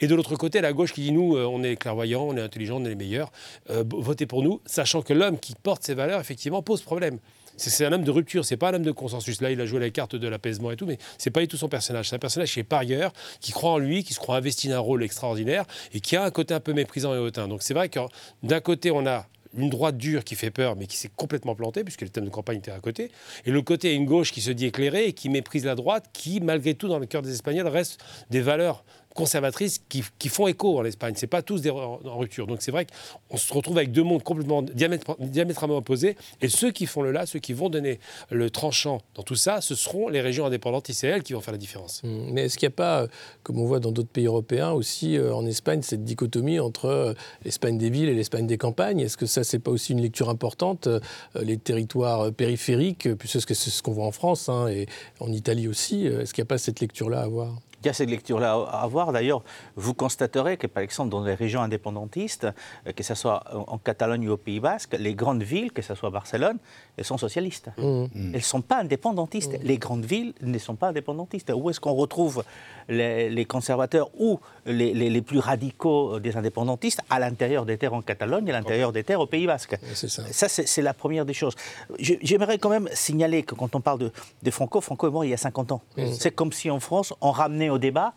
Et 0.00 0.06
de 0.06 0.14
l'autre 0.14 0.36
côté, 0.36 0.60
la 0.60 0.72
gauche 0.72 0.92
qui 0.92 1.00
dit 1.00 1.12
nous, 1.12 1.36
euh, 1.36 1.44
on 1.46 1.62
est 1.62 1.76
clairvoyants, 1.76 2.22
on 2.22 2.36
est 2.36 2.40
intelligents, 2.40 2.76
on 2.76 2.84
est 2.84 2.90
les 2.90 2.94
meilleurs, 2.94 3.32
euh, 3.70 3.82
votez 3.88 4.26
pour 4.26 4.42
nous, 4.42 4.60
sachant 4.66 5.02
que 5.02 5.12
l'homme 5.12 5.38
qui 5.38 5.54
porte 5.54 5.82
ces 5.82 5.94
valeurs, 5.94 6.20
effectivement, 6.20 6.62
pose 6.62 6.82
problème. 6.82 7.18
C'est 7.56 7.84
un 7.84 7.92
homme 7.92 8.04
de 8.04 8.10
rupture, 8.12 8.44
c'est 8.44 8.56
pas 8.56 8.70
un 8.70 8.74
homme 8.74 8.84
de 8.84 8.92
consensus. 8.92 9.40
Là, 9.40 9.50
il 9.50 9.60
a 9.60 9.66
joué 9.66 9.80
la 9.80 9.90
carte 9.90 10.14
de 10.14 10.28
l'apaisement 10.28 10.70
et 10.70 10.76
tout, 10.76 10.86
mais 10.86 10.96
c'est 11.16 11.30
pas 11.30 11.40
du 11.40 11.48
tout 11.48 11.56
son 11.56 11.68
personnage. 11.68 12.08
C'est 12.08 12.14
un 12.14 12.20
personnage 12.20 12.52
qui 12.52 12.60
est 12.60 12.64
parieur, 12.64 13.12
qui 13.40 13.50
croit 13.50 13.72
en 13.72 13.78
lui, 13.78 14.04
qui 14.04 14.14
se 14.14 14.20
croit 14.20 14.36
investi 14.36 14.68
d'un 14.68 14.78
rôle 14.78 15.02
extraordinaire 15.02 15.64
et 15.92 15.98
qui 15.98 16.14
a 16.14 16.22
un 16.22 16.30
côté 16.30 16.54
un 16.54 16.60
peu 16.60 16.72
méprisant 16.72 17.14
et 17.16 17.18
hautain. 17.18 17.48
Donc 17.48 17.64
c'est 17.64 17.74
vrai 17.74 17.88
que 17.88 17.98
d'un 18.44 18.60
côté, 18.60 18.92
on 18.92 19.04
a 19.06 19.26
une 19.56 19.70
droite 19.70 19.96
dure 19.96 20.24
qui 20.24 20.34
fait 20.34 20.50
peur, 20.50 20.76
mais 20.76 20.86
qui 20.86 20.96
s'est 20.96 21.10
complètement 21.14 21.54
plantée, 21.54 21.84
puisque 21.84 22.02
le 22.02 22.08
thème 22.08 22.24
de 22.24 22.30
campagne 22.30 22.58
était 22.58 22.70
à 22.70 22.80
côté. 22.80 23.10
Et 23.44 23.50
le 23.50 23.62
côté, 23.62 23.94
une 23.94 24.06
gauche 24.06 24.32
qui 24.32 24.40
se 24.40 24.50
dit 24.50 24.66
éclairée 24.66 25.06
et 25.06 25.12
qui 25.12 25.28
méprise 25.28 25.64
la 25.64 25.74
droite, 25.74 26.06
qui, 26.12 26.40
malgré 26.40 26.74
tout, 26.74 26.88
dans 26.88 26.98
le 26.98 27.06
cœur 27.06 27.22
des 27.22 27.32
Espagnols, 27.32 27.68
reste 27.68 28.02
des 28.30 28.40
valeurs 28.40 28.84
conservatrices 29.18 29.80
qui, 29.88 30.28
font 30.28 30.46
écho 30.46 30.78
en 30.78 30.84
Espagne. 30.84 31.14
Ce 31.16 31.26
pas 31.26 31.42
tous 31.42 31.60
des, 31.60 31.70
en, 31.70 31.98
rupture. 32.18 32.46
Donc 32.46 32.62
c'est 32.62 32.70
vrai 32.70 32.86
qu'on 33.28 33.36
se 33.36 33.52
retrouve 33.52 33.76
avec 33.76 33.90
deux 33.90 34.04
mondes 34.04 34.22
complètement 34.22 34.62
diamétralement 34.62 35.76
opposés. 35.76 36.16
Et 36.40 36.48
ceux 36.48 36.70
qui 36.70 36.86
font 36.86 37.02
le 37.02 37.10
là, 37.10 37.26
ceux 37.26 37.40
qui 37.40 37.52
vont 37.52 37.68
donner 37.68 37.98
le 38.30 38.48
tranchant 38.48 39.00
dans 39.16 39.24
tout 39.24 39.34
ça, 39.34 39.60
ce 39.60 39.74
seront 39.74 40.08
les 40.08 40.20
régions 40.20 40.46
indépendantes 40.46 40.88
ICL 40.88 41.24
qui 41.24 41.32
vont 41.32 41.40
faire 41.40 41.50
la 41.50 41.58
différence. 41.58 42.00
Mmh. 42.04 42.08
Mais 42.30 42.44
est-ce 42.44 42.58
qu'il 42.58 42.68
n'y 42.68 42.74
a 42.74 42.76
pas, 42.76 43.02
euh, 43.02 43.06
comme 43.42 43.58
on 43.58 43.66
voit 43.66 43.80
dans 43.80 43.90
d'autres 43.90 44.08
pays 44.08 44.26
européens 44.26 44.70
aussi, 44.70 45.16
euh, 45.16 45.34
en 45.34 45.44
Espagne, 45.46 45.82
cette 45.82 46.04
dichotomie 46.04 46.60
entre 46.60 46.84
euh, 46.84 47.14
l'Espagne 47.44 47.76
des 47.76 47.90
villes 47.90 48.08
et 48.08 48.14
l'Espagne 48.14 48.46
des 48.46 48.58
campagnes? 48.58 49.00
Est-ce 49.00 49.16
que 49.16 49.26
ça, 49.26 49.42
c'est 49.42 49.58
pas 49.58 49.72
aussi 49.72 49.92
une 49.94 50.00
lecture 50.00 50.28
importante 50.28 50.88
Les 51.34 51.56
territoires 51.56 52.32
périphériques, 52.32 53.12
puisque 53.16 53.54
c'est 53.56 53.70
ce 53.70 53.82
qu'on 53.82 53.92
voit 53.92 54.06
en 54.06 54.12
France 54.12 54.48
hein, 54.48 54.68
et 54.68 54.86
en 55.18 55.32
Italie 55.32 55.66
aussi, 55.66 56.06
est-ce 56.06 56.32
qu'il 56.32 56.42
n'y 56.42 56.46
a 56.46 56.50
pas 56.50 56.58
cette 56.58 56.78
lecture-là 56.78 57.20
à 57.20 57.24
avoir 57.24 57.56
il 57.82 57.86
y 57.86 57.88
a 57.88 57.92
cette 57.92 58.10
lecture-là 58.10 58.52
à 58.70 58.82
avoir. 58.82 59.12
D'ailleurs, 59.12 59.42
vous 59.76 59.94
constaterez 59.94 60.56
que, 60.56 60.66
par 60.66 60.82
exemple, 60.82 61.10
dans 61.10 61.22
les 61.22 61.34
régions 61.34 61.62
indépendantistes, 61.62 62.46
euh, 62.86 62.92
que 62.92 63.02
ce 63.02 63.14
soit 63.14 63.44
en 63.52 63.78
Catalogne 63.78 64.28
ou 64.28 64.32
au 64.32 64.36
Pays 64.36 64.60
Basque, 64.60 64.96
les 64.98 65.14
grandes 65.14 65.42
villes, 65.42 65.72
que 65.72 65.82
ce 65.82 65.94
soit 65.94 66.10
Barcelone, 66.10 66.58
elles 66.98 67.04
sont 67.04 67.16
socialistes. 67.16 67.70
Mmh. 67.78 67.82
Mmh. 67.82 68.08
Elles 68.14 68.32
ne 68.32 68.38
sont 68.40 68.60
pas 68.60 68.80
indépendantistes. 68.80 69.54
Mmh. 69.54 69.62
Les 69.62 69.78
grandes 69.78 70.04
villes 70.04 70.34
ne 70.42 70.58
sont 70.58 70.74
pas 70.74 70.88
indépendantistes. 70.88 71.52
Où 71.54 71.70
est-ce 71.70 71.78
qu'on 71.78 71.94
retrouve 71.94 72.44
les, 72.88 73.44
conservateurs 73.44 74.10
ou 74.18 74.40
les, 74.66 75.22
plus 75.22 75.38
radicaux 75.38 76.18
des 76.18 76.36
indépendantistes? 76.36 77.00
À 77.08 77.20
l'intérieur 77.20 77.64
des 77.64 77.78
terres 77.78 77.94
en 77.94 78.02
Catalogne 78.02 78.48
et 78.48 78.50
à 78.50 78.54
l'intérieur 78.54 78.92
des 78.92 79.04
terres 79.04 79.20
au 79.20 79.26
Pays 79.26 79.46
Basque 79.46 79.78
Ça, 79.94 80.48
c'est 80.48 80.82
la 80.82 80.92
première 80.92 81.24
des 81.24 81.34
choses. 81.34 81.54
J'aimerais 81.98 82.58
quand 82.58 82.70
même 82.70 82.88
signaler 82.92 83.44
que 83.44 83.54
quand 83.54 83.76
on 83.76 83.80
parle 83.80 84.00
de, 84.00 84.12
de 84.42 84.50
Franco, 84.50 84.80
Franco 84.80 85.06
est 85.06 85.12
mort 85.12 85.24
il 85.24 85.30
y 85.30 85.34
a 85.34 85.38
50 85.38 85.72
ans. 85.72 85.82
C'est 86.12 86.32
comme 86.32 86.52
si 86.52 86.68
en 86.70 86.80
France, 86.80 87.14
on 87.20 87.30
ramenait 87.30 87.70
au 87.70 87.78
débat 87.78 88.12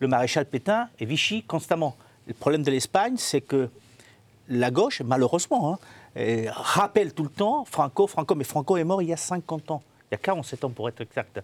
le 0.00 0.08
maréchal 0.08 0.44
Pétain 0.46 0.88
et 0.98 1.04
Vichy 1.04 1.42
constamment. 1.42 1.96
Le 2.26 2.34
problème 2.34 2.62
de 2.62 2.70
l'Espagne, 2.70 3.14
c'est 3.16 3.42
que 3.42 3.68
la 4.48 4.70
gauche, 4.70 5.02
malheureusement, 5.02 5.72
hein, 5.72 5.78
rappelle 6.48 7.12
tout 7.12 7.24
le 7.24 7.28
temps 7.28 7.64
Franco, 7.64 8.06
Franco, 8.06 8.34
mais 8.34 8.44
Franco 8.44 8.76
est 8.76 8.84
mort 8.84 9.02
il 9.02 9.08
y 9.08 9.12
a 9.12 9.16
50 9.16 9.70
ans, 9.70 9.82
il 10.10 10.14
y 10.14 10.16
a 10.16 10.18
47 10.18 10.64
ans 10.64 10.70
pour 10.70 10.88
être 10.88 11.00
exact. 11.00 11.40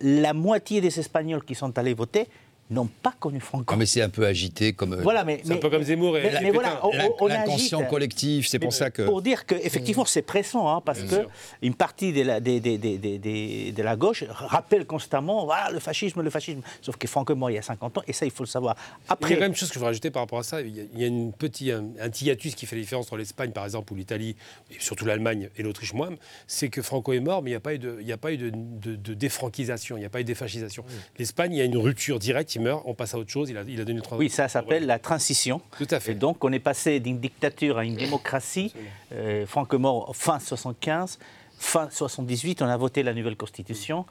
la 0.00 0.32
moitié 0.32 0.80
des 0.80 0.98
Espagnols 0.98 1.44
qui 1.44 1.54
sont 1.54 1.76
allés 1.78 1.94
voter 1.94 2.28
n'ont 2.72 2.88
pas 3.02 3.14
connu 3.18 3.40
Franco. 3.40 3.64
Ah, 3.68 3.76
mais 3.76 3.86
c'est 3.86 4.02
un 4.02 4.08
peu 4.08 4.26
agité 4.26 4.72
comme. 4.72 4.94
Euh, 4.94 5.02
voilà, 5.02 5.24
mais, 5.24 5.40
c'est 5.44 5.52
un 5.52 5.56
peu 5.56 5.70
comme 5.70 5.82
Zemmour 5.82 6.18
et. 6.18 6.30
Mais, 6.42 6.50
voilà, 6.50 6.80
on, 6.84 7.26
l'inconscient 7.26 7.84
collectif, 7.84 8.46
c'est 8.48 8.58
pour 8.58 8.72
ça 8.72 8.90
que. 8.90 9.02
Pour 9.02 9.22
dire 9.22 9.46
qu'effectivement, 9.46 10.04
c'est 10.04 10.22
pressant, 10.22 10.68
hein, 10.68 10.80
parce 10.84 11.00
qu'une 11.02 11.74
partie 11.74 12.12
de 12.12 12.22
la, 12.22 12.40
de 12.40 13.82
la 13.82 13.96
gauche 13.96 14.24
rappelle 14.28 14.86
constamment 14.86 15.44
voilà, 15.44 15.70
le 15.70 15.80
fascisme, 15.80 16.22
le 16.22 16.30
fascisme. 16.30 16.60
Sauf 16.80 16.96
que 16.96 17.06
Franco 17.06 17.32
est 17.32 17.36
mort 17.36 17.50
il 17.50 17.54
y 17.54 17.58
a 17.58 17.62
50 17.62 17.98
ans, 17.98 18.02
et 18.06 18.12
ça, 18.12 18.24
il 18.24 18.30
faut 18.30 18.42
le 18.42 18.48
savoir. 18.48 18.76
Après... 19.08 19.30
Il 19.30 19.32
y 19.32 19.34
a 19.34 19.36
quand 19.36 19.42
même 19.42 19.52
une 19.52 19.56
chose 19.56 19.68
que 19.68 19.74
je 19.74 19.80
veux 19.80 19.86
rajouter 19.86 20.10
par 20.10 20.22
rapport 20.22 20.38
à 20.38 20.42
ça. 20.42 20.60
Il 20.60 20.88
y 20.94 21.04
a, 21.04 21.06
une 21.06 21.32
petite, 21.32 21.70
un, 21.70 21.84
un 22.00 22.10
hiatus 22.10 22.54
qui 22.54 22.66
fait 22.66 22.76
la 22.76 22.82
différence 22.82 23.06
entre 23.06 23.16
l'Espagne, 23.16 23.50
par 23.50 23.64
exemple, 23.64 23.92
ou 23.92 23.96
l'Italie, 23.96 24.36
et 24.70 24.76
surtout 24.78 25.04
l'Allemagne 25.04 25.50
et 25.56 25.62
l'Autriche, 25.62 25.94
moi, 25.94 26.10
c'est 26.46 26.68
que 26.68 26.82
Franco 26.82 27.12
est 27.12 27.20
mort, 27.20 27.42
mais 27.42 27.50
il 27.50 27.52
n'y 27.52 27.56
a 27.56 27.60
pas 27.60 27.74
eu 27.74 27.78
de, 27.78 27.98
il 28.00 28.06
y 28.06 28.12
a 28.12 28.16
pas 28.16 28.32
eu 28.32 28.38
de, 28.38 28.50
de 28.50 29.14
défranquisation, 29.14 29.96
il 29.96 30.00
n'y 30.00 30.06
a 30.06 30.10
pas 30.10 30.20
eu 30.20 30.24
de 30.24 30.28
défascisation. 30.28 30.84
L'Espagne, 31.18 31.52
il 31.52 31.58
y 31.58 31.62
a 31.62 31.64
une 31.64 31.76
rupture 31.76 32.18
directe 32.18 32.50
meurt, 32.62 32.82
on 32.86 32.94
passe 32.94 33.14
à 33.14 33.18
autre 33.18 33.30
chose. 33.30 33.50
Il 33.50 33.56
a, 33.58 33.62
il 33.66 33.80
a 33.80 33.84
donné 33.84 34.00
Oui, 34.12 34.30
ça 34.30 34.48
s'appelle 34.48 34.86
la 34.86 34.98
transition. 34.98 35.60
Tout 35.76 35.88
à 35.90 36.00
fait. 36.00 36.12
Et 36.12 36.14
donc, 36.14 36.42
on 36.44 36.52
est 36.52 36.58
passé 36.58 37.00
d'une 37.00 37.18
dictature 37.18 37.78
à 37.78 37.84
une 37.84 37.96
démocratie. 37.96 38.72
Euh, 39.12 39.46
Franck 39.46 39.74
mort 39.74 40.14
fin 40.16 40.38
75. 40.38 41.18
Fin 41.58 41.88
78, 41.90 42.62
on 42.62 42.66
a 42.66 42.76
voté 42.76 43.02
la 43.02 43.14
nouvelle 43.14 43.36
constitution. 43.36 44.04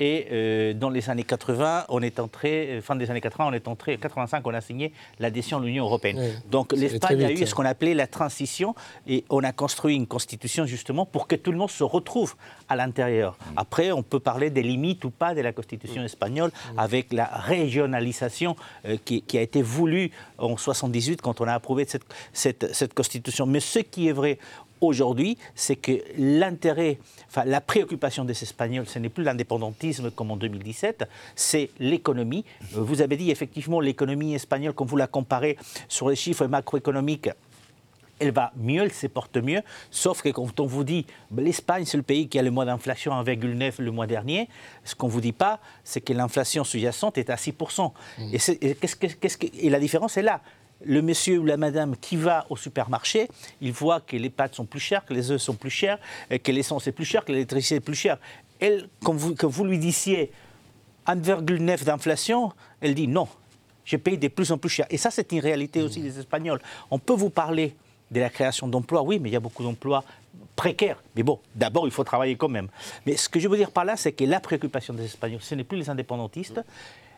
Et 0.00 0.26
euh, 0.32 0.74
dans 0.74 0.90
les 0.90 1.08
années 1.08 1.24
80, 1.24 1.84
on 1.88 2.02
est 2.02 2.18
entré, 2.18 2.68
euh, 2.70 2.80
fin 2.80 2.96
des 2.96 3.10
années 3.10 3.20
80, 3.20 3.46
on 3.48 3.52
est 3.52 3.68
entré, 3.68 3.96
85, 3.96 4.44
on 4.44 4.54
a 4.54 4.60
signé 4.60 4.92
l'adhésion 5.20 5.58
à 5.58 5.60
l'Union 5.60 5.84
européenne. 5.84 6.18
Donc 6.50 6.72
l'Espagne 6.72 7.24
a 7.24 7.30
eu 7.30 7.46
ce 7.46 7.54
qu'on 7.54 7.64
appelait 7.64 7.94
la 7.94 8.08
transition 8.08 8.74
et 9.06 9.24
on 9.30 9.44
a 9.44 9.52
construit 9.52 9.94
une 9.94 10.08
constitution 10.08 10.66
justement 10.66 11.06
pour 11.06 11.28
que 11.28 11.36
tout 11.36 11.52
le 11.52 11.58
monde 11.58 11.70
se 11.70 11.84
retrouve 11.84 12.34
à 12.68 12.74
l'intérieur. 12.74 13.38
Après, 13.56 13.92
on 13.92 14.02
peut 14.02 14.18
parler 14.18 14.50
des 14.50 14.62
limites 14.62 15.04
ou 15.04 15.10
pas 15.10 15.34
de 15.34 15.40
la 15.40 15.52
constitution 15.52 16.02
espagnole 16.02 16.50
avec 16.76 17.12
la 17.12 17.26
régionalisation 17.26 18.56
euh, 18.86 18.96
qui, 19.04 19.22
a 19.34 19.42
été 19.42 19.62
voulue 19.62 20.10
en 20.38 20.56
78 20.56 21.22
quand 21.22 21.40
on 21.40 21.46
a 21.46 21.54
approuvé 21.54 21.84
cette, 21.86 22.04
cette, 22.32 22.74
cette 22.74 22.94
constitution. 22.94 23.46
Mais 23.46 23.60
ce 23.60 23.78
qui 23.78 24.08
est 24.08 24.12
vrai 24.12 24.38
aujourd'hui, 24.86 25.38
c'est 25.54 25.76
que 25.76 25.92
l'intérêt, 26.18 26.98
enfin 27.28 27.44
la 27.44 27.60
préoccupation 27.60 28.24
des 28.24 28.42
Espagnols, 28.42 28.86
ce 28.86 28.98
n'est 28.98 29.08
plus 29.08 29.24
l'indépendantisme 29.24 30.10
comme 30.10 30.30
en 30.30 30.36
2017, 30.36 31.08
c'est 31.34 31.70
l'économie. 31.78 32.44
Euh, 32.76 32.80
vous 32.80 33.02
avez 33.02 33.16
dit 33.16 33.30
effectivement 33.30 33.80
l'économie 33.80 34.34
espagnole, 34.34 34.72
quand 34.72 34.84
vous 34.84 34.96
la 34.96 35.06
comparez 35.06 35.56
sur 35.88 36.08
les 36.08 36.16
chiffres 36.16 36.46
macroéconomiques, 36.46 37.30
elle 38.20 38.30
va 38.30 38.52
mieux, 38.56 38.82
elle 38.82 38.92
se 38.92 39.06
porte 39.06 39.36
mieux, 39.36 39.60
sauf 39.90 40.22
que 40.22 40.28
quand 40.28 40.60
on 40.60 40.66
vous 40.66 40.84
dit 40.84 41.06
l'Espagne, 41.36 41.84
c'est 41.84 41.96
le 41.96 42.02
pays 42.02 42.28
qui 42.28 42.38
a 42.38 42.42
le 42.42 42.50
mois 42.50 42.64
d'inflation 42.64 43.12
1,9 43.12 43.82
le 43.82 43.90
mois 43.90 44.06
dernier, 44.06 44.48
ce 44.84 44.94
qu'on 44.94 45.08
ne 45.08 45.12
vous 45.12 45.20
dit 45.20 45.32
pas, 45.32 45.58
c'est 45.82 46.00
que 46.00 46.12
l'inflation 46.12 46.64
sous-jacente 46.64 47.18
est 47.18 47.30
à 47.30 47.34
6%. 47.34 47.90
Mmh. 48.18 48.22
Et, 48.32 48.68
et, 48.70 49.66
et 49.66 49.70
la 49.70 49.80
différence 49.80 50.16
est 50.16 50.22
là 50.22 50.40
le 50.84 51.02
monsieur 51.02 51.38
ou 51.38 51.44
la 51.44 51.56
madame 51.56 51.96
qui 51.96 52.16
va 52.16 52.46
au 52.50 52.56
supermarché, 52.56 53.28
il 53.60 53.72
voit 53.72 54.00
que 54.00 54.16
les 54.16 54.30
pâtes 54.30 54.54
sont 54.54 54.64
plus 54.64 54.80
chères, 54.80 55.04
que 55.04 55.14
les 55.14 55.30
œufs 55.30 55.40
sont 55.40 55.54
plus 55.54 55.70
chers, 55.70 55.98
que 56.42 56.52
l'essence 56.52 56.86
est 56.86 56.92
plus 56.92 57.04
chère, 57.04 57.24
que 57.24 57.32
l'électricité 57.32 57.76
est 57.76 57.80
plus 57.80 57.94
chère. 57.94 58.18
Elle, 58.60 58.88
quand 59.02 59.14
vous, 59.14 59.34
quand 59.34 59.48
vous 59.48 59.64
lui 59.64 59.78
disiez 59.78 60.32
1,9 61.06 61.84
d'inflation, 61.84 62.52
elle 62.80 62.94
dit 62.94 63.08
non, 63.08 63.28
je 63.84 63.96
paye 63.96 64.18
de 64.18 64.28
plus 64.28 64.52
en 64.52 64.58
plus 64.58 64.70
cher. 64.70 64.86
Et 64.90 64.96
ça, 64.96 65.10
c'est 65.10 65.30
une 65.32 65.40
réalité 65.40 65.82
aussi 65.82 66.00
des 66.00 66.18
Espagnols. 66.18 66.60
On 66.90 66.98
peut 66.98 67.14
vous 67.14 67.30
parler 67.30 67.74
de 68.10 68.20
la 68.20 68.30
création 68.30 68.68
d'emplois, 68.68 69.02
oui, 69.02 69.18
mais 69.18 69.28
il 69.28 69.32
y 69.32 69.36
a 69.36 69.40
beaucoup 69.40 69.62
d'emplois 69.62 70.04
précaires. 70.56 71.02
Mais 71.16 71.22
bon, 71.22 71.40
d'abord, 71.54 71.86
il 71.86 71.90
faut 71.90 72.04
travailler 72.04 72.36
quand 72.36 72.48
même. 72.48 72.68
Mais 73.06 73.16
ce 73.16 73.28
que 73.28 73.40
je 73.40 73.48
veux 73.48 73.56
dire 73.56 73.70
par 73.70 73.84
là, 73.84 73.96
c'est 73.96 74.12
que 74.12 74.24
la 74.24 74.40
préoccupation 74.40 74.94
des 74.94 75.04
Espagnols, 75.04 75.42
ce 75.42 75.54
n'est 75.54 75.64
plus 75.64 75.78
les 75.78 75.90
indépendantistes. 75.90 76.60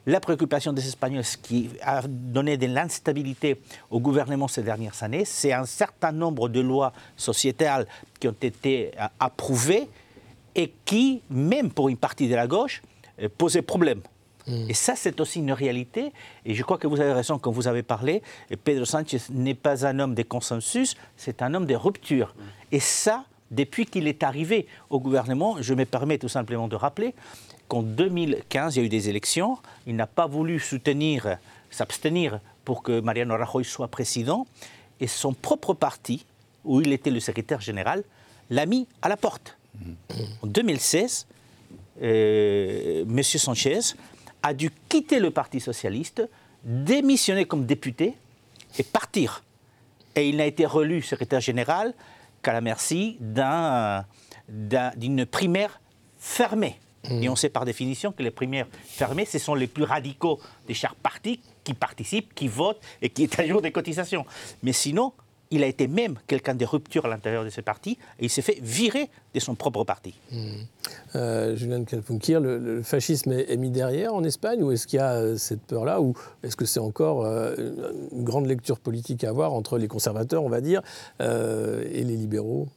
La 0.09 0.21
préoccupation 0.21 0.73
des 0.73 0.87
Espagnols, 0.87 1.25
ce 1.25 1.37
qui 1.37 1.69
a 1.83 2.01
donné 2.07 2.57
de 2.57 2.67
l'instabilité 2.67 3.61
au 3.91 3.99
gouvernement 3.99 4.47
ces 4.47 4.63
dernières 4.63 5.03
années, 5.03 5.25
c'est 5.25 5.53
un 5.53 5.65
certain 5.65 6.13
nombre 6.13 6.49
de 6.49 6.61
lois 6.61 6.93
sociétales 7.17 7.89
qui 8.21 8.29
ont 8.29 8.37
été 8.41 8.93
euh, 9.01 9.07
approuvées 9.19 9.89
et 10.55 10.73
qui, 10.85 11.23
même 11.29 11.73
pour 11.73 11.89
une 11.89 11.97
partie 11.97 12.29
de 12.29 12.37
la 12.37 12.47
gauche, 12.47 12.83
euh, 13.21 13.29
posaient 13.37 13.63
problème. 13.63 14.01
Et 14.69 14.75
ça, 14.75 14.95
c'est 14.95 15.21
aussi 15.21 15.41
une 15.41 15.51
réalité. 15.51 16.13
Et 16.45 16.55
je 16.55 16.63
crois 16.63 16.79
que 16.79 16.87
vous 16.87 17.01
avez 17.01 17.13
raison 17.13 17.37
quand 17.37 17.51
vous 17.51 17.67
avez 17.67 17.83
parlé. 17.83 18.23
Pedro 18.63 18.85
Sánchez 18.85 19.19
n'est 19.31 19.55
pas 19.55 19.85
un 19.85 19.99
homme 19.99 20.15
de 20.15 20.23
consensus, 20.23 20.95
c'est 21.17 21.43
un 21.43 21.53
homme 21.55 21.67
de 21.67 21.75
rupture. 21.75 22.33
Et 22.71 22.79
ça, 22.79 23.25
depuis 23.51 23.87
qu'il 23.87 24.07
est 24.07 24.23
arrivé 24.23 24.69
au 24.89 25.01
gouvernement, 25.01 25.57
je 25.61 25.75
me 25.75 25.85
permets 25.85 26.19
tout 26.19 26.29
simplement 26.29 26.69
de 26.69 26.77
rappeler 26.77 27.13
qu'en 27.69 27.83
2015, 27.83 28.77
il 28.77 28.79
y 28.79 28.83
a 28.83 28.87
eu 28.87 28.89
des 28.89 29.09
élections. 29.09 29.59
Il 29.87 29.97
n'a 29.97 30.07
pas 30.07 30.27
voulu 30.27 30.59
soutenir, 30.61 31.39
s'abstenir 31.71 32.41
pour 32.65 32.83
que 32.83 33.01
Mariano 33.01 33.37
Rajoy 33.37 33.65
soit 33.65 33.89
président. 33.89 34.47
Et 35.01 35.07
son 35.07 35.33
propre 35.33 35.75
parti, 35.75 36.25
où 36.65 36.81
il 36.81 36.93
était 36.93 37.11
le 37.11 37.21
secrétaire 37.21 37.61
général, 37.61 38.03
l'a 38.51 38.67
mis 38.67 38.87
à 39.03 39.09
la 39.09 39.17
porte. 39.17 39.57
En 40.43 40.47
2016, 40.47 41.27
euh, 42.03 43.03
M. 43.03 43.23
Sanchez 43.23 43.81
a 44.43 44.55
dû 44.55 44.71
quitter 44.89 45.19
le 45.19 45.31
Parti 45.31 45.61
socialiste, 45.61 46.23
démissionner 46.65 47.45
comme 47.45 47.67
député 47.67 48.15
et 48.79 48.83
partir. 48.83 49.43
Et 50.15 50.29
il 50.29 50.37
n'a 50.37 50.47
été 50.47 50.65
relu 50.67 51.03
secrétaire 51.03 51.41
général 51.41 51.95
qu'à 52.43 52.53
la 52.53 52.61
merci 52.61 53.19
d'une 54.49 55.27
primaire 55.27 55.81
fermée. 56.19 56.79
Mmh. 57.11 57.23
Et 57.23 57.29
on 57.29 57.37
sait 57.37 57.49
par 57.49 57.65
définition 57.65 58.13
que 58.13 58.23
les 58.23 58.31
primaires 58.31 58.67
fermées, 58.85 59.25
ce 59.25 59.39
sont 59.39 59.55
les 59.55 59.67
plus 59.67 59.85
radicaux 59.85 60.41
de 60.69 60.75
chaque 60.75 60.95
parti 60.95 61.41
qui 61.65 61.75
participent, 61.75 62.35
qui 62.35 62.49
votent 62.49 62.81
et 63.03 63.11
qui 63.11 63.25
est 63.25 63.39
à 63.39 63.47
jour 63.47 63.63
des 63.63 63.73
cotisations. 63.73 64.25
Mais 64.63 64.73
sinon, 64.73 65.13
il 65.51 65.63
a 65.63 65.67
été 65.67 65.87
même 65.87 66.19
quelqu'un 66.27 66.55
de 66.55 66.65
rupture 66.65 67.07
à 67.07 67.09
l'intérieur 67.09 67.45
de 67.45 67.51
ce 67.51 67.61
parti 67.61 67.99
et 68.19 68.25
il 68.25 68.31
s'est 68.31 68.43
fait 68.43 68.59
virer 68.61 69.09
de 69.35 69.41
son 69.41 69.55
propre 69.55 69.85
parti. 69.85 70.15
Mmh. 70.33 70.37
Euh, 71.15 71.57
le, 71.57 72.83
fascisme 72.83 73.33
est, 73.33 73.57
mis 73.57 73.71
derrière 73.71 74.15
en 74.15 74.25
Espagne 74.25 74.63
ou 74.63 74.73
est-ce 74.73 74.87
qu'il 74.87 74.99
y 74.99 75.03
a 75.03 75.15
euh, 75.15 75.37
cette 75.37 75.63
peur-là 75.63 76.01
ou 76.01 76.15
est-ce 76.43 76.57
que 76.57 76.65
c'est 76.65 76.81
encore 76.81 77.25
euh, 77.25 77.55
une 78.13 78.25
grande 78.25 78.47
lecture 78.47 78.81
politique 78.81 79.25
à 79.25 79.29
avoir 79.29 79.53
entre 79.53 79.79
les 79.79 79.89
conservateurs, 79.89 80.43
on 80.43 80.49
va 80.49 80.61
dire, 80.61 80.83
et 81.21 82.05
les 82.05 82.17
libéraux? 82.17 82.69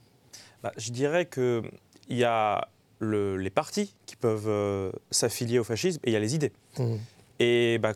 Bah, 0.63 0.71
Je 0.77 0.91
dirais 0.91 1.25
qu'il 1.25 1.63
y 2.09 2.23
a 2.23 2.67
les 3.01 3.49
partis 3.49 3.95
qui 4.05 4.15
peuvent 4.15 4.91
s'affilier 5.11 5.59
au 5.59 5.63
fascisme 5.63 5.99
et 6.03 6.09
il 6.09 6.13
y 6.13 6.15
a 6.15 6.19
les 6.19 6.35
idées. 6.35 6.51
Mmh. 6.77 6.95
Et 7.39 7.77
bah, 7.79 7.93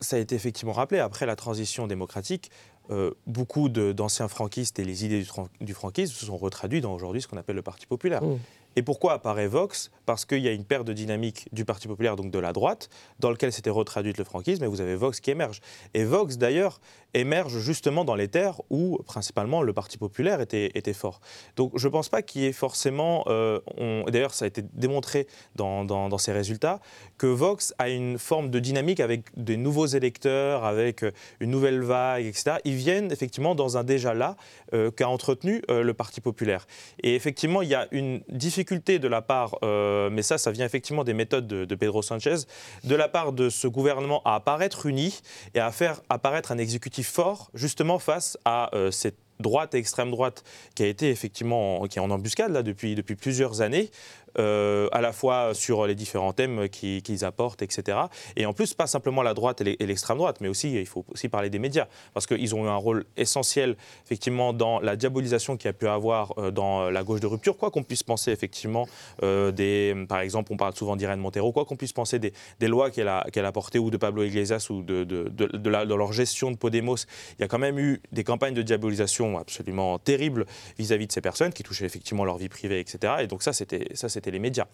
ça 0.00 0.16
a 0.16 0.18
été 0.18 0.34
effectivement 0.34 0.72
rappelé, 0.72 1.00
après 1.00 1.26
la 1.26 1.36
transition 1.36 1.86
démocratique, 1.86 2.50
euh, 2.90 3.10
beaucoup 3.26 3.68
d'anciens 3.68 4.28
franquistes 4.28 4.78
et 4.78 4.84
les 4.84 5.04
idées 5.04 5.24
du, 5.60 5.74
franquisme 5.74 6.14
se 6.14 6.26
sont 6.26 6.36
retraduits 6.36 6.80
dans 6.80 6.94
aujourd'hui 6.94 7.20
ce 7.20 7.26
qu'on 7.26 7.36
appelle 7.36 7.56
le 7.56 7.62
Parti 7.62 7.86
populaire. 7.86 8.22
Mmh. 8.22 8.38
Et 8.76 8.82
pourquoi 8.82 9.14
apparaît 9.14 9.48
Vox? 9.48 9.90
Parce 10.04 10.26
qu'il 10.26 10.40
y 10.40 10.48
a 10.48 10.52
une 10.52 10.64
perte 10.64 10.86
de 10.86 10.92
dynamique 10.92 11.48
du 11.50 11.64
Parti 11.64 11.88
populaire, 11.88 12.14
donc 12.14 12.30
de 12.30 12.38
la 12.38 12.52
droite, 12.52 12.90
dans 13.18 13.30
lequel 13.30 13.50
s'était 13.50 13.70
retraduit 13.70 14.12
le 14.16 14.24
franquisme, 14.24 14.62
et 14.64 14.66
vous 14.66 14.82
avez 14.82 14.96
Vox 14.96 15.18
qui 15.20 15.30
émerge. 15.30 15.62
Et 15.94 16.04
Vox, 16.04 16.36
d'ailleurs, 16.36 16.78
émerge 17.20 17.58
justement 17.58 18.04
dans 18.04 18.14
les 18.14 18.28
terres 18.28 18.60
où, 18.70 18.98
principalement, 19.06 19.62
le 19.62 19.72
Parti 19.72 19.98
populaire 19.98 20.40
était, 20.40 20.92
fort. 20.92 21.20
Donc 21.56 21.72
je 21.74 21.86
ne 21.88 21.92
pense 21.92 22.08
pas 22.08 22.22
qu'il 22.22 22.42
y 22.42 22.46
ait 22.46 22.52
forcément... 22.52 23.24
Euh, 23.26 23.60
d'ailleurs, 24.08 24.34
ça 24.34 24.44
a 24.44 24.48
été 24.48 24.62
démontré 24.72 25.26
dans, 25.54 26.18
ces 26.18 26.32
résultats, 26.32 26.80
que 27.18 27.26
Vox 27.26 27.74
a 27.78 27.88
une 27.88 28.18
forme 28.18 28.50
de 28.50 28.58
dynamique 28.58 29.00
avec 29.00 29.24
des 29.36 29.56
nouveaux 29.56 29.86
électeurs, 29.86 30.64
avec 30.64 31.04
une 31.40 31.50
nouvelle 31.50 31.82
vague, 31.82 32.24
etc. 32.24 32.56
Ils 32.64 32.74
viennent 32.74 33.12
effectivement 33.12 33.54
dans 33.54 33.76
un 33.76 33.84
déjà 33.84 34.14
là 34.14 34.36
euh, 34.74 34.90
qu'a 34.90 35.08
entretenu 35.08 35.62
euh, 35.70 35.82
le 35.82 35.94
Parti 35.94 36.20
populaire. 36.20 36.66
Et 37.02 37.14
effectivement, 37.14 37.62
il 37.62 37.68
y 37.68 37.74
a 37.74 37.88
une 37.90 38.20
difficulté 38.28 38.98
de 38.98 39.08
la 39.08 39.22
part, 39.22 39.56
euh, 39.62 40.10
mais 40.10 40.22
ça, 40.22 40.38
ça 40.38 40.50
vient 40.50 40.66
effectivement 40.66 41.04
des 41.04 41.14
méthodes 41.14 41.46
de, 41.46 41.74
Pedro 41.74 42.02
Sanchez, 42.02 42.36
de 42.84 42.94
la 42.94 43.08
part 43.08 43.32
de 43.32 43.48
ce 43.48 43.66
gouvernement 43.68 44.22
à 44.24 44.34
apparaître 44.34 44.86
uni 44.86 45.20
et 45.54 45.60
à 45.60 45.70
faire 45.70 46.00
apparaître 46.08 46.52
un 46.52 46.58
exécutif 46.58 47.05
fort, 47.06 47.50
justement 47.54 47.98
face 47.98 48.38
à 48.44 48.74
euh, 48.74 48.90
cette 48.90 49.18
droite 49.40 49.74
extrême 49.74 50.10
droite 50.10 50.44
qui 50.74 50.82
a 50.82 50.86
été 50.86 51.10
effectivement 51.10 51.86
qui 51.88 51.98
est 51.98 52.02
en 52.02 52.10
embuscade 52.10 52.56
depuis 52.94 53.16
plusieurs 53.16 53.60
années, 53.60 53.90
euh, 54.38 54.88
à 54.92 55.00
la 55.00 55.12
fois 55.12 55.54
sur 55.54 55.86
les 55.86 55.94
différents 55.94 56.32
thèmes 56.32 56.68
qu'ils 56.68 57.24
apportent, 57.24 57.62
etc. 57.62 57.98
Et 58.36 58.46
en 58.46 58.52
plus, 58.52 58.74
pas 58.74 58.86
simplement 58.86 59.22
la 59.22 59.34
droite 59.34 59.60
et 59.60 59.86
l'extrême 59.86 60.18
droite, 60.18 60.38
mais 60.40 60.48
aussi, 60.48 60.74
il 60.74 60.86
faut 60.86 61.04
aussi 61.12 61.28
parler 61.28 61.50
des 61.50 61.58
médias, 61.58 61.86
parce 62.14 62.26
qu'ils 62.26 62.54
ont 62.54 62.64
eu 62.64 62.68
un 62.68 62.76
rôle 62.76 63.04
essentiel, 63.16 63.76
effectivement, 64.04 64.52
dans 64.52 64.80
la 64.80 64.96
diabolisation 64.96 65.56
qu'il 65.56 65.68
y 65.68 65.70
a 65.70 65.72
pu 65.72 65.88
avoir 65.88 66.34
euh, 66.38 66.50
dans 66.50 66.90
la 66.90 67.02
gauche 67.02 67.20
de 67.20 67.26
rupture, 67.26 67.56
quoi 67.56 67.70
qu'on 67.70 67.82
puisse 67.82 68.02
penser, 68.02 68.30
effectivement, 68.30 68.86
euh, 69.22 69.52
des, 69.52 69.94
par 70.08 70.20
exemple, 70.20 70.52
on 70.52 70.56
parle 70.56 70.74
souvent 70.74 70.96
d'Irène 70.96 71.20
Montero, 71.20 71.52
quoi 71.52 71.64
qu'on 71.64 71.76
puisse 71.76 71.92
penser 71.92 72.18
des, 72.18 72.32
lois 72.68 72.90
qu'elle 72.90 73.08
a, 73.08 73.26
qu'elle 73.32 73.46
a 73.46 73.52
portées, 73.52 73.78
ou 73.78 73.90
de 73.90 73.96
Pablo 73.96 74.22
Iglesias, 74.22 74.66
ou 74.70 74.82
de, 74.82 75.04
de, 75.04 75.28
de, 75.28 75.94
leur 75.94 76.12
gestion 76.12 76.50
de 76.50 76.56
Podemos, 76.56 76.96
il 77.38 77.42
y 77.42 77.44
a 77.44 77.48
quand 77.48 77.58
même 77.58 77.78
eu 77.78 78.00
des 78.12 78.24
campagnes 78.24 78.54
de 78.54 78.62
diabolisation 78.62 79.38
absolument 79.38 79.98
terribles 79.98 80.46
vis-à-vis 80.78 81.06
de 81.06 81.12
ces 81.12 81.20
personnes, 81.20 81.52
qui 81.52 81.62
touchaient 81.62 81.86
effectivement 81.86 82.24
leur 82.24 82.36
vie 82.36 82.48
privée, 82.48 82.80
etc. 82.80 83.14
Et 83.20 83.26
donc 83.26 83.42
ça, 83.42 83.52
c'était 83.52 84.25
les 84.30 84.38
médias. 84.38 84.66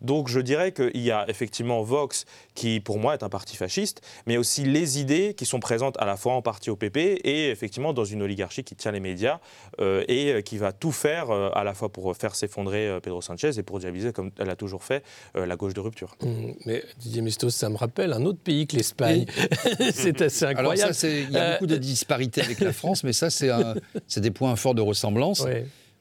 Donc 0.00 0.28
je 0.28 0.40
dirais 0.40 0.72
qu'il 0.72 1.00
y 1.00 1.10
a 1.10 1.24
effectivement 1.28 1.82
Vox, 1.82 2.24
qui 2.54 2.80
pour 2.80 2.98
moi 2.98 3.14
est 3.14 3.22
un 3.22 3.28
parti 3.28 3.56
fasciste, 3.56 4.00
mais 4.26 4.36
aussi 4.36 4.64
les 4.64 5.00
idées 5.00 5.34
qui 5.34 5.46
sont 5.46 5.60
présentes 5.60 5.96
à 5.98 6.04
la 6.04 6.16
fois 6.16 6.34
en 6.34 6.42
partie 6.42 6.70
au 6.70 6.76
PP 6.76 6.96
et 6.96 7.50
effectivement 7.50 7.92
dans 7.92 8.04
une 8.04 8.22
oligarchie 8.22 8.64
qui 8.64 8.76
tient 8.76 8.92
les 8.92 9.00
médias 9.00 9.40
euh, 9.80 10.04
et 10.08 10.42
qui 10.42 10.58
va 10.58 10.72
tout 10.72 10.92
faire 10.92 11.30
euh, 11.30 11.50
à 11.54 11.64
la 11.64 11.74
fois 11.74 11.90
pour 11.90 12.14
faire 12.16 12.34
s'effondrer 12.34 12.88
euh, 12.88 13.00
Pedro 13.00 13.22
Sanchez 13.22 13.58
et 13.58 13.62
pour 13.62 13.78
diaboliser, 13.78 14.12
comme 14.12 14.30
elle 14.38 14.50
a 14.50 14.56
toujours 14.56 14.84
fait, 14.84 15.02
la 15.34 15.56
gauche 15.56 15.74
de 15.74 15.80
rupture. 15.80 16.16
Mmh, 16.22 16.52
mais 16.66 16.82
Didier 16.98 17.22
Mistos, 17.22 17.50
ça 17.50 17.68
me 17.68 17.76
rappelle 17.76 18.12
un 18.12 18.24
autre 18.24 18.38
pays 18.38 18.66
que 18.66 18.76
l'Espagne. 18.76 19.26
c'est 19.92 20.20
assez 20.22 20.44
incroyable. 20.44 20.94
il 21.02 21.30
y 21.30 21.36
a 21.36 21.52
beaucoup 21.52 21.66
de 21.66 21.76
disparités 21.76 22.42
avec 22.42 22.60
la 22.60 22.72
France, 22.72 23.04
mais 23.04 23.12
ça, 23.12 23.30
c'est 23.30 24.20
des 24.20 24.30
points 24.30 24.56
forts 24.56 24.74
de 24.74 24.82
ressemblance. 24.82 25.44
Vous 25.46 25.46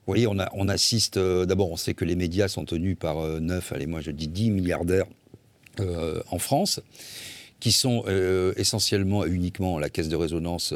voyez, 0.08 0.28
on, 0.28 0.68
assiste, 0.68 1.18
euh, 1.18 1.46
d'abord 1.46 1.72
on 1.72 1.78
sait 1.78 1.94
que 1.94 2.06
les 2.06 2.16
médias 2.16 2.48
sont 2.48 2.66
tenus 2.66 2.98
par 3.00 3.18
9, 3.18 3.72
euh, 3.72 3.76
allez 3.76 3.86
moi 3.86 4.02
je 4.02 4.12
dis 4.12 4.28
10 4.28 4.52
milliardaires 4.52 5.06
euh, 5.80 6.22
en 6.30 6.40
France, 6.40 6.82
qui 7.60 7.72
sont 7.72 8.04
essentiellement 8.58 9.26
et 9.26 9.30
uniquement 9.30 9.80
la 9.80 9.90
caisse 9.90 10.10
de 10.10 10.18
résonance 10.18 10.74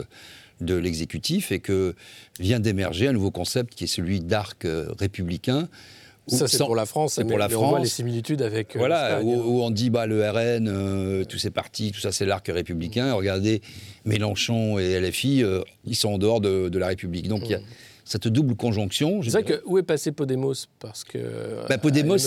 de 0.62 0.74
l'exécutif 0.74 1.52
et 1.52 1.60
que 1.60 1.96
vient 2.40 2.62
d'émerger 2.62 3.10
un 3.10 3.12
nouveau 3.12 3.30
concept 3.30 3.76
qui 3.76 3.84
est 3.84 3.88
celui 3.88 4.22
d'arc 4.22 4.66
républicain. 4.98 5.68
Ça, 6.28 6.48
c'est 6.48 6.58
pour 6.60 6.76
la 6.76 6.86
France, 6.86 7.16
c'est 7.16 7.26
pour 7.26 7.38
la 7.38 7.50
France. 7.50 7.64
On 7.64 7.70
voit 7.72 7.80
les 7.80 7.88
similitudes 7.88 8.42
avec. 8.42 8.78
voilà, 8.78 9.22
où, 9.22 9.62
on 9.62 9.70
dit 9.70 9.90
bah, 9.90 10.08
le 10.08 10.30
RN, 10.30 11.26
tous 11.26 11.38
ces 11.38 11.52
partis, 11.52 11.92
tout 11.92 12.00
ça, 12.00 12.14
c'est 12.14 12.26
l'arc 12.26 12.48
républicain. 12.48 13.14
Regardez, 13.14 13.62
Mélenchon 14.06 14.80
et 14.80 14.98
LFI, 14.98 15.44
ils 15.86 15.96
sont 15.96 16.14
en 16.14 16.18
dehors 16.18 16.40
de, 16.40 16.78
la 16.78 16.88
République. 16.88 17.28
Donc 17.28 17.42
il 17.44 17.52
y 17.52 17.56
a 17.56 17.60
mmh 17.60 17.64
cette 18.08 18.28
double 18.28 18.56
conjonction. 18.56 19.22
C'est 19.22 19.32
vrai 19.32 19.44
que 19.44 19.62
où 19.66 19.78
est 19.78 19.84
passé 19.84 20.12
Podemos? 20.12 20.54
Parce 20.80 21.04
que 21.04 21.20
bah, 21.68 21.78
Podemos, 21.78 22.18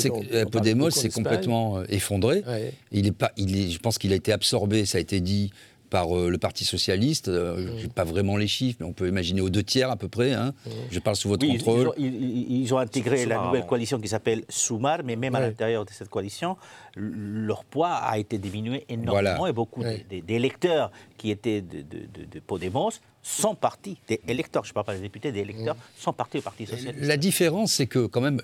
c'est 0.91 1.11
complètement 1.11 1.79
euh, 1.79 1.85
effondré. 1.89 2.45
Il 2.93 3.07
est 3.07 3.13
pas, 3.13 3.33
il 3.37 3.57
est, 3.57 3.71
je 3.71 3.79
pense 3.79 3.99
qu'il 3.99 4.13
a 4.13 4.17
été 4.17 4.33
absorbé, 4.33 4.85
ça 4.85 4.99
a 4.99 5.01
été 5.01 5.21
dit 5.21 5.51
par 5.91 6.17
euh, 6.17 6.31
le 6.31 6.39
Parti 6.39 6.65
socialiste. 6.65 7.29
Euh, 7.29 7.57
mmh. 7.57 7.79
Je 7.79 7.83
n'ai 7.83 7.93
pas 7.93 8.05
vraiment 8.05 8.37
les 8.37 8.47
chiffres, 8.47 8.79
mais 8.81 8.87
on 8.87 8.93
peut 8.93 9.09
imaginer 9.09 9.41
aux 9.41 9.51
deux 9.51 9.63
tiers 9.63 9.91
à 9.91 9.97
peu 9.97 10.09
près. 10.09 10.33
Hein. 10.33 10.55
Mmh. 10.65 10.71
Je 10.91 11.01
parle 11.01 11.17
sous 11.17 11.29
votre 11.29 11.47
contrôle. 11.47 11.93
Ils 11.99 12.73
ont, 12.73 12.79
intégré 12.79 13.27
la 13.27 13.45
nouvelle 13.45 13.67
coalition 13.67 14.01
qui 14.01 14.09
s'appelle 14.09 14.45
Soumar, 14.49 15.01
mais 15.05 15.17
même 15.17 15.35
à 15.35 15.41
l'intérieur 15.41 15.85
de 15.85 15.91
cette 15.91 16.09
coalition, 16.09 16.57
leur 16.97 17.65
poids 17.65 17.95
a 17.95 18.19
été 18.19 18.39
diminué 18.39 18.85
énormément 18.89 19.47
et 19.47 19.53
beaucoup 19.53 19.83
d'électeurs 20.27 20.91
qui 21.19 21.31
étaient 21.31 21.61
de, 21.61 21.83
de, 21.83 22.25
de, 22.31 22.41
Podemos 22.41 22.91
sont 23.23 23.55
partis, 23.55 23.99
des 24.09 24.21
électeurs, 24.27 24.65
je 24.65 24.71
ne 24.71 24.75
parle 24.75 24.87
pas 24.87 24.95
des 24.95 25.03
députés, 25.03 25.31
des 25.31 25.41
électeurs, 25.41 25.75
mmh. 25.75 26.01
sont 26.01 26.13
partis 26.13 26.39
au 26.39 26.43
Parti 26.43 26.65
socialiste. 26.67 27.05
La 27.05 27.19
différence, 27.19 27.73
c'est 27.73 27.87
que 27.87 28.07
quand 28.07 28.23
même 28.23 28.41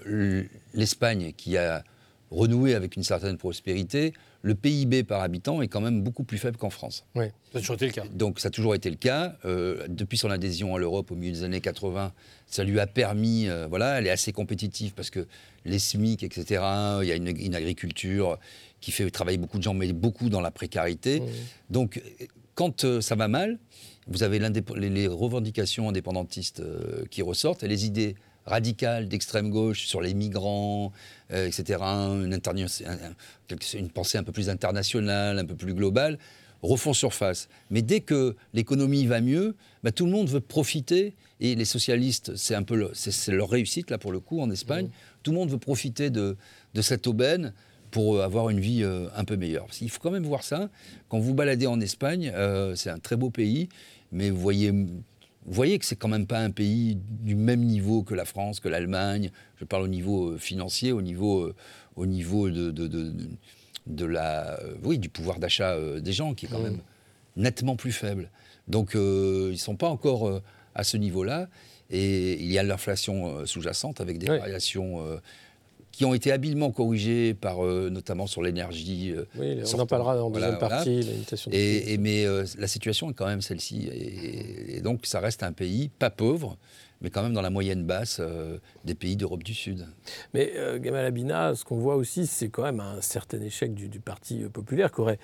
l'Espagne, 0.75 1.33
qui 1.35 1.57
a 1.57 1.83
renouer 2.31 2.75
avec 2.75 2.97
une 2.97 3.05
certaine 3.05 3.39
prospérité, 3.39 4.13
le 4.47 4.55
PIB 4.55 5.03
par 5.03 5.23
habitant 5.23 5.61
est 5.61 5.67
quand 5.67 5.81
même 5.81 6.03
beaucoup 6.03 6.23
plus 6.23 6.39
faible 6.39 6.57
qu'en 6.57 6.71
France. 6.71 7.05
Oui, 7.17 7.25
ça 7.53 7.59
a 7.59 7.61
toujours 7.61 7.75
été 7.75 7.87
le 7.87 7.93
cas. 7.93 8.05
Donc 8.15 8.39
ça 8.39 8.47
a 8.47 8.51
toujours 8.53 8.77
été 8.77 8.89
le 8.89 8.95
cas. 8.95 9.35
Euh, 9.45 9.85
depuis 9.89 10.17
son 10.17 10.31
adhésion 10.31 10.77
à 10.77 10.79
l'Europe 10.79 11.11
au 11.11 11.17
milieu 11.17 11.33
des 11.33 11.43
années 11.43 11.61
80, 11.61 12.13
ça 12.47 12.63
lui 12.63 12.79
a 12.79 12.87
permis, 12.87 13.49
euh, 13.49 13.67
voilà, 13.69 13.99
elle 13.99 14.07
est 14.07 14.11
assez 14.11 14.31
compétitive 14.31 14.95
parce 14.95 15.11
que 15.11 15.27
les 15.65 15.81
SMIC, 15.81 16.23
etc., 16.23 16.63
il 17.03 17.09
y 17.09 17.11
a 17.11 17.17
une, 17.17 17.57
agriculture 17.57 18.39
qui 18.81 18.93
fait 18.93 19.11
travailler 19.11 19.37
beaucoup 19.37 19.59
de 19.59 19.65
gens, 19.65 19.75
mais 19.75 19.93
beaucoup 19.93 20.31
dans 20.31 20.41
la 20.41 20.53
précarité. 20.53 21.25
Donc 21.69 22.01
quand 22.55 22.85
euh, 22.85 23.01
ça 23.01 23.17
va 23.17 23.27
mal, 23.27 23.59
vous 24.07 24.23
avez 24.23 24.39
les, 24.39 25.09
revendications 25.09 25.89
indépendantistes 25.89 26.63
qui 27.11 27.21
ressortent 27.21 27.65
et 27.65 27.69
les 27.69 27.85
idées 27.85 28.15
radicale 28.45 29.09
d'extrême 29.09 29.51
gauche 29.51 29.87
sur 29.87 30.01
les 30.01 30.15
migrants, 30.15 30.93
euh, 31.33 31.47
etc., 31.47 31.81
une, 31.83 32.39
une, 33.75 33.91
pensée 33.91 34.19
un 34.19 34.23
peu 34.23 34.33
plus 34.33 34.49
internationale, 34.49 35.39
un 35.39 35.45
peu 35.45 35.55
plus 35.55 35.75
globale, 35.75 36.19
refont 36.63 36.93
surface. 36.93 37.49
Mais 37.71 37.83
dès 37.83 38.01
que 38.01 38.37
l'économie 38.55 39.07
va 39.07 39.21
mieux, 39.21 39.55
bah, 39.83 39.93
tout 39.93 40.07
le 40.07 40.13
monde 40.13 40.29
veut 40.29 40.41
profiter, 40.41 41.15
et 41.41 41.55
les 41.55 41.65
socialistes, 41.65 42.35
c'est 42.37 42.55
un 42.55 42.63
peu 42.63 42.91
c'est 42.95 43.33
leur 43.33 43.51
réussite, 43.51 43.91
là, 43.91 43.99
pour 43.99 44.13
le 44.13 44.21
coup, 44.21 44.41
en 44.41 44.51
Espagne, 44.51 44.87
mmh. 44.87 44.91
tout 45.23 45.31
le 45.33 45.37
monde 45.37 45.51
veut 45.51 45.59
profiter 45.59 46.11
de, 46.11 46.37
de 46.75 46.83
cette 46.83 47.07
aubaine 47.07 47.53
pour 47.91 48.21
avoir 48.21 48.51
une 48.51 48.61
vie 48.61 48.83
euh, 48.83 49.09
un 49.17 49.25
peu 49.25 49.37
meilleure. 49.37 49.69
Il 49.81 49.91
faut 49.91 50.01
quand 50.01 50.11
même 50.11 50.27
voir 50.27 50.43
ça. 50.45 50.69
Quand 51.09 51.19
vous 51.19 51.35
baladez 51.35 51.67
en 51.67 51.81
Espagne, 51.81 52.33
euh, 52.35 52.75
c'est 52.75 52.91
un 52.91 52.99
très 52.99 53.17
beau 53.17 53.31
pays, 53.31 53.69
mais 54.13 54.31
vous 54.31 54.41
voyez 54.41 54.73
vous 55.47 55.53
voyez 55.53 55.79
que 55.79 55.85
c'est 55.85 55.97
quand 55.97 56.09
même 56.09 56.27
pas 56.27 56.41
un 56.41 56.51
pays 56.51 56.99
du 57.07 57.37
même 57.37 57.61
niveau 57.61 58.03
que 58.03 58.15
la 58.15 58.25
France, 58.25 58.59
que 58.59 58.69
l'Allemagne. 58.69 59.31
Je 59.61 59.65
parle 59.65 59.85
au 59.85 59.89
niveau 59.89 60.31
euh, 60.31 60.39
financier, 60.39 60.91
au 60.91 61.03
niveau, 61.03 61.43
euh, 61.43 61.55
au 61.95 62.05
niveau 62.05 62.51
de, 62.51 62.73
de, 62.73 64.05
la, 64.05 64.59
euh, 64.61 64.75
oui, 64.83 64.99
du 64.99 65.09
pouvoir 65.09 65.39
d'achat 65.39 65.79
des 66.01 66.13
gens, 66.13 66.35
qui 66.35 66.47
est 66.47 66.49
quand 66.49 66.59
mmh. 66.59 66.65
même 66.65 66.81
nettement 67.37 67.77
plus 67.77 67.93
faible. 67.93 68.29
Donc 68.67 68.95
ils 68.95 69.01
ne 69.51 69.57
sont 69.57 69.77
pas 69.77 69.89
encore 69.89 70.43
à 70.75 70.83
ce 70.83 70.97
niveau-là. 70.97 71.49
Et 71.91 72.43
il 72.43 72.51
y 72.51 72.59
a 72.59 72.65
l'inflation 72.65 73.47
sous-jacente 73.47 74.01
avec 74.01 74.19
des 74.19 74.27
variations 74.27 75.21
qui 75.97 76.05
ont 76.05 76.13
été 76.13 76.31
habilement 76.31 76.71
corrigés 76.73 77.33
par, 77.33 77.65
euh, 77.65 77.89
notamment 77.89 78.27
sur 78.27 78.43
l'énergie. 78.43 79.15
Euh, 79.17 79.25
oui, 79.39 79.63
on 79.75 79.79
en 79.79 79.87
parlera 79.87 80.15
dans 80.15 80.29
la 80.29 80.35
deuxième 80.35 80.59
partie, 80.59 81.01
et, 81.53 81.97
Mais 81.97 82.27
euh, 82.27 82.45
la 82.59 82.67
situation 82.67 83.09
est 83.09 83.15
quand 83.15 83.25
même 83.25 83.41
celle-ci. 83.41 83.89
et, 83.91 84.83
donc, 84.83 85.07
ça 85.07 85.21
reste 85.21 85.43
un 85.43 85.53
pays 85.53 85.89
pas 85.89 86.11
pauvre, 86.11 86.59
mais 87.01 87.09
quand 87.09 87.23
même 87.23 87.33
dans 87.33 87.41
la 87.41 87.49
moyenne 87.49 87.83
basse 87.85 88.21
des 88.85 88.95
pays 88.95 89.17
d'Europe 89.17 89.43
du 89.43 89.55
Sud. 89.55 89.87
Mais 90.35 90.53
Gamal 90.81 91.07
Abina, 91.07 91.55
ce 91.55 91.65
qu'on 91.65 91.79
voit 91.79 91.97
aussi, 91.97 92.27
c'est 92.27 92.51
quand 92.51 92.63
même 92.63 92.81
un 92.81 93.01
certain 93.01 93.41
échec 93.41 93.73
du, 93.73 94.01
Parti 94.01 94.41
populaire 94.53 94.93
qui 94.93 95.01
aurait 95.01 95.19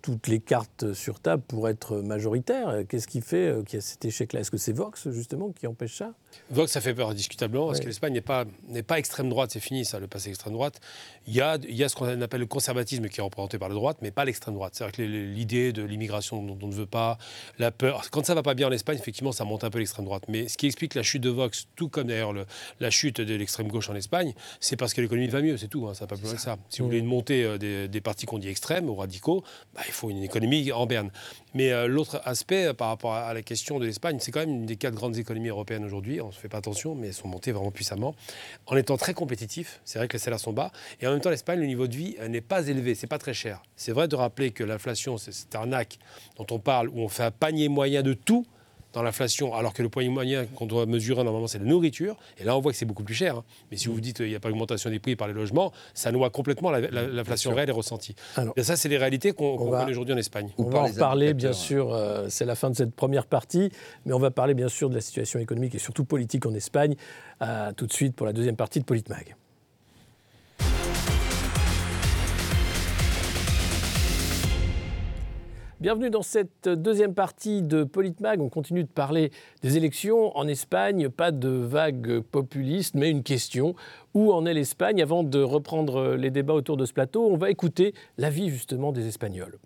toutes 0.00 0.26
les 0.28 0.40
cartes 0.40 0.94
sur 0.94 1.20
table 1.20 1.42
pour 1.46 1.68
être 1.68 1.98
majoritaire. 1.98 2.82
Qu'est-ce 2.88 3.08
qui 3.08 3.20
fait 3.20 3.54
qu'il 3.66 3.76
y 3.76 3.78
a 3.78 3.82
cet 3.82 4.06
échec-là? 4.06 4.40
Est-ce 4.40 4.50
que 4.50 4.56
c'est 4.56 4.72
Vox, 4.72 5.10
justement, 5.10 5.50
qui 5.50 5.66
empêche 5.66 5.96
ça? 5.96 6.14
Vox, 6.50 6.72
ça 6.72 6.80
fait 6.80 6.94
peur, 6.94 7.14
discutablement, 7.14 7.66
parce 7.66 7.80
que 7.80 7.86
l'Espagne 7.86 8.14
n'est 8.14 8.20
pas, 8.20 8.44
pas 8.86 8.98
extrême 8.98 9.28
droite, 9.28 9.50
c'est 9.52 9.60
fini, 9.60 9.84
ça, 9.84 9.98
le 9.98 10.06
passé 10.06 10.30
extrême 10.30 10.54
droite. 10.54 10.80
Il 11.26 11.34
y 11.34 11.42
a, 11.42 11.58
il 11.68 11.76
y 11.76 11.84
a 11.84 11.90
ce 11.90 11.96
qu'on 11.96 12.22
appelle 12.22 12.40
le 12.40 12.46
conservatisme 12.46 13.08
qui 13.08 13.20
est 13.20 13.22
représenté 13.22 13.58
par 13.58 13.68
la 13.68 13.74
droite, 13.74 13.98
mais 14.00 14.10
pas 14.10 14.24
l'extrême 14.24 14.54
droite. 14.54 14.74
C'est-à-dire 14.74 14.96
que 14.96 15.02
l'idée 15.02 15.72
de 15.72 15.82
l'immigration 15.82 16.42
dont 16.42 16.58
on 16.62 16.68
ne 16.68 16.74
veut 16.74 16.86
pas, 16.86 17.18
la 17.58 17.70
peur. 17.70 18.08
Quand 18.10 18.24
ça 18.24 18.34
va 18.34 18.42
pas 18.42 18.54
bien 18.54 18.68
en 18.68 18.72
Espagne, 18.72 18.96
effectivement, 18.98 19.32
ça 19.32 19.44
monte 19.44 19.62
un 19.64 19.70
peu 19.70 19.78
l'extrême 19.78 20.06
droite. 20.06 20.24
Mais 20.28 20.48
ce 20.48 20.56
qui 20.56 20.66
explique 20.66 20.94
la 20.94 21.02
chute 21.02 21.22
de 21.22 21.30
Vox, 21.30 21.66
tout 21.76 21.88
comme 21.88 22.06
d'ailleurs 22.06 22.32
la 22.80 22.90
chute 22.90 23.20
de 23.20 23.34
l'extrême 23.34 23.68
gauche 23.68 23.90
en 23.90 23.94
Espagne, 23.94 24.32
c'est 24.60 24.76
parce 24.76 24.94
que 24.94 25.00
l'économie 25.00 25.28
va 25.28 25.42
mieux, 25.42 25.56
c'est 25.58 25.68
tout. 25.68 25.86
Hein, 25.86 25.94
ça 25.94 26.06
pas 26.06 26.16
plus 26.16 26.32
que 26.32 26.40
ça. 26.40 26.56
Si 26.70 26.80
vous 26.80 26.86
voulez 26.86 26.98
une 26.98 27.06
montée 27.06 27.44
euh, 27.44 27.88
des, 27.88 28.00
partis 28.00 28.26
qu'on 28.26 28.38
dit 28.38 28.48
extrêmes 28.48 28.88
ou 28.88 28.94
radicaux, 28.94 29.44
bah, 29.74 29.82
il 29.86 29.92
faut 29.92 30.10
une 30.10 30.22
économie 30.22 30.72
en 30.72 30.86
berne. 30.86 31.10
Mais 31.54 31.72
euh, 31.72 31.86
l'autre 31.86 32.20
aspect 32.24 32.66
euh, 32.66 32.74
par 32.74 32.88
rapport 32.88 33.14
à, 33.14 33.34
la 33.34 33.42
question 33.42 33.78
de 33.78 33.86
l'Espagne, 33.86 34.18
c'est 34.20 34.32
quand 34.32 34.40
même 34.40 34.50
une 34.50 34.66
des 34.66 34.76
quatre 34.76 34.94
grandes 34.94 35.18
économies 35.18 35.48
européennes 35.48 35.84
aujourd'hui. 35.84 36.17
On 36.20 36.28
ne 36.28 36.32
se 36.32 36.38
fait 36.38 36.48
pas 36.48 36.58
attention, 36.58 36.94
mais 36.94 37.08
elles 37.08 37.14
sont 37.14 37.28
montées 37.28 37.52
vraiment 37.52 37.70
puissamment. 37.70 38.14
En 38.66 38.76
étant 38.76 38.96
très 38.96 39.14
compétitifs, 39.14 39.80
c'est 39.84 39.98
vrai 39.98 40.08
que 40.08 40.14
les 40.14 40.18
salaires 40.18 40.40
sont 40.40 40.52
bas. 40.52 40.72
Et 41.00 41.06
en 41.06 41.12
même 41.12 41.20
temps, 41.20 41.30
l'Espagne, 41.30 41.60
le 41.60 41.66
niveau 41.66 41.86
de 41.86 41.96
vie 41.96 42.16
n'est 42.28 42.40
pas 42.40 42.66
élevé, 42.66 42.94
c'est 42.94 43.06
pas 43.06 43.18
très 43.18 43.34
cher. 43.34 43.62
C'est 43.76 43.92
vrai 43.92 44.08
de 44.08 44.16
rappeler 44.16 44.50
que 44.50 44.64
l'inflation, 44.64 45.18
c'est 45.18 45.32
cette 45.32 45.54
arnaque 45.54 45.98
dont 46.36 46.46
on 46.50 46.58
parle, 46.58 46.88
où 46.88 47.00
on 47.00 47.08
fait 47.08 47.24
un 47.24 47.30
panier 47.30 47.68
moyen 47.68 48.02
de 48.02 48.14
tout 48.14 48.46
dans 48.92 49.02
l'inflation, 49.02 49.54
alors 49.54 49.72
que 49.72 49.82
le 49.82 49.88
point 49.88 50.08
moyen 50.08 50.46
qu'on 50.46 50.66
doit 50.66 50.86
mesurer 50.86 51.22
normalement, 51.24 51.46
c'est 51.46 51.58
la 51.58 51.64
nourriture. 51.64 52.16
Et 52.38 52.44
là, 52.44 52.56
on 52.56 52.60
voit 52.60 52.72
que 52.72 52.78
c'est 52.78 52.86
beaucoup 52.86 53.04
plus 53.04 53.14
cher. 53.14 53.36
Hein. 53.36 53.44
Mais 53.70 53.76
si 53.76 53.88
vous 53.88 54.00
dites 54.00 54.16
qu'il 54.16 54.28
n'y 54.28 54.34
a 54.34 54.40
pas 54.40 54.48
d'augmentation 54.48 54.90
des 54.90 54.98
prix 54.98 55.16
par 55.16 55.28
les 55.28 55.34
logements, 55.34 55.72
ça 55.94 56.12
noie 56.12 56.30
complètement 56.30 56.70
l'inflation 56.70 57.54
réelle 57.54 57.68
et 57.68 57.72
ressentie. 57.72 58.14
et 58.56 58.62
ça, 58.62 58.76
c'est 58.76 58.88
les 58.88 58.98
réalités 58.98 59.32
qu'on 59.32 59.56
connaît 59.56 59.90
aujourd'hui 59.90 60.14
en 60.14 60.18
Espagne. 60.18 60.50
On 60.58 60.64
va 60.64 60.82
en 60.82 60.92
parler, 60.92 61.34
bien 61.34 61.52
sûr. 61.52 61.92
Euh, 61.92 62.26
c'est 62.28 62.44
la 62.44 62.54
fin 62.54 62.70
de 62.70 62.76
cette 62.76 62.94
première 62.94 63.26
partie. 63.26 63.70
Mais 64.06 64.12
on 64.12 64.18
va 64.18 64.30
parler, 64.30 64.54
bien 64.54 64.68
sûr, 64.68 64.88
de 64.88 64.94
la 64.94 65.00
situation 65.00 65.38
économique 65.38 65.74
et 65.74 65.78
surtout 65.78 66.04
politique 66.04 66.46
en 66.46 66.54
Espagne. 66.54 66.96
tout 67.76 67.86
de 67.86 67.92
suite 67.92 68.16
pour 68.16 68.26
la 68.26 68.32
deuxième 68.32 68.56
partie 68.56 68.80
de 68.80 68.84
Politmag. 68.84 69.37
Bienvenue 75.80 76.10
dans 76.10 76.22
cette 76.22 76.68
deuxième 76.68 77.14
partie 77.14 77.62
de 77.62 77.84
Politmag. 77.84 78.40
On 78.40 78.48
continue 78.48 78.82
de 78.82 78.88
parler 78.88 79.30
des 79.62 79.76
élections 79.76 80.36
en 80.36 80.48
Espagne. 80.48 81.08
Pas 81.08 81.30
de 81.30 81.48
vague 81.50 82.18
populiste, 82.18 82.96
mais 82.96 83.12
une 83.12 83.22
question. 83.22 83.76
Où 84.12 84.32
en 84.32 84.44
est 84.44 84.54
l'Espagne? 84.54 85.00
Avant 85.00 85.22
de 85.22 85.40
reprendre 85.40 86.16
les 86.16 86.30
débats 86.30 86.54
autour 86.54 86.76
de 86.76 86.84
ce 86.84 86.92
plateau, 86.92 87.30
on 87.30 87.36
va 87.36 87.52
écouter 87.52 87.94
l'avis 88.16 88.48
justement 88.48 88.90
des 88.90 89.06
Espagnols. 89.06 89.56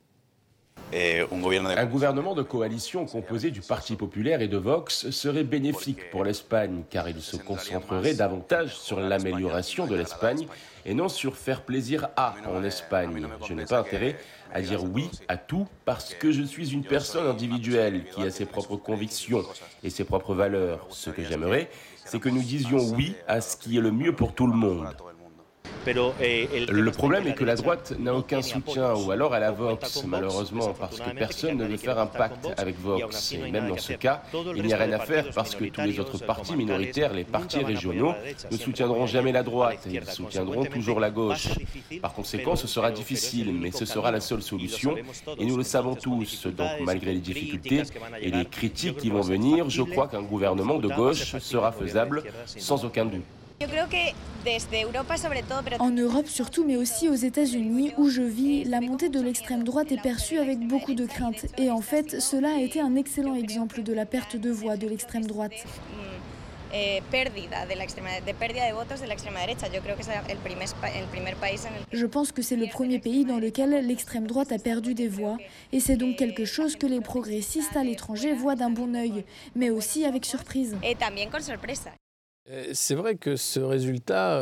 Un 0.94 1.86
gouvernement 1.86 2.34
de 2.34 2.42
coalition 2.42 3.06
composé 3.06 3.50
du 3.50 3.62
Parti 3.62 3.96
populaire 3.96 4.42
et 4.42 4.48
de 4.48 4.58
Vox 4.58 5.08
serait 5.10 5.42
bénéfique 5.42 6.10
pour 6.10 6.22
l'Espagne 6.22 6.82
car 6.90 7.08
il 7.08 7.22
se 7.22 7.36
concentrerait 7.36 8.12
davantage 8.12 8.76
sur 8.76 9.00
l'amélioration 9.00 9.86
de 9.86 9.94
l'Espagne 9.94 10.46
et 10.84 10.92
non 10.92 11.08
sur 11.08 11.36
faire 11.36 11.62
plaisir 11.62 12.08
à 12.16 12.34
en 12.46 12.62
Espagne. 12.62 13.26
Je 13.48 13.54
n'ai 13.54 13.64
pas 13.64 13.78
intérêt 13.78 14.18
à 14.52 14.60
dire 14.60 14.84
oui 14.84 15.10
à 15.28 15.38
tout 15.38 15.66
parce 15.86 16.12
que 16.12 16.30
je 16.30 16.42
suis 16.42 16.72
une 16.72 16.84
personne 16.84 17.26
individuelle 17.26 18.04
qui 18.14 18.22
a 18.22 18.30
ses 18.30 18.44
propres 18.44 18.76
convictions 18.76 19.44
et 19.82 19.88
ses 19.88 20.04
propres 20.04 20.34
valeurs. 20.34 20.86
Ce 20.90 21.08
que 21.08 21.24
j'aimerais, 21.24 21.70
c'est 22.04 22.20
que 22.20 22.28
nous 22.28 22.42
disions 22.42 22.80
oui 22.94 23.14
à 23.26 23.40
ce 23.40 23.56
qui 23.56 23.78
est 23.78 23.80
le 23.80 23.92
mieux 23.92 24.14
pour 24.14 24.34
tout 24.34 24.46
le 24.46 24.54
monde. 24.54 24.88
Eh, 26.20 26.66
le 26.68 26.90
problème 26.90 27.26
est 27.26 27.34
que 27.34 27.44
la 27.44 27.56
droite 27.56 27.94
n'a 27.98 28.14
aucun 28.14 28.42
soutien, 28.42 28.94
ou 28.94 29.10
alors 29.10 29.34
elle 29.34 29.42
a 29.42 29.50
Vox, 29.50 30.04
malheureusement, 30.06 30.74
parce 30.78 31.00
que 31.00 31.10
personne 31.10 31.56
ne 31.56 31.64
veut 31.64 31.76
faire 31.76 31.98
un 31.98 32.06
pacte 32.06 32.48
avec 32.56 32.78
Vox. 32.80 33.32
Et 33.32 33.50
même 33.50 33.68
dans 33.68 33.78
ce 33.78 33.94
cas, 33.94 34.22
il 34.56 34.62
n'y 34.62 34.72
a 34.72 34.76
rien 34.76 34.92
à 34.92 34.98
faire 34.98 35.30
parce 35.34 35.54
que 35.54 35.64
tous 35.64 35.80
les 35.82 35.98
autres 35.98 36.18
partis 36.24 36.56
minoritaires, 36.56 37.12
les 37.12 37.24
partis 37.24 37.64
régionaux, 37.64 38.14
ne 38.50 38.56
soutiendront 38.56 39.06
jamais 39.06 39.32
la 39.32 39.42
droite, 39.42 39.86
ils 39.90 40.04
soutiendront 40.04 40.64
toujours 40.64 41.00
la 41.00 41.10
gauche. 41.10 41.48
Par 42.00 42.12
conséquent, 42.12 42.56
ce 42.56 42.66
sera 42.66 42.90
difficile, 42.90 43.52
mais 43.52 43.70
ce 43.70 43.84
sera 43.84 44.10
la 44.10 44.20
seule 44.20 44.42
solution, 44.42 44.96
et 45.38 45.44
nous 45.44 45.56
le 45.56 45.64
savons 45.64 45.94
tous. 45.94 46.46
Donc, 46.46 46.70
malgré 46.80 47.12
les 47.12 47.20
difficultés 47.20 47.82
et 48.20 48.30
les 48.30 48.44
critiques 48.44 48.98
qui 48.98 49.10
vont 49.10 49.20
venir, 49.20 49.68
je 49.68 49.82
crois 49.82 50.08
qu'un 50.08 50.22
gouvernement 50.22 50.78
de 50.78 50.88
gauche 50.88 51.36
sera 51.38 51.72
faisable 51.72 52.22
sans 52.46 52.84
aucun 52.84 53.04
doute. 53.04 53.22
En 55.78 55.90
Europe 55.90 56.26
surtout, 56.26 56.64
mais 56.64 56.76
aussi 56.76 57.08
aux 57.08 57.14
États-Unis 57.14 57.92
où 57.96 58.08
je 58.08 58.22
vis, 58.22 58.64
la 58.64 58.80
montée 58.80 59.08
de 59.08 59.20
l'extrême 59.20 59.62
droite 59.62 59.92
est 59.92 60.02
perçue 60.02 60.38
avec 60.38 60.58
beaucoup 60.58 60.94
de 60.94 61.06
crainte. 61.06 61.46
Et 61.58 61.70
en 61.70 61.80
fait, 61.80 62.20
cela 62.20 62.54
a 62.56 62.58
été 62.58 62.80
un 62.80 62.96
excellent 62.96 63.34
exemple 63.34 63.82
de 63.82 63.92
la 63.92 64.04
perte 64.04 64.36
de 64.36 64.50
voix 64.50 64.76
de 64.76 64.88
l'extrême 64.88 65.26
droite. 65.26 65.52
Je 71.92 72.06
pense 72.06 72.32
que 72.32 72.40
c'est 72.40 72.56
le 72.56 72.66
premier 72.66 72.98
pays 72.98 73.24
dans 73.26 73.38
lequel 73.38 73.86
l'extrême 73.86 74.26
droite 74.26 74.52
a 74.52 74.58
perdu 74.58 74.94
des 74.94 75.08
voix, 75.08 75.36
et 75.72 75.80
c'est 75.80 75.96
donc 75.96 76.16
quelque 76.16 76.46
chose 76.46 76.76
que 76.76 76.86
les 76.86 77.00
progressistes 77.00 77.76
à 77.76 77.84
l'étranger 77.84 78.32
voient 78.32 78.56
d'un 78.56 78.70
bon 78.70 78.96
œil, 78.96 79.24
mais 79.54 79.68
aussi 79.68 80.06
avec 80.06 80.24
surprise. 80.24 80.74
Euh, 82.50 82.70
c'est 82.72 82.96
vrai 82.96 83.14
que 83.14 83.36
ce 83.36 83.60
résultat 83.60 84.40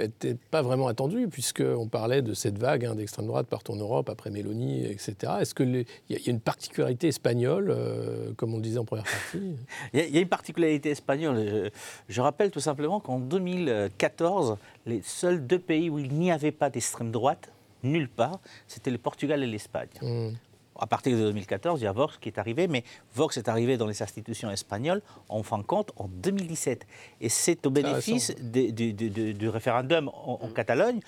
n'était 0.00 0.32
euh, 0.32 0.38
pas 0.50 0.60
vraiment 0.60 0.88
attendu, 0.88 1.28
puisqu'on 1.28 1.86
parlait 1.86 2.20
de 2.20 2.34
cette 2.34 2.58
vague 2.58 2.84
hein, 2.84 2.96
d'extrême 2.96 3.26
droite 3.26 3.46
partout 3.46 3.72
en 3.72 3.76
Europe, 3.76 4.10
après 4.10 4.30
Mélanie, 4.30 4.84
etc. 4.86 5.34
Est-ce 5.40 5.54
qu'il 5.54 5.84
y, 6.10 6.16
a 6.16 6.18
une 6.30 6.40
particularité 6.40 7.08
espagnole, 7.08 7.70
euh, 7.70 8.32
comme 8.36 8.54
on 8.54 8.56
le 8.56 8.62
disait 8.62 8.78
en 8.78 8.84
première 8.84 9.04
partie? 9.04 9.54
Il 9.92 10.00
y, 10.00 10.18
a 10.18 10.20
une 10.20 10.28
particularité 10.28 10.90
espagnole. 10.90 11.70
Je, 12.08 12.20
rappelle 12.20 12.50
tout 12.50 12.60
simplement 12.60 12.98
qu'en 12.98 13.20
2014, 13.20 14.56
les 14.86 15.00
seuls 15.02 15.46
deux 15.46 15.60
pays 15.60 15.90
où 15.90 15.98
il 16.00 16.12
n'y 16.14 16.32
avait 16.32 16.52
pas 16.52 16.70
d'extrême 16.70 17.12
droite, 17.12 17.52
nulle 17.84 18.08
part, 18.08 18.40
c'était 18.66 18.90
le 18.90 18.98
Portugal 18.98 19.42
et 19.44 19.46
l'Espagne. 19.46 19.88
Mmh 20.02 20.30
à 20.78 20.86
partir 20.86 21.16
de 21.16 21.22
2014, 21.24 21.80
il 21.80 21.84
y 21.84 21.86
a 21.86 21.92
Vox 21.92 22.18
qui 22.18 22.28
est 22.28 22.38
arrivé, 22.38 22.68
mais 22.68 22.84
Vox 23.14 23.36
est 23.36 23.48
arrivé 23.48 23.76
dans 23.76 23.86
les 23.86 24.00
institutions 24.00 24.50
espagnoles, 24.50 25.02
en 25.28 25.42
fin 25.42 25.58
de 25.58 25.64
compte, 25.64 25.90
en 25.96 26.06
2017. 26.08 26.86
Et 27.20 27.28
c'est 27.28 27.66
au 27.66 27.70
bénéfice 27.70 28.34
du 28.40 29.48
référendum 29.48 30.08
en, 30.14 30.38
mm. 30.46 30.52
Catalogne 30.52 31.00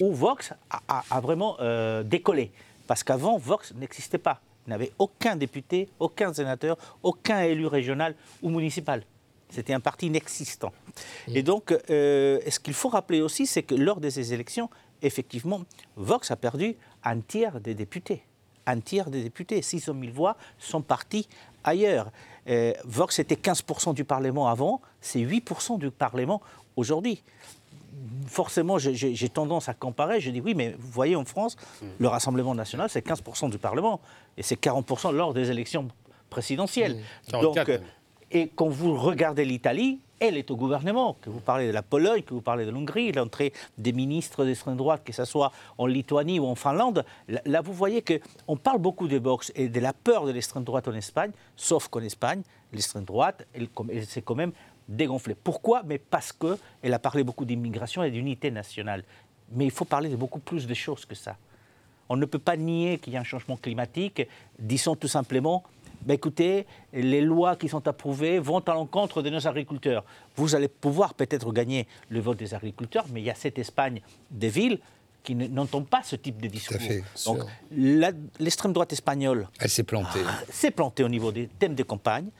où 0.00 0.12
Vox 0.12 0.52
a, 0.70 1.20
vraiment 1.20 1.56
euh, 1.60 2.02
décollé. 2.02 2.50
Parce 2.86 3.04
qu'avant, 3.04 3.36
Vox 3.36 3.74
n'existait 3.74 4.18
pas. 4.18 4.40
Il 4.66 4.70
n'avait 4.70 4.92
aucun 4.98 5.36
député, 5.36 5.88
aucun 5.98 6.32
sénateur, 6.32 6.76
aucun 7.02 7.40
élu 7.42 7.66
régional 7.66 8.14
ou 8.42 8.48
municipal. 8.48 9.02
C'était 9.50 9.72
un 9.72 9.80
parti 9.80 10.06
inexistant. 10.06 10.72
Mm. 11.28 11.36
Et 11.36 11.42
donc, 11.42 11.72
euh, 11.90 12.40
ce 12.48 12.58
qu'il 12.58 12.74
faut 12.74 12.88
rappeler 12.88 13.20
aussi, 13.20 13.46
c'est 13.46 13.62
que 13.62 13.74
lors 13.74 14.00
de 14.00 14.08
ces 14.08 14.32
élections, 14.32 14.70
effectivement, 15.02 15.62
Vox 15.96 16.30
a 16.30 16.36
perdu 16.36 16.76
un 17.04 17.20
tiers 17.20 17.60
des 17.60 17.74
députés 17.74 18.22
un 18.68 18.80
tiers 18.80 19.10
des 19.10 19.22
députés. 19.22 19.62
600 19.62 19.94
000 20.00 20.12
voix 20.12 20.36
sont 20.58 20.82
parties 20.82 21.28
ailleurs. 21.64 22.10
Euh, 22.48 22.72
Vox 22.84 23.18
était 23.18 23.34
15% 23.34 23.94
du 23.94 24.04
Parlement 24.04 24.48
avant, 24.48 24.80
c'est 25.00 25.20
8% 25.20 25.78
du 25.78 25.90
Parlement 25.90 26.40
aujourd'hui. 26.76 27.22
Forcément, 28.26 28.78
j'ai 28.78 29.28
tendance 29.28 29.68
à 29.68 29.74
comparer. 29.74 30.20
Je 30.20 30.30
dis 30.30 30.40
oui, 30.40 30.54
mais 30.54 30.76
vous 30.78 30.90
voyez, 30.90 31.16
en 31.16 31.24
France, 31.24 31.56
mm. 31.82 31.86
le 31.98 32.08
Rassemblement 32.08 32.54
national, 32.54 32.88
c'est 32.88 33.04
15% 33.04 33.50
du 33.50 33.58
Parlement. 33.58 34.00
Et 34.36 34.42
c'est 34.42 34.60
40% 34.60 35.12
lors 35.12 35.34
des 35.34 35.50
élections 35.50 35.88
présidentielles. 36.30 36.96
Mmh. 37.32 37.40
Donc, 37.40 37.58
et 38.30 38.48
quand 38.54 38.68
vous 38.68 38.94
regardez 38.94 39.44
l'Italie, 39.44 40.00
elle 40.20 40.36
est 40.36 40.50
au 40.50 40.56
gouvernement. 40.56 41.16
Que 41.20 41.30
vous 41.30 41.40
parlez 41.40 41.66
de 41.66 41.72
la 41.72 41.82
Pologne, 41.82 42.22
que 42.22 42.34
vous 42.34 42.40
parlez 42.40 42.64
de 42.64 42.70
l'Hongrie, 42.70 43.12
l'entrée 43.12 43.52
des 43.76 43.92
ministres 43.92 44.44
d'extrême 44.44 44.76
droite, 44.76 45.02
que 45.04 45.12
ce 45.12 45.24
soit 45.24 45.52
en 45.76 45.86
Lituanie 45.86 46.38
ou 46.38 46.46
en 46.46 46.54
Finlande, 46.54 47.04
là, 47.28 47.60
vous 47.60 47.72
voyez 47.72 48.02
qu'on 48.02 48.56
parle 48.56 48.78
beaucoup 48.78 49.08
de 49.08 49.18
Vox 49.18 49.52
et 49.54 49.68
de 49.68 49.80
la 49.80 49.92
peur 49.92 50.26
de 50.26 50.32
l'extrême 50.32 50.64
droite 50.64 50.88
en 50.88 50.94
Espagne, 50.94 51.32
sauf 51.56 51.88
qu'en 51.88 52.00
Espagne, 52.00 52.42
l'extrême 52.72 53.04
droite, 53.04 53.46
elle, 53.54 53.68
s'est 54.06 54.22
quand 54.22 54.34
même 54.34 54.52
dégonflée. 54.88 55.34
Pourquoi? 55.34 55.82
Mais 55.84 55.98
parce 55.98 56.32
qu'elle 56.32 56.94
a 56.94 56.98
parlé 56.98 57.24
beaucoup 57.24 57.44
d'immigration 57.44 58.02
et 58.02 58.10
d'unité 58.10 58.50
nationale. 58.50 59.04
Mais 59.52 59.64
il 59.64 59.70
faut 59.70 59.84
parler 59.84 60.08
de 60.08 60.16
beaucoup 60.16 60.40
plus 60.40 60.66
de 60.66 60.74
choses 60.74 61.04
que 61.04 61.14
ça. 61.14 61.36
On 62.10 62.16
ne 62.16 62.24
peut 62.24 62.38
pas 62.38 62.56
nier 62.56 62.98
qu'il 62.98 63.12
y 63.12 63.16
a 63.16 63.20
un 63.20 63.24
changement 63.24 63.56
climatique. 63.56 64.26
Disons 64.58 64.96
tout 64.96 65.08
simplement, 65.08 65.62
ben 66.02 66.14
écoutez, 66.14 66.66
les 66.92 67.20
lois 67.20 67.56
qui 67.56 67.68
sont 67.68 67.86
approuvées 67.86 68.38
vont 68.38 68.60
à 68.60 68.74
l'encontre 68.74 69.22
de 69.22 69.30
nos 69.30 69.46
agriculteurs. 69.46 70.04
Vous 70.36 70.54
allez 70.54 70.68
pouvoir 70.68 71.14
peut-être 71.14 71.52
gagner 71.52 71.86
le 72.08 72.20
vote 72.20 72.38
des 72.38 72.54
agriculteurs, 72.54 73.06
mais 73.12 73.20
il 73.20 73.26
y 73.26 73.30
a 73.30 73.34
cette 73.34 73.58
Espagne 73.58 74.00
des 74.30 74.48
villes 74.48 74.78
qui 75.22 75.34
n'entend 75.34 75.82
pas 75.82 76.02
ce 76.02 76.16
type 76.16 76.40
de 76.40 76.48
discours. 76.48 76.78
Donc 77.26 77.40
l'extrême 77.70 78.72
droite 78.72 78.92
espagnole... 78.92 79.48
Elle 79.60 79.68
s'est 79.68 79.82
plantée. 79.82 80.20
s'est 80.48 80.70
plantée 80.70 81.04
au 81.04 81.08
niveau 81.08 81.32
des 81.32 81.48
thèmes 81.48 81.74
de 81.74 81.82
campagne. 81.82 82.30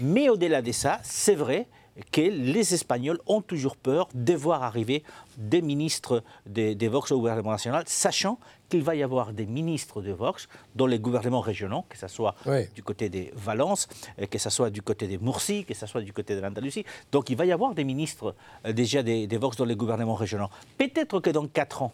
Mais 0.00 0.28
au-delà 0.28 0.60
de 0.60 0.72
ça, 0.72 1.00
c'est 1.02 1.34
vrai 1.34 1.66
que 2.12 2.20
les 2.20 2.74
Espagnols 2.74 3.20
ont 3.26 3.42
toujours 3.42 3.76
peur 3.76 4.08
de 4.14 4.34
voir 4.34 4.62
arriver 4.62 5.02
des 5.36 5.62
ministres 5.62 6.22
des, 6.46 6.88
Vox 6.88 7.12
au 7.12 7.18
gouvernement 7.18 7.50
national, 7.52 7.84
sachant 7.86 8.38
qu'il 8.68 8.82
va 8.82 8.94
y 8.94 9.02
avoir 9.02 9.32
des 9.32 9.46
ministres 9.46 10.02
de 10.02 10.12
Vox 10.12 10.48
dans 10.74 10.86
les 10.86 10.98
gouvernements 10.98 11.40
régionaux, 11.40 11.84
que 11.88 11.96
ce 11.96 12.08
soit 12.08 12.34
du 12.74 12.82
côté 12.82 13.08
des 13.08 13.32
Valence, 13.34 13.88
euh, 14.20 14.26
que 14.26 14.38
ce 14.38 14.50
soit 14.50 14.70
du 14.70 14.82
côté 14.82 15.06
des 15.06 15.18
Murcie, 15.18 15.64
que 15.64 15.74
ce 15.74 15.86
soit 15.86 16.02
du 16.02 16.12
côté 16.12 16.34
de 16.34 16.40
l'Andalousie. 16.40 16.84
Donc 17.12 17.30
il 17.30 17.36
va 17.36 17.46
y 17.46 17.52
avoir 17.52 17.74
des 17.74 17.84
ministres 17.84 18.34
euh, 18.66 18.72
déjà 18.72 19.02
des, 19.02 19.26
des 19.26 19.36
Vox 19.36 19.56
dans 19.56 19.64
les 19.64 19.76
gouvernements 19.76 20.14
régionaux. 20.14 20.48
Peut-être 20.76 21.20
que 21.20 21.30
dans 21.30 21.46
quatre 21.46 21.82
ans, 21.82 21.92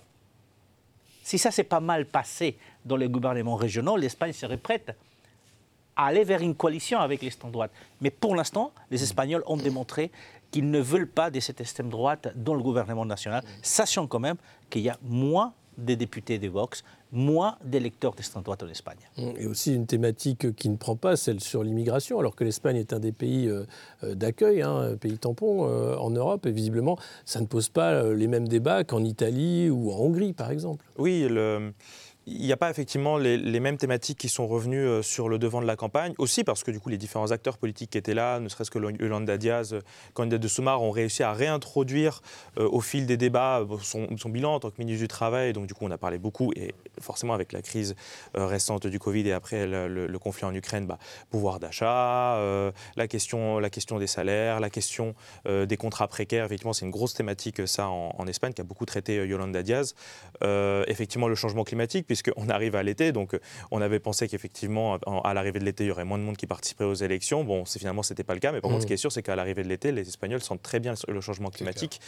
si 1.23 1.38
ça 1.38 1.51
s'est 1.51 1.64
pas 1.64 1.81
mal 1.81 2.07
passé 2.07 2.59
dans 2.85 2.97
les 2.97 3.09
gouvernements 3.09 3.57
régionaux, 3.57 3.97
l'Espagne 3.97 4.33
serait 4.33 4.59
prête 4.59 4.95
aller 5.97 6.25
vers 6.25 6.41
une 6.41 6.55
coalition 6.55 6.99
avec 6.99 7.23
l'extrême 7.23 7.53
droite. 7.53 7.71
Mais 8.01 8.11
pour 8.11 8.35
l'instant, 8.35 8.73
les 8.91 9.03
Espagnols 9.03 9.43
ont 9.47 9.57
démontré 9.57 10.11
qu'ils 10.51 10.71
ne 10.71 10.81
veulent 10.81 11.09
pas 11.09 11.31
de 11.31 11.41
cette 11.41 11.61
extrême 11.61 11.89
droite 11.89 12.33
dans 12.37 12.55
le 12.55 12.63
gouvernement 12.63 13.05
national, 13.05 13.43
sachant 13.63 14.07
quand 14.07 14.21
même 14.21 14.37
qu'il 14.71 14.83
y 14.83 14.89
a 14.89 14.99
moins 15.03 15.53
de 15.79 15.95
députés 15.95 16.39
de 16.39 16.49
Vox, 16.49 16.85
moins 17.11 17.57
d'électeurs 17.65 18.13
d'extrême 18.15 18.43
droite 18.43 18.63
en 18.63 18.69
Espagne. 18.69 18.99
Et 19.17 19.47
aussi 19.47 19.75
une 19.75 19.87
thématique 19.87 20.55
qui 20.55 20.69
ne 20.69 20.77
prend 20.77 20.97
pas, 20.97 21.17
celle 21.17 21.41
sur 21.41 21.63
l'immigration, 21.63 22.19
alors 22.19 22.37
que 22.37 22.45
l'Espagne 22.45 22.77
est 22.77 22.93
un 22.93 23.01
des 23.01 23.13
pays 23.13 23.49
euh, 23.49 23.65
euh, 24.03 24.15
d'accueil, 24.15 24.63
un 24.63 24.93
hein, 24.93 24.97
pays 24.97 25.19
tampon 25.19 25.67
euh, 25.69 25.97
en 25.97 26.11
Europe, 26.11 26.47
et 26.47 26.53
visiblement, 26.53 26.97
ça 27.25 27.41
ne 27.41 27.47
pose 27.47 27.69
pas 27.69 28.03
les 28.13 28.27
mêmes 28.27 28.49
débats 28.49 28.85
qu'en 28.85 29.03
Italie 29.05 29.71
ou 29.71 29.91
en 29.93 29.97
Hongrie, 29.97 30.33
par 30.33 30.51
exemple. 30.51 30.85
Oui, 30.99 31.27
le 31.29 31.73
il 32.27 32.47
n'y 32.47 32.53
a 32.53 32.57
pas 32.57 32.71
effectivement 32.71 33.19
les, 33.19 33.61
mêmes 33.61 33.77
thématiques 33.77 34.19
qui 34.19 34.29
sont 34.29 34.47
revenues 34.47 34.87
euh, 34.87 35.03
sur 35.03 35.29
le 35.29 35.39
devant 35.39 35.61
de 35.61 35.67
la 35.67 35.77
campagne, 35.77 36.15
aussi 36.19 36.45
parce 36.45 36.65
que 36.65 36.71
du 36.71 36.81
coup 36.81 36.89
les 36.89 36.97
différents 36.97 37.31
acteurs 37.31 37.59
politiques 37.59 37.91
qui 37.91 37.99
étaient 37.99 38.15
là, 38.15 38.41
ne 38.41 38.49
serait-ce 38.49 38.71
que 38.71 38.79
Yolanda 38.79 39.37
Diaz, 39.37 39.75
euh, 39.75 39.81
candidat 40.15 40.39
de 40.39 40.49
Soumar, 40.49 40.83
ont 40.83 40.91
réussi 40.91 41.23
à 41.23 41.33
réintroduire 41.33 42.23
euh, 42.59 42.69
au 42.71 42.81
fil 42.81 43.07
des 43.07 43.17
débats 43.17 43.63
son, 43.83 44.09
bilan 44.27 44.55
en 44.55 44.61
tant 44.61 44.71
que 44.71 44.77
ministre 44.79 45.03
du 45.03 45.09
Travail. 45.09 45.53
Donc 45.53 45.67
du 45.67 45.75
coup 45.75 45.85
on 45.85 45.91
a 45.91 45.99
parlé 45.99 46.19
beaucoup, 46.19 46.53
et 46.57 46.75
forcément 47.01 47.35
avec 47.35 47.53
la 47.53 47.63
crise 47.63 47.95
récente 48.35 48.87
du 48.87 48.99
Covid 48.99 49.29
et 49.29 49.33
après 49.33 49.67
le, 49.67 50.19
conflit 50.19 50.47
en 50.47 50.55
Ukraine, 50.55 50.87
bah, 50.87 50.99
pouvoir 51.31 51.61
d'achat, 51.61 52.39
la, 52.97 53.07
question, 53.07 53.61
des 53.99 54.07
salaires, 54.07 54.61
la 54.61 54.71
question 54.71 55.15
des 55.45 55.77
contrats 55.77 56.09
précaires, 56.09 56.47
effectivement 56.47 56.73
c'est 56.73 56.87
une 56.87 56.91
grosse 56.91 57.15
thématique 57.15 57.67
ça 57.69 57.89
en, 57.89 58.15
en, 58.17 58.27
Espagne 58.27 58.53
qui 58.53 58.63
a 58.63 58.65
beaucoup 58.65 58.87
traité 58.87 59.17
Yolanda 59.27 59.63
Diaz. 59.63 59.95
effectivement 60.43 61.29
le 61.29 61.35
changement 61.35 61.65
climatique, 61.65 62.07
puisqu'on 62.14 62.48
arrive 62.48 62.77
à 62.77 62.83
l'été. 62.83 63.11
Donc, 63.12 63.37
on 63.70 63.81
avait 63.81 63.98
pensé 63.98 64.29
qu'effectivement, 64.29 64.98
à 65.24 65.35
l'arrivée 65.35 65.59
de 65.59 65.64
l'été, 65.64 65.85
il 65.85 65.88
y 65.88 65.90
aurait 65.90 66.05
moins 66.05 66.18
de 66.18 66.22
monde 66.22 66.37
qui 66.37 66.46
participerait 66.46 66.85
aux 66.85 66.94
élections. 66.94 67.42
Bon, 67.42 67.64
finalement, 67.64 68.03
ce 68.03 68.12
n'était 68.12 68.22
pas 68.22 68.35
le 68.35 68.40
cas. 68.40 68.53
Mais 68.53 68.61
par 68.61 68.70
contre, 68.70 68.83
ce 68.83 68.87
mmh. 68.87 68.88
qui 68.88 68.92
est 68.92 68.98
sûr, 68.98 69.11
c'est 69.11 69.22
qu'à 69.22 69.35
l'arrivée 69.35 69.64
de 69.64 69.68
l'été, 69.68 69.90
les 69.90 70.07
Espagnols 70.07 70.42
sentent 70.42 70.62
très 70.62 70.79
bien 70.79 70.94
le 71.09 71.20
changement 71.20 71.50
climatique. 71.50 72.00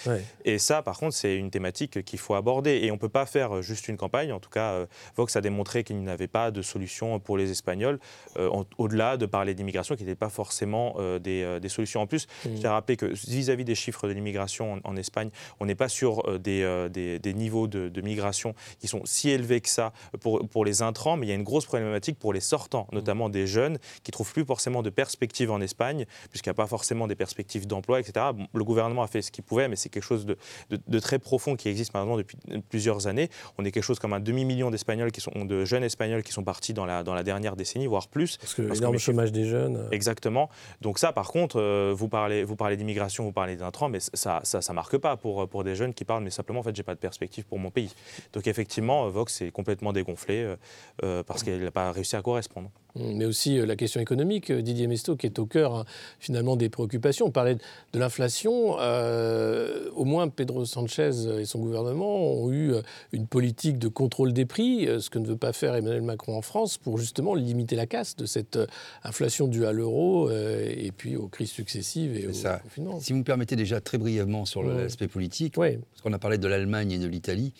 Et 0.44 0.58
ça, 0.58 0.82
par 0.82 0.98
contre, 0.98 1.16
c'est 1.16 1.36
une 1.36 1.50
thématique 1.50 2.04
qu'il 2.04 2.18
faut 2.18 2.34
aborder. 2.34 2.80
Et 2.82 2.90
on 2.90 2.94
ne 2.94 3.00
peut 3.00 3.08
pas 3.08 3.26
faire 3.26 3.62
juste 3.62 3.88
une 3.88 3.96
campagne. 3.96 4.32
En 4.32 4.38
tout 4.38 4.50
cas, 4.50 4.72
euh, 4.72 4.86
Vox 5.16 5.34
a 5.34 5.40
démontré 5.40 5.82
qu'il 5.82 6.02
n'avait 6.02 6.28
pas 6.28 6.50
de 6.50 6.62
solution 6.62 7.18
pour 7.18 7.36
les 7.36 7.50
Espagnols, 7.50 7.98
euh, 8.36 8.48
au-delà 8.78 9.16
de 9.16 9.26
parler 9.26 9.54
d'immigration, 9.54 9.96
qui 9.96 10.04
n'était 10.04 10.14
pas 10.14 10.28
forcément 10.28 10.94
euh, 10.98 11.18
des, 11.18 11.68
solutions. 11.68 12.00
En 12.00 12.06
plus, 12.06 12.26
mmh. 12.26 12.48
je 12.54 12.60
tiens 12.60 12.70
à 12.70 12.74
rappeler 12.74 12.96
que 12.96 13.06
vis-à-vis 13.06 13.64
des 13.64 13.74
chiffres 13.74 14.06
de 14.06 14.12
l'immigration 14.12 14.80
en, 14.84 14.96
Espagne, 14.96 15.30
on 15.58 15.66
n'est 15.66 15.74
pas 15.74 15.88
sur 15.88 16.38
des, 16.38 16.88
des, 16.90 17.34
niveaux 17.34 17.66
de, 17.66 17.88
de 17.88 18.00
migration 18.00 18.54
qui 18.78 18.86
sont 18.86 19.02
si 19.04 19.30
élevés 19.30 19.60
que 19.60 19.68
ça 19.68 19.92
pour, 20.20 20.48
pour, 20.48 20.64
les 20.64 20.82
intrants, 20.82 21.16
mais 21.16 21.26
il 21.26 21.28
y 21.28 21.32
a 21.32 21.34
une 21.34 21.44
grosse 21.44 21.66
problématique 21.66 22.18
pour 22.18 22.32
les 22.32 22.40
sortants, 22.40 22.86
notamment 22.92 23.28
des 23.28 23.46
jeunes 23.46 23.78
qui 24.02 24.10
trouvent 24.10 24.32
plus 24.32 24.44
forcément 24.44 24.82
de 24.82 24.90
perspectives 24.90 25.50
en 25.50 25.60
Espagne, 25.60 26.06
puisqu'il 26.30 26.48
n'y 26.48 26.52
a 26.52 26.54
pas 26.54 26.66
forcément 26.66 27.06
des 27.06 27.14
perspectives 27.14 27.66
d'emploi, 27.66 28.00
etc. 28.00 28.26
le 28.52 28.64
gouvernement 28.64 29.02
a 29.02 29.06
fait 29.06 29.22
ce 29.22 29.30
qu'il 29.30 29.44
pouvait, 29.44 29.68
mais 29.68 29.76
c'est 29.76 29.88
quelque 29.88 30.02
chose 30.02 30.26
de, 30.26 30.36
de, 30.70 30.98
très 30.98 31.18
profond 31.18 31.56
qui 31.56 31.68
existe 31.68 31.94
maintenant 31.94 32.16
depuis 32.16 32.36
plusieurs 32.68 33.06
années. 33.06 33.28
On 33.58 33.64
est 33.64 33.70
quelque 33.70 33.84
chose 33.84 33.98
comme 33.98 34.12
un 34.12 34.20
demi-million 34.20 34.70
d'Espagnols 34.70 35.12
qui 35.12 35.20
sont, 35.20 35.44
de 35.44 35.64
jeunes 35.64 35.84
Espagnols 35.84 36.22
qui 36.22 36.32
sont 36.32 36.44
partis 36.44 36.72
dans 36.72 36.86
la, 36.86 37.02
dans 37.02 37.14
la 37.14 37.22
dernière 37.22 37.56
décennie, 37.56 37.86
voire 37.86 38.08
plus. 38.08 38.36
Parce 38.38 38.54
que 38.54 38.62
l'énorme 38.62 38.98
chômage 38.98 39.32
des 39.32 39.44
jeunes. 39.44 39.76
Euh. 39.76 39.90
Exactement. 39.90 40.50
Donc 40.80 40.98
ça, 40.98 41.12
par 41.12 41.28
contre, 41.28 41.60
euh, 41.60 41.92
vous 41.96 42.08
parlez, 42.08 42.44
vous 42.44 42.56
parlez 42.56 42.76
d'immigration, 42.76 43.24
vous 43.24 43.32
parlez 43.32 43.56
d'intrants, 43.56 43.88
mais 43.88 44.00
ça, 44.00 44.40
ça, 44.42 44.60
ça 44.60 44.72
marque 44.72 44.96
pas 44.98 45.16
pour, 45.16 45.48
pour 45.48 45.64
des 45.64 45.74
jeunes 45.74 45.94
qui 45.94 46.04
parlent, 46.04 46.24
mais 46.24 46.30
simplement, 46.30 46.60
en 46.60 46.62
fait, 46.62 46.74
j'ai 46.74 46.82
pas 46.82 46.94
de 46.94 47.00
perspective 47.00 47.44
pour 47.44 47.58
mon 47.58 47.70
pays. 47.70 47.92
Donc 48.32 48.46
effectivement, 48.46 49.08
Vox 49.08 49.42
est 49.42 49.50
complètement 49.50 49.85
dégonflé 49.92 50.42
euh, 50.42 50.56
euh, 51.04 51.22
parce 51.22 51.42
qu'elle 51.42 51.62
n'a 51.62 51.70
pas 51.70 51.92
réussi 51.92 52.16
à 52.16 52.22
correspondre. 52.22 52.70
Mais 52.98 53.24
aussi 53.24 53.58
euh, 53.58 53.66
la 53.66 53.76
question 53.76 54.00
économique, 54.00 54.52
Didier 54.52 54.86
Mesto, 54.86 55.16
qui 55.16 55.26
est 55.26 55.38
au 55.38 55.46
cœur 55.46 55.74
hein, 55.74 55.84
finalement 56.18 56.56
des 56.56 56.68
préoccupations. 56.68 57.26
On 57.26 57.30
parlait 57.30 57.56
de 57.56 57.98
l'inflation. 57.98 58.76
au 58.76 60.04
moins, 60.04 60.28
Pedro 60.28 60.64
Sanchez 60.64 61.10
et 61.38 61.44
son 61.44 61.60
gouvernement 61.60 62.32
ont 62.32 62.52
eu 62.52 62.74
une 63.12 63.26
politique 63.26 63.78
de 63.78 63.88
contrôle 63.88 64.32
des 64.32 64.44
prix, 64.44 64.88
ce 65.00 65.10
que 65.10 65.18
ne 65.18 65.26
veut 65.26 65.36
pas 65.36 65.52
faire 65.52 65.74
Emmanuel 65.74 66.02
Macron 66.02 66.36
en 66.36 66.42
France, 66.42 66.78
pour 66.78 66.98
justement 66.98 67.34
limiter 67.34 67.76
la 67.76 67.86
casse 67.86 68.16
de 68.16 68.26
cette 68.26 68.58
inflation 69.04 69.46
due 69.48 69.66
à 69.66 69.72
l'euro 69.72 70.30
et 70.30 70.92
puis 70.96 71.16
aux 71.16 71.28
crises 71.28 71.50
successives 71.50 72.16
et 72.16 72.26
aux, 72.26 72.32
ça. 72.32 72.62
Si 73.00 73.12
vous 73.12 73.18
me 73.18 73.24
permettez 73.24 73.56
déjà 73.56 73.80
très 73.80 73.98
brièvement 73.98 74.44
sur 74.44 74.62
l'aspect 74.62 75.08
politique, 75.08 75.54
parce 75.54 76.02
qu'on 76.02 76.12
a 76.12 76.18
parlé 76.18 76.38
de 76.38 76.48
l'Allemagne 76.48 76.92
et 76.92 76.98
de 76.98 77.06
l'Italie, 77.06 77.52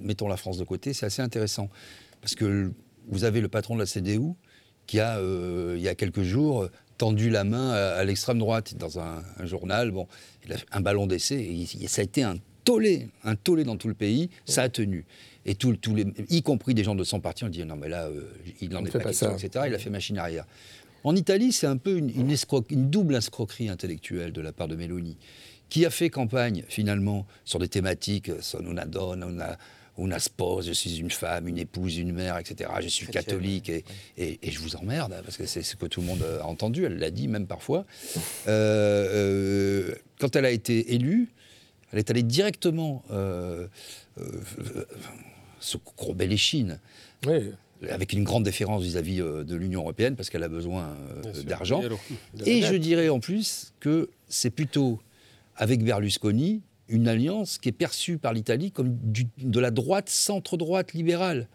mettons 0.00 0.28
la 0.28 0.36
France 0.36 0.58
de 0.58 0.64
côté, 0.64 0.92
c'est 0.92 1.06
assez 1.06 1.22
intéressant. 1.22 1.68
Parce 2.20 2.34
que 2.34 2.72
vous 3.08 3.24
avez 3.24 3.40
le 3.40 3.48
patron 3.48 3.74
de 3.74 3.80
la 3.80 3.86
CDU 3.86 4.34
qui 4.86 5.00
a, 5.00 5.18
euh, 5.18 5.74
il 5.76 5.82
y 5.82 5.88
a 5.88 5.94
quelques 5.94 6.22
jours, 6.22 6.68
tendu 6.98 7.30
la 7.30 7.44
main 7.44 7.70
à, 7.72 8.04
l'extrême 8.04 8.38
droite 8.38 8.74
dans 8.76 8.98
un, 8.98 9.22
journal. 9.44 9.90
Bon, 9.90 10.06
il 10.44 10.52
a 10.52 10.56
un 10.72 10.80
ballon 10.80 11.06
d'essai, 11.06 11.36
et 11.36 11.88
ça 11.88 12.02
a 12.02 12.04
été 12.04 12.22
un 12.22 12.36
tollé, 12.64 13.08
un 13.24 13.36
tollé 13.36 13.64
dans 13.64 13.76
tout 13.76 13.88
le 13.88 13.94
pays, 13.94 14.30
ça 14.44 14.62
a 14.62 14.68
tenu. 14.68 15.04
Et 15.44 15.54
tout, 15.54 15.76
les, 15.94 16.06
y 16.28 16.42
compris 16.42 16.74
des 16.74 16.84
gens 16.84 16.94
de 16.94 17.04
son 17.04 17.20
parti, 17.20 17.44
ont 17.44 17.48
dit 17.48 17.64
non 17.64 17.76
mais 17.76 17.88
là, 17.88 18.06
euh, 18.06 18.22
il 18.60 18.70
n'en 18.70 18.84
est 18.84 18.90
pas, 18.90 19.00
question, 19.00 19.36
etc. 19.36 19.66
Il 19.68 19.74
a 19.74 19.78
fait 19.78 19.90
machine 19.90 20.18
arrière. 20.18 20.44
En 21.04 21.14
Italie, 21.14 21.52
c'est 21.52 21.68
un 21.68 21.76
peu 21.76 21.96
une, 21.96 22.10
une, 22.10 22.90
double 22.90 23.14
escroquerie 23.14 23.68
intellectuelle 23.68 24.32
de 24.32 24.40
la 24.40 24.52
part 24.52 24.66
de 24.66 24.74
Meloni, 24.74 25.16
qui 25.68 25.86
a 25.86 25.90
fait 25.90 26.10
campagne 26.10 26.64
finalement 26.68 27.26
sur 27.44 27.60
des 27.60 27.68
thématiques, 27.68 28.30
son 28.40 28.66
una 28.66 28.86
donna, 28.86 29.26
una 29.26 29.58
spouse, 30.18 30.66
je 30.66 30.72
suis 30.72 30.98
une 30.98 31.10
femme, 31.10 31.48
une 31.48 31.58
épouse, 31.58 31.98
une 31.98 32.12
mère, 32.12 32.38
etc. 32.38 32.70
Je 32.80 32.88
suis 32.88 33.06
catholique 33.06 33.68
et, 33.70 33.84
et, 34.18 34.50
je 34.50 34.58
vous 34.60 34.76
emmerde, 34.76 35.14
parce 35.24 35.36
que 35.36 35.46
c'est 35.46 35.62
ce 35.62 35.76
que 35.76 35.86
tout 35.86 36.00
le 36.00 36.06
monde 36.06 36.24
a 36.40 36.46
entendu, 36.46 36.84
elle 36.84 36.98
l'a 36.98 37.10
dit 37.10 37.28
même 37.28 37.46
parfois. 37.46 37.84
Euh, 38.48 39.92
quand 40.20 40.36
elle 40.36 40.44
a 40.44 40.50
été 40.50 40.94
élue, 40.94 41.28
elle 41.92 41.98
est 41.98 42.10
allée 42.10 42.22
directement 42.22 43.02
euh, 43.10 43.66
se 45.58 45.76
courber 45.76 46.26
les 46.26 46.36
chines. 46.36 46.78
Oui 47.26 47.52
avec 47.90 48.14
une 48.14 48.24
grande 48.24 48.44
déférence 48.44 48.82
vis-à-vis 48.82 49.18
de 49.18 49.54
l'Union 49.54 49.80
européenne, 49.80 50.16
parce 50.16 50.30
qu'elle 50.30 50.42
a 50.42 50.48
besoin 50.48 50.96
d'argent. 51.44 51.82
Et 52.46 52.62
je 52.62 52.74
dirais 52.74 53.10
en 53.10 53.20
plus 53.20 53.74
que 53.80 54.08
c'est 54.28 54.50
plutôt 54.50 54.98
avec 55.56 55.82
Berlusconi 55.82 56.62
une 56.88 57.08
alliance 57.08 57.58
qui 57.58 57.68
est 57.68 57.72
perçue 57.72 58.18
par 58.18 58.32
l'Italie 58.32 58.70
comme 58.70 58.96
de 59.38 59.60
la 59.60 59.70
droite 59.70 60.08
centre-droite 60.08 60.92
libérale. 60.92 61.48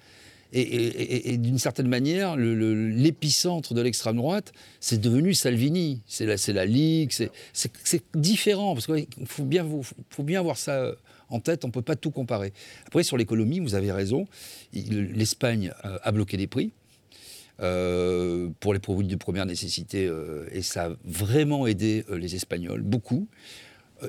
Et, 0.54 1.38
d'une 1.38 1.58
certaine 1.58 1.88
manière, 1.88 2.36
l'épicentre 2.36 3.74
de 3.74 3.82
l'extrême 3.82 4.18
droite, 4.18 4.52
c'est 4.82 5.00
devenu 5.00 5.34
Salvini. 5.34 6.02
C'est 6.08 6.26
la, 6.26 6.66
Ligue, 6.66 7.12
c'est 7.54 8.04
différent, 8.16 8.74
parce 8.74 8.86
qu'il 8.86 9.08
faut 9.26 9.46
bien, 9.46 9.66
faut 10.10 10.24
voir 10.44 10.58
ça 10.58 10.74
euh, 10.74 10.96
en 11.30 11.40
tête, 11.40 11.64
on 11.64 11.68
ne 11.70 11.72
peut 11.72 11.82
pas 11.82 11.96
tout 11.96 12.12
comparer. 12.12 12.52
Après, 12.86 13.04
sur 13.04 13.16
l'économie, 13.16 13.62
vous 13.62 13.76
avez 13.76 13.94
raison, 13.94 14.28
l'Espagne 14.74 15.72
euh, 15.86 15.98
a 16.04 16.12
bloqué 16.12 16.36
les 16.36 16.48
prix. 16.48 16.72
Euh, 17.62 18.50
pour 18.60 18.74
les 18.74 18.80
produits 18.80 19.08
de 19.08 19.16
première 19.16 19.46
nécessité, 19.46 20.10
et 20.52 20.64
ça 20.64 20.86
a 20.86 20.90
vraiment 21.06 21.68
aidé 21.68 22.04
les 22.10 22.36
Espagnols, 22.36 22.82
beaucoup 22.82 23.28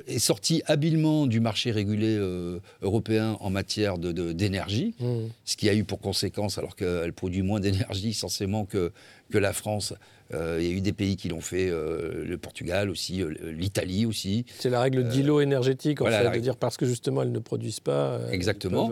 est 0.07 0.19
sorti 0.19 0.61
habilement 0.65 1.27
du 1.27 1.39
marché 1.39 1.71
régulé 1.71 2.15
euh, 2.17 2.59
européen 2.81 3.37
en 3.39 3.49
matière 3.49 3.97
d'énergie, 3.97 4.95
de, 4.99 5.05
mmh. 5.05 5.29
ce 5.45 5.55
qui 5.55 5.69
a 5.69 5.73
eu 5.73 5.83
pour 5.83 5.99
conséquence, 5.99 6.57
alors 6.57 6.75
qu'elle 6.75 7.13
produit 7.13 7.41
moins 7.41 7.59
d'énergie 7.59 8.13
censément 8.13 8.65
que, 8.65 8.91
que 9.31 9.37
la 9.37 9.53
France, 9.53 9.93
euh, 10.33 10.57
il 10.59 10.67
y 10.67 10.69
a 10.71 10.73
eu 10.73 10.81
des 10.81 10.93
pays 10.93 11.15
qui 11.15 11.29
l'ont 11.29 11.41
fait, 11.41 11.69
euh, 11.69 12.25
le 12.25 12.37
Portugal 12.37 12.89
aussi, 12.89 13.23
l'Italie 13.43 14.05
aussi. 14.05 14.45
C'est 14.59 14.69
la 14.69 14.81
règle 14.81 15.07
d'îlot 15.07 15.41
énergétique, 15.41 16.01
en 16.01 16.05
fait, 16.05 16.31
de 16.31 16.39
dire 16.39 16.57
parce 16.57 16.77
que 16.77 16.85
justement 16.85 17.21
elles 17.21 17.31
ne 17.31 17.39
produisent 17.39 17.79
pas. 17.79 18.19
Exactement. 18.31 18.91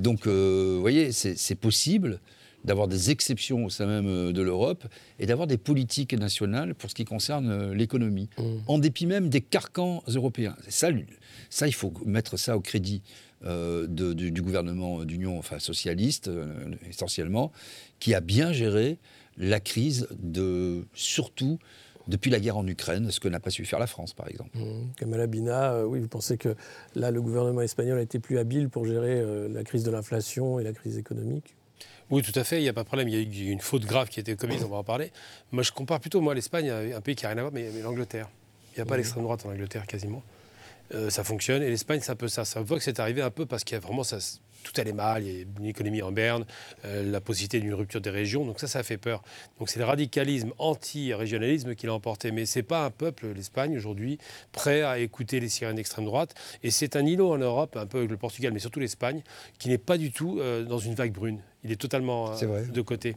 donc, 0.00 0.26
vous 0.26 0.80
voyez, 0.80 1.12
c'est 1.12 1.54
possible 1.54 2.20
d'avoir 2.66 2.88
des 2.88 3.10
exceptions 3.10 3.64
au 3.64 3.70
sein 3.70 3.86
même 3.86 4.08
euh, 4.08 4.32
de 4.32 4.42
l'Europe 4.42 4.84
et 5.18 5.26
d'avoir 5.26 5.46
des 5.46 5.56
politiques 5.56 6.12
nationales 6.12 6.74
pour 6.74 6.90
ce 6.90 6.94
qui 6.94 7.04
concerne 7.04 7.48
euh, 7.50 7.74
l'économie, 7.74 8.28
mmh. 8.36 8.42
en 8.66 8.78
dépit 8.78 9.06
même 9.06 9.28
des 9.28 9.40
carcans 9.40 10.02
européens. 10.08 10.56
Ça, 10.68 10.88
ça, 11.48 11.68
il 11.68 11.74
faut 11.74 11.92
mettre 12.04 12.36
ça 12.36 12.56
au 12.56 12.60
crédit 12.60 13.02
euh, 13.44 13.86
du, 13.86 14.42
gouvernement 14.42 15.04
d'union 15.04 15.38
enfin, 15.38 15.58
socialiste, 15.58 16.28
essentiellement, 16.88 17.52
qui 18.00 18.14
a 18.14 18.20
bien 18.20 18.52
géré 18.52 18.98
la 19.38 19.60
crise, 19.60 20.08
de, 20.18 20.86
surtout 20.94 21.58
depuis 22.08 22.30
la 22.30 22.40
guerre 22.40 22.56
en 22.56 22.66
Ukraine, 22.66 23.10
ce 23.10 23.20
que 23.20 23.28
n'a 23.28 23.40
pas 23.40 23.50
su 23.50 23.64
faire 23.64 23.78
la 23.78 23.86
France, 23.86 24.14
par 24.14 24.28
exemple. 24.28 24.56
Mmh. 24.56 24.94
Kamala 24.96 25.26
Bina, 25.26 25.86
oui, 25.86 26.00
vous 26.00 26.08
pensez 26.08 26.38
que 26.38 26.56
là, 26.94 27.10
le 27.10 27.20
gouvernement 27.20 27.60
espagnol 27.60 27.98
a 27.98 28.02
été 28.02 28.18
plus 28.18 28.38
habile 28.38 28.68
pour 28.70 28.86
gérer 28.86 29.22
la 29.48 29.62
crise 29.62 29.84
de 29.84 29.90
l'inflation 29.90 30.58
et 30.58 30.64
la 30.64 30.72
crise 30.72 30.98
économique? 30.98 31.54
Oui, 32.10 32.22
tout 32.22 32.38
à 32.38 32.44
fait, 32.44 32.60
il 32.60 32.62
n'y 32.62 32.68
a 32.68 32.72
pas 32.72 32.82
de 32.82 32.86
problème. 32.86 33.08
Il 33.08 33.14
y 33.14 33.18
a 33.18 33.48
eu 33.48 33.50
une 33.50 33.60
faute 33.60 33.84
grave 33.84 34.08
qui 34.08 34.20
a 34.20 34.22
été 34.22 34.36
commise, 34.36 34.62
on 34.64 34.68
va 34.68 34.76
en 34.76 34.84
parler. 34.84 35.10
Moi, 35.50 35.62
je 35.62 35.72
compare 35.72 35.98
plutôt, 35.98 36.20
moi, 36.20 36.34
l'Espagne 36.34 36.70
à 36.70 36.96
un 36.96 37.00
pays 37.00 37.16
qui 37.16 37.24
n'a 37.24 37.30
rien 37.30 37.38
à 37.38 37.42
voir, 37.42 37.52
mais, 37.52 37.68
l'Angleterre. 37.82 38.28
Il 38.74 38.78
n'y 38.78 38.82
a 38.82 38.86
pas 38.86 38.96
l'extrême 38.96 39.24
droite 39.24 39.44
en 39.44 39.50
Angleterre, 39.50 39.86
quasiment. 39.86 40.22
Euh, 40.94 41.10
ça 41.10 41.24
fonctionne. 41.24 41.62
Et 41.62 41.70
l'Espagne, 41.70 42.00
c'est 42.02 42.12
un 42.12 42.16
peu 42.16 42.28
ça. 42.28 42.44
Ça 42.44 42.60
voit 42.60 42.78
que 42.78 42.84
c'est 42.84 43.00
arrivé 43.00 43.22
un 43.22 43.30
peu 43.30 43.46
parce 43.46 43.64
qu'il 43.64 43.74
y 43.74 43.78
a 43.78 43.80
vraiment 43.80 44.04
ça, 44.04 44.18
tout 44.66 44.80
allait 44.80 44.92
mal, 44.92 45.22
il 45.22 45.32
y 45.32 45.40
a 45.40 45.44
une 45.58 45.66
économie 45.66 46.02
en 46.02 46.12
berne, 46.12 46.44
euh, 46.84 47.08
la 47.10 47.20
possibilité 47.20 47.60
d'une 47.60 47.74
rupture 47.74 48.00
des 48.00 48.10
régions, 48.10 48.44
donc 48.44 48.58
ça, 48.58 48.66
ça 48.66 48.82
fait 48.82 48.96
peur. 48.96 49.22
Donc 49.58 49.68
c'est 49.68 49.78
le 49.78 49.84
radicalisme 49.84 50.52
anti-régionalisme 50.58 51.74
qui 51.74 51.86
l'a 51.86 51.94
emporté. 51.94 52.32
Mais 52.32 52.46
c'est 52.46 52.62
pas 52.62 52.84
un 52.84 52.90
peuple, 52.90 53.28
l'Espagne, 53.34 53.76
aujourd'hui, 53.76 54.18
prêt 54.52 54.82
à 54.82 54.98
écouter 54.98 55.38
les 55.40 55.48
sirènes 55.48 55.76
d'extrême 55.76 56.04
droite. 56.04 56.34
Et 56.62 56.70
c'est 56.70 56.96
un 56.96 57.06
îlot 57.06 57.32
en 57.32 57.38
Europe, 57.38 57.76
un 57.76 57.86
peu 57.86 57.98
avec 57.98 58.10
le 58.10 58.16
Portugal, 58.16 58.52
mais 58.52 58.58
surtout 58.58 58.80
l'Espagne, 58.80 59.22
qui 59.58 59.68
n'est 59.68 59.78
pas 59.78 59.98
du 59.98 60.10
tout 60.10 60.38
euh, 60.40 60.64
dans 60.64 60.78
une 60.78 60.94
vague 60.94 61.12
brune. 61.12 61.40
Il 61.64 61.72
est 61.72 61.80
totalement 61.80 62.32
euh, 62.42 62.64
de 62.64 62.80
côté. 62.80 63.16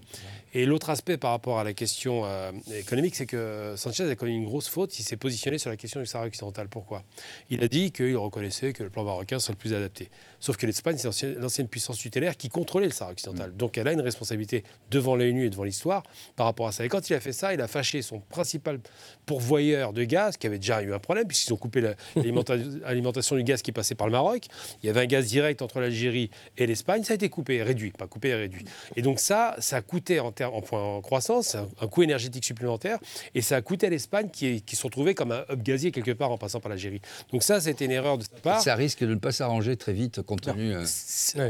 Et 0.53 0.65
l'autre 0.65 0.89
aspect 0.89 1.17
par 1.17 1.31
rapport 1.31 1.59
à 1.59 1.63
la 1.63 1.73
question 1.73 2.25
économique, 2.73 3.15
c'est 3.15 3.27
que 3.27 3.75
Sanchez 3.77 4.09
a 4.09 4.15
commis 4.15 4.35
une 4.35 4.45
grosse 4.45 4.67
faute. 4.67 4.97
Il 4.97 5.03
s'est 5.03 5.17
positionné 5.17 5.59
sur 5.59 5.69
la 5.69 5.77
question 5.77 5.99
du 5.99 6.07
Sahara 6.07 6.27
occidental. 6.27 6.67
Pourquoi? 6.67 7.03
Il 7.51 7.63
a 7.63 7.67
dit 7.67 7.91
qu'il 7.91 8.17
reconnaissait 8.17 8.73
que 8.73 8.81
le 8.81 8.89
plan 8.89 9.03
marocain 9.03 9.37
serait 9.37 9.53
le 9.53 9.59
plus 9.59 9.75
adapté. 9.75 10.09
Sauf 10.39 10.57
que 10.57 10.65
l'Espagne, 10.65 10.97
c'est 10.97 11.35
l'ancienne 11.35 11.67
puissance 11.67 11.97
tutélaire 11.97 12.37
qui 12.37 12.49
contrôlait 12.49 12.87
le 12.87 12.91
Sahara 12.91 13.11
occidental. 13.11 13.51
Mm. 13.51 13.57
Donc 13.57 13.77
elle 13.77 13.87
a 13.87 13.93
une 13.93 14.01
responsabilité 14.01 14.63
devant 14.89 15.15
l'ONU 15.15 15.45
et 15.45 15.49
devant 15.49 15.63
l'histoire 15.63 16.03
par 16.35 16.45
rapport 16.45 16.67
à 16.67 16.71
ça. 16.71 16.85
Et 16.85 16.89
quand 16.89 17.09
il 17.09 17.13
a 17.13 17.19
fait 17.19 17.33
ça, 17.33 17.53
il 17.53 17.61
a 17.61 17.67
fâché 17.67 18.01
son 18.01 18.19
principal 18.19 18.79
pourvoyeur 19.25 19.93
de 19.93 20.03
gaz, 20.03 20.37
qui 20.37 20.47
avait 20.47 20.59
déjà 20.59 20.81
eu 20.81 20.93
un 20.93 20.99
problème, 20.99 21.27
puisqu'ils 21.27 21.53
ont 21.53 21.57
coupé 21.57 21.81
l'alimentation 22.15 23.35
du 23.35 23.43
gaz 23.43 23.61
qui 23.61 23.71
passait 23.71 23.95
par 23.95 24.07
le 24.07 24.11
Maroc. 24.11 24.45
Il 24.81 24.87
y 24.87 24.89
avait 24.89 25.01
un 25.01 25.05
gaz 25.05 25.27
direct 25.27 25.61
entre 25.61 25.79
l'Algérie 25.79 26.29
et 26.57 26.65
l'Espagne. 26.65 27.03
Ça 27.03 27.13
a 27.13 27.15
été 27.15 27.29
coupé, 27.29 27.61
réduit, 27.61 27.91
pas 27.91 28.07
coupé, 28.07 28.33
réduit. 28.33 28.65
Et 28.95 29.01
donc 29.01 29.19
ça, 29.19 29.55
ça 29.59 29.77
a 29.77 29.81
coûté 29.81 30.19
en, 30.19 30.27
en 30.27 30.61
point 30.61 30.81
en 30.81 31.01
croissance, 31.01 31.55
un, 31.55 31.67
un, 31.81 31.87
coût 31.87 32.03
énergétique 32.03 32.45
supplémentaire, 32.45 32.99
et 33.35 33.41
ça 33.41 33.57
a 33.57 33.61
coûté 33.61 33.87
à 33.87 33.89
l'Espagne 33.89 34.29
qui, 34.31 34.61
qui 34.61 34.75
se 34.75 34.83
retrouvait 34.83 35.13
comme 35.13 35.31
un 35.31 35.43
hub 35.51 35.61
gazier 35.61 35.91
quelque 35.91 36.11
part 36.11 36.31
en 36.31 36.37
passant 36.37 36.59
par 36.59 36.69
l'Algérie. 36.69 37.01
Donc 37.31 37.43
ça, 37.43 37.59
c'était 37.59 37.85
une 37.85 37.91
erreur 37.91 38.17
de 38.17 38.23
sa 38.23 38.37
part. 38.41 38.61
Ça 38.61 38.75
risque 38.75 39.01
de 39.01 39.13
ne 39.13 39.19
pas 39.19 39.31
s'arranger 39.31 39.75
très 39.77 39.93
vite 39.93 40.21
compte 40.29 40.41
tenu. 40.41 40.75
Euh, 40.75 40.85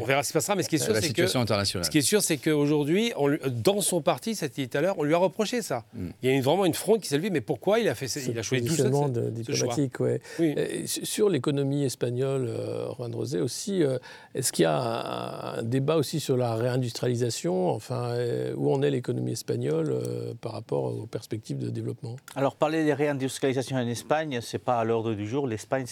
on 0.02 0.06
verra 0.06 0.24
ce 0.24 0.30
qui 0.30 0.34
passera, 0.34 0.56
mais 0.56 0.64
ce 0.64 0.70
qui 0.70 0.76
est 0.76 0.80
sûr, 0.80 0.96
c'est 0.96 1.14
que 1.14 1.28
ce 1.28 1.90
qui 1.90 1.98
est 1.98 2.02
sûr, 2.02 2.22
c'est 2.22 2.38
qu'aujourd'hui, 2.38 3.14
dans 3.52 3.82
son 3.82 4.02
parti, 4.02 4.36
ça 4.36 4.48
dit 4.48 4.70
tout 4.70 4.78
à 4.78 4.82
l'heure, 4.82 4.96
on 4.98 5.04
lui 5.04 5.14
a 5.14 5.18
reproché 5.18 5.62
ça. 5.62 5.84
Mm. 5.94 6.08
Il 6.22 6.30
y 6.30 6.32
a 6.32 6.36
une, 6.36 6.42
vraiment 6.42 6.66
une 6.66 6.74
fronde 6.74 7.02
qui 7.02 7.10
s'est 7.10 7.18
levée, 7.18 7.30
mais 7.30 7.42
pourquoi 7.42 7.80
il 7.80 7.90
a 7.90 7.96
fait 7.96 8.08
Il 8.28 8.40
a 8.40 8.42
choisi 8.42 8.66
tout 8.66 8.76
ça. 8.76 8.90
De, 8.90 9.30
diplomatique, 9.30 10.00
ouais. 10.00 10.22
Oui. 10.40 10.56
Sur 10.88 11.30
l'économie 11.30 11.84
espagnole, 11.84 12.48
euh, 12.48 12.94
Juan 12.96 13.14
Rosé 13.14 13.42
aussi, 13.42 13.84
euh, 13.84 13.98
est-ce 14.34 14.52
qu'il 14.52 14.64
y 14.64 14.66
a 14.66 15.58
un, 15.58 15.64
débat 15.64 15.98
aussi 15.98 16.20
sur 16.20 16.38
la 16.38 16.56
réindustrialisation 16.56 17.70
Enfin, 17.70 18.12
euh, 18.12 18.54
où 18.56 18.74
en 18.74 18.82
est 18.82 18.92
l'économie 18.92 19.34
espagnole 19.34 19.96
par 20.42 20.54
rapport 20.54 20.86
aux 20.86 21.06
perspectives 21.06 21.58
de 21.58 21.70
développement? 21.70 22.16
Alors, 22.36 22.56
parler 22.56 22.86
de 22.86 22.92
réindustrialisation 22.92 23.78
en 23.78 23.88
Espagne, 23.88 24.40
c'est 24.42 24.60
pas 24.60 24.80
à 24.80 24.84
l'ordre 24.86 25.14
du 25.14 25.28
jour. 25.28 25.48
L'Espagne 25.48 25.86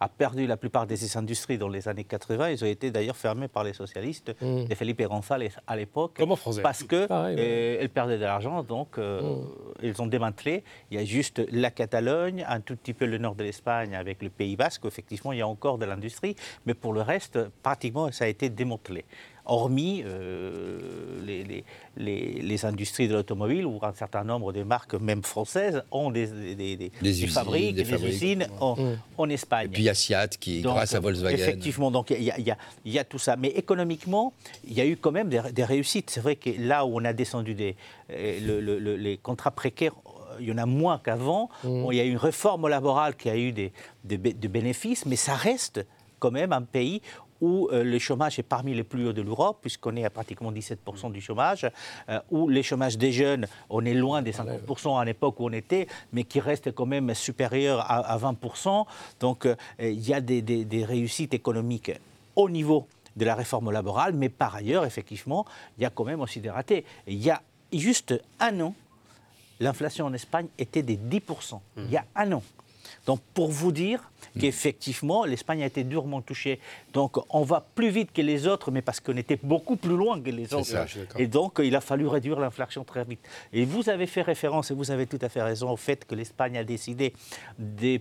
a 0.00 0.08
perdu 0.08 0.46
la 0.46 0.56
plupart 0.56 0.86
de 0.86 0.96
ses 0.96 1.16
industries 1.18 1.58
dans 1.58 1.68
les 1.68 1.86
années 1.86 2.04
80. 2.04 2.50
Ils 2.50 2.64
ont 2.64 2.66
été 2.66 2.90
d'ailleurs 2.90 3.16
fermés 3.16 3.48
par 3.48 3.64
les 3.64 3.74
socialistes 3.74 4.34
mm. 4.40 4.64
de 4.64 4.74
Felipe 4.74 5.02
González 5.02 5.50
à 5.66 5.76
l'époque. 5.76 6.18
Parce 6.62 6.82
que 6.82 7.06
euh, 7.10 7.88
perdaient 7.88 8.18
de 8.18 8.24
l'argent, 8.24 8.62
donc 8.62 8.96
euh, 8.98 9.20
mm. 9.20 9.46
ils 9.82 10.02
ont 10.02 10.06
démantelé. 10.06 10.64
Il 10.90 10.98
y 10.98 11.02
a 11.02 11.04
juste 11.04 11.42
la 11.52 11.70
Catalogne, 11.70 12.44
un 12.48 12.60
tout 12.60 12.76
petit 12.76 12.94
peu 12.94 13.04
le 13.04 13.18
nord 13.18 13.34
de 13.34 13.44
l'Espagne 13.44 13.94
avec 13.94 14.22
le 14.22 14.30
Pays 14.30 14.56
Basque. 14.56 14.84
Effectivement, 14.86 15.32
il 15.32 15.38
y 15.38 15.42
a 15.42 15.48
encore 15.48 15.76
de 15.76 15.84
l'industrie, 15.84 16.34
mais 16.64 16.74
pour 16.74 16.94
le 16.94 17.02
reste, 17.02 17.38
pratiquement, 17.62 18.10
ça 18.10 18.24
a 18.24 18.28
été 18.28 18.48
démantelé 18.48 19.04
hormis 19.46 20.02
euh, 20.04 20.78
les, 21.24 21.64
les, 21.96 22.64
industries 22.64 23.08
de 23.08 23.14
l'automobile, 23.14 23.66
où 23.66 23.78
un 23.82 23.92
certain 23.94 24.24
nombre 24.24 24.52
de 24.52 24.62
marques, 24.62 24.94
même 24.94 25.22
françaises, 25.22 25.82
ont 25.90 26.10
des, 26.10 26.54
des, 26.54 26.90
usines, 27.02 27.28
fabriques, 27.28 27.76
des, 27.76 28.04
usines 28.04 28.46
en, 28.60 29.30
Espagne. 29.30 29.66
Et 29.66 29.68
puis 29.68 29.88
Asiat, 29.88 30.28
qui, 30.28 30.60
grâce 30.60 30.94
à 30.94 31.00
Volkswagen. 31.00 31.34
Effectivement, 31.36 31.90
donc 31.90 32.10
il 32.10 32.22
y, 32.84 32.98
a, 32.98 33.04
tout 33.04 33.18
ça. 33.18 33.36
Mais 33.36 33.48
économiquement, 33.48 34.32
il 34.66 34.74
y 34.74 34.80
a 34.80 34.86
eu 34.86 34.96
quand 34.96 35.12
même 35.12 35.28
des, 35.28 35.64
réussites. 35.64 36.10
C'est 36.10 36.20
vrai 36.20 36.36
que 36.36 36.50
là 36.58 36.84
où 36.84 37.00
on 37.00 37.04
a 37.04 37.12
descendu 37.12 37.54
des, 37.54 37.76
euh, 38.10 38.96
les 38.96 39.16
contrats 39.18 39.50
précaires, 39.50 39.94
il 40.40 40.48
y 40.48 40.52
en 40.52 40.58
a 40.58 40.66
moins 40.66 40.98
qu'avant. 40.98 41.50
Mm. 41.64 41.86
il 41.90 41.96
y 41.96 42.00
a 42.00 42.04
eu 42.04 42.10
une 42.10 42.16
réforme 42.16 42.68
laborale 42.68 43.16
qui 43.16 43.28
a 43.28 43.36
eu 43.36 43.52
des, 43.52 43.72
des, 44.04 44.18
bénéfices, 44.48 45.06
mais 45.06 45.16
ça 45.16 45.34
reste 45.34 45.86
quand 46.18 46.30
même 46.30 46.52
un 46.52 46.62
pays 46.62 47.02
où 47.40 47.68
euh, 47.72 47.82
le 47.82 47.98
chômage 47.98 48.38
est 48.38 48.44
parmi 48.44 48.74
les 48.74 48.84
plus 48.84 49.08
hauts 49.08 49.12
de 49.12 49.22
l'Europe, 49.22 49.58
puisqu'on 49.60 49.96
est 49.96 50.04
à 50.04 50.10
pratiquement 50.10 50.52
17% 50.52 51.12
du 51.12 51.20
chômage, 51.20 51.66
euh, 52.08 52.20
où 52.30 52.48
le 52.48 52.62
chômage 52.62 52.98
des 52.98 53.12
jeunes, 53.12 53.46
on 53.68 53.84
est 53.84 53.94
loin 53.94 54.22
des 54.22 54.32
50% 54.32 55.00
à 55.00 55.04
l'époque 55.04 55.40
où 55.40 55.46
on 55.46 55.52
était, 55.52 55.86
mais 56.12 56.24
qui 56.24 56.40
reste 56.40 56.72
quand 56.72 56.86
même 56.86 57.14
supérieur 57.14 57.84
à, 57.90 58.16
20%. 58.18 58.86
Donc 59.20 59.46
euh, 59.46 59.56
il 59.80 60.06
y 60.06 60.14
a 60.14 60.20
des, 60.20 60.84
réussites 60.84 61.34
économiques 61.34 61.92
au 62.36 62.48
niveau 62.48 62.86
de 63.16 63.24
la 63.24 63.34
réforme 63.34 63.70
laborale, 63.70 64.14
mais 64.14 64.28
par 64.28 64.54
ailleurs, 64.54 64.84
effectivement, 64.84 65.44
il 65.76 65.82
y 65.82 65.86
a 65.86 65.90
quand 65.90 66.04
même 66.04 66.20
aussi 66.20 66.40
des 66.40 66.50
ratés. 66.50 66.84
il 67.06 67.22
y 67.22 67.30
a 67.30 67.42
juste 67.72 68.14
un 68.38 68.60
an, 68.60 68.74
l'inflation 69.58 70.06
en 70.06 70.12
Espagne 70.12 70.46
était 70.58 70.82
des 70.82 70.96
10%. 70.96 71.60
Il 71.76 71.90
y 71.90 71.96
a 71.96 72.04
un 72.16 72.32
an. 72.32 72.42
Donc 73.06 73.20
pour 73.34 73.50
vous 73.50 73.72
dire 73.72 74.10
qu'effectivement, 74.38 75.24
l'Espagne 75.24 75.62
a 75.62 75.66
été 75.66 75.84
durement 75.84 76.20
touchée. 76.20 76.60
Donc 76.92 77.18
on 77.30 77.42
va 77.42 77.64
plus 77.74 77.90
vite 77.90 78.12
que 78.12 78.22
les 78.22 78.46
autres, 78.46 78.70
mais 78.70 78.82
parce 78.82 79.00
qu'on 79.00 79.16
était 79.16 79.38
beaucoup 79.42 79.76
plus 79.76 79.96
loin 79.96 80.20
que 80.20 80.30
les 80.30 80.52
autres. 80.54 80.86
et 81.18 81.26
donc 81.26 81.60
il 81.62 81.74
a 81.76 81.80
fallu 81.80 82.06
réduire 82.06 82.38
l'inflation 82.40 82.84
très 82.84 83.04
vite. 83.04 83.20
Et 83.52 83.64
vous 83.64 83.88
avez 83.88 84.06
fait 84.06 84.22
référence, 84.22 84.70
et 84.70 84.74
vous 84.74 84.90
avez 84.90 85.06
tout 85.06 85.18
à 85.20 85.28
fait 85.28 85.42
raison, 85.42 85.70
au 85.70 85.76
fait 85.76 86.04
que 86.04 86.14
l'Espagne 86.14 86.58
a 86.58 86.64
décidé, 86.64 87.14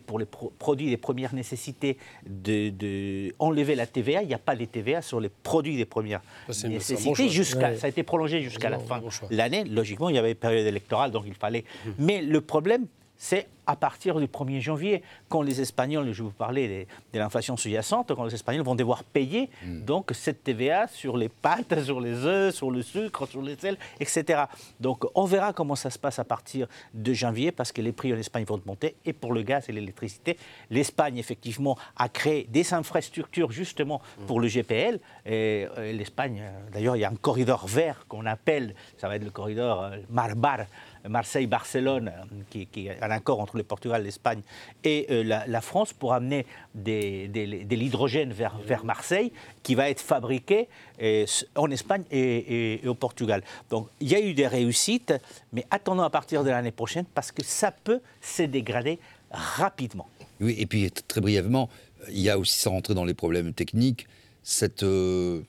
pour 0.05 0.19
les 0.19 0.25
produits 0.25 0.89
des 0.89 0.97
premières 0.97 1.33
nécessités, 1.33 1.97
d'enlever 2.25 3.73
de, 3.73 3.77
la 3.77 3.87
TVA. 3.87 4.21
Il 4.21 4.27
n'y 4.27 4.33
a 4.33 4.39
pas 4.39 4.55
de 4.55 4.65
TVA 4.65 5.01
sur 5.01 5.19
les 5.19 5.29
produits 5.29 5.77
des 5.77 5.85
premières 5.85 6.21
nécessités. 6.47 7.29
jusqu'à, 7.29 7.75
Ça 7.77 7.87
a 7.87 7.89
été 7.89 8.03
prolongé 8.03 8.41
jusqu'à 8.41 8.69
la 8.69 8.79
fin 8.79 8.99
de 8.99 9.35
l'année. 9.35 9.63
Logiquement, 9.63 10.09
il 10.09 10.15
y 10.15 10.19
avait 10.19 10.31
une 10.31 10.35
période 10.35 10.65
électorale, 10.65 11.11
donc 11.11 11.23
il 11.27 11.33
fallait. 11.33 11.63
Mmh. 11.85 11.89
Mais 11.99 12.21
le 12.21 12.41
problème, 12.41 12.87
c'est 13.17 13.47
à 13.69 13.75
partir 13.75 14.19
du 14.19 14.25
1er 14.25 14.61
janvier, 14.61 15.03
quand 15.27 15.43
les 15.43 15.61
Espagnols, 15.61 16.11
je 16.11 16.23
vous 16.23 16.31
parlais 16.31 16.87
de, 17.13 17.19
l'inflation 17.19 17.55
sous-jacente, 17.55 18.15
quand 18.15 18.23
les 18.23 18.33
Espagnols 18.33 18.65
vont 18.65 18.73
devoir 18.73 19.03
payer 19.03 19.51
mm. 19.63 19.81
donc 19.81 20.09
cette 20.11 20.43
TVA 20.43 20.87
sur 20.87 21.15
les 21.17 21.29
pâtes, 21.29 21.83
sur 21.83 22.01
les 22.01 22.25
œufs, 22.25 22.55
sur 22.55 22.71
le 22.71 22.81
sucre, 22.81 23.27
sur 23.27 23.43
les 23.43 23.55
sels, 23.55 23.77
etc. 23.99 24.45
Donc 24.79 25.05
on 25.13 25.25
verra 25.25 25.53
comment 25.53 25.75
ça 25.75 25.91
se 25.91 25.99
passe 25.99 26.17
à 26.17 26.23
partir 26.23 26.65
de 26.95 27.13
janvier 27.13 27.51
parce 27.51 27.71
que 27.71 27.83
les 27.83 27.91
prix 27.91 28.11
en 28.11 28.17
Espagne 28.17 28.43
vont 28.43 28.59
monter 28.65 28.95
et 29.05 29.13
pour 29.13 29.33
le 29.33 29.43
gaz 29.43 29.69
et 29.69 29.71
l'électricité, 29.71 30.35
l'Espagne 30.71 31.19
effectivement 31.19 31.77
a 31.95 32.09
créé 32.09 32.47
des 32.49 32.73
infrastructures 32.73 33.51
justement 33.51 34.01
mm. 34.17 34.25
pour 34.25 34.39
le 34.39 34.47
GPL. 34.47 34.99
Et, 35.27 35.67
euh, 35.77 35.91
l'Espagne, 35.91 36.41
euh, 36.41 36.71
d'ailleurs, 36.73 36.95
il 36.95 37.01
y 37.01 37.05
a 37.05 37.09
un 37.09 37.15
corridor 37.15 37.67
vert 37.67 38.05
qu'on 38.07 38.25
appelle, 38.25 38.73
ça 38.97 39.07
va 39.07 39.15
être 39.17 39.23
le 39.23 39.29
corridor 39.29 39.83
euh, 39.83 39.97
Marbar 40.09 40.61
Marseille-Barcelone, 41.07 42.11
qui, 42.49 42.67
est 42.87 43.01
un 43.01 43.11
accord 43.11 43.39
entre 43.39 43.57
le 43.59 43.63
Portugal, 43.63 44.03
l'Espagne 44.03 44.41
et 44.83 45.05
euh, 45.11 45.23
la, 45.23 45.61
France 45.61 45.93
pour 45.93 46.13
amener 46.13 46.45
de 46.73 47.75
l'hydrogène 47.75 48.31
vers, 48.31 48.57
vers, 48.59 48.83
Marseille, 48.85 49.31
qui 49.61 49.75
va 49.75 49.89
être 49.89 49.99
fabriqué 49.99 50.67
euh, 51.01 51.25
en 51.55 51.69
Espagne 51.69 52.03
et, 52.11 52.81
au 52.85 52.95
Portugal. 52.95 53.43
Donc 53.69 53.87
il 53.99 54.09
y 54.09 54.15
a 54.15 54.21
eu 54.21 54.33
des 54.33 54.47
réussites, 54.47 55.13
mais 55.53 55.65
attendons 55.69 56.03
à 56.03 56.09
partir 56.09 56.43
de 56.43 56.49
l'année 56.49 56.71
prochaine 56.71 57.05
parce 57.13 57.31
que 57.31 57.43
ça 57.43 57.71
peut 57.71 58.01
se 58.21 58.43
dégrader 58.43 58.99
rapidement. 59.31 60.07
Oui, 60.39 60.55
et 60.57 60.65
puis 60.65 60.89
très 60.91 61.21
brièvement, 61.21 61.69
il 62.09 62.19
y 62.19 62.29
a 62.29 62.39
aussi, 62.39 62.57
sans 62.57 62.71
rentrer 62.71 62.93
dans 62.93 63.05
les 63.05 63.13
problèmes 63.13 63.53
techniques, 63.53 64.07
cette 64.43 64.83
euh, 64.83 65.41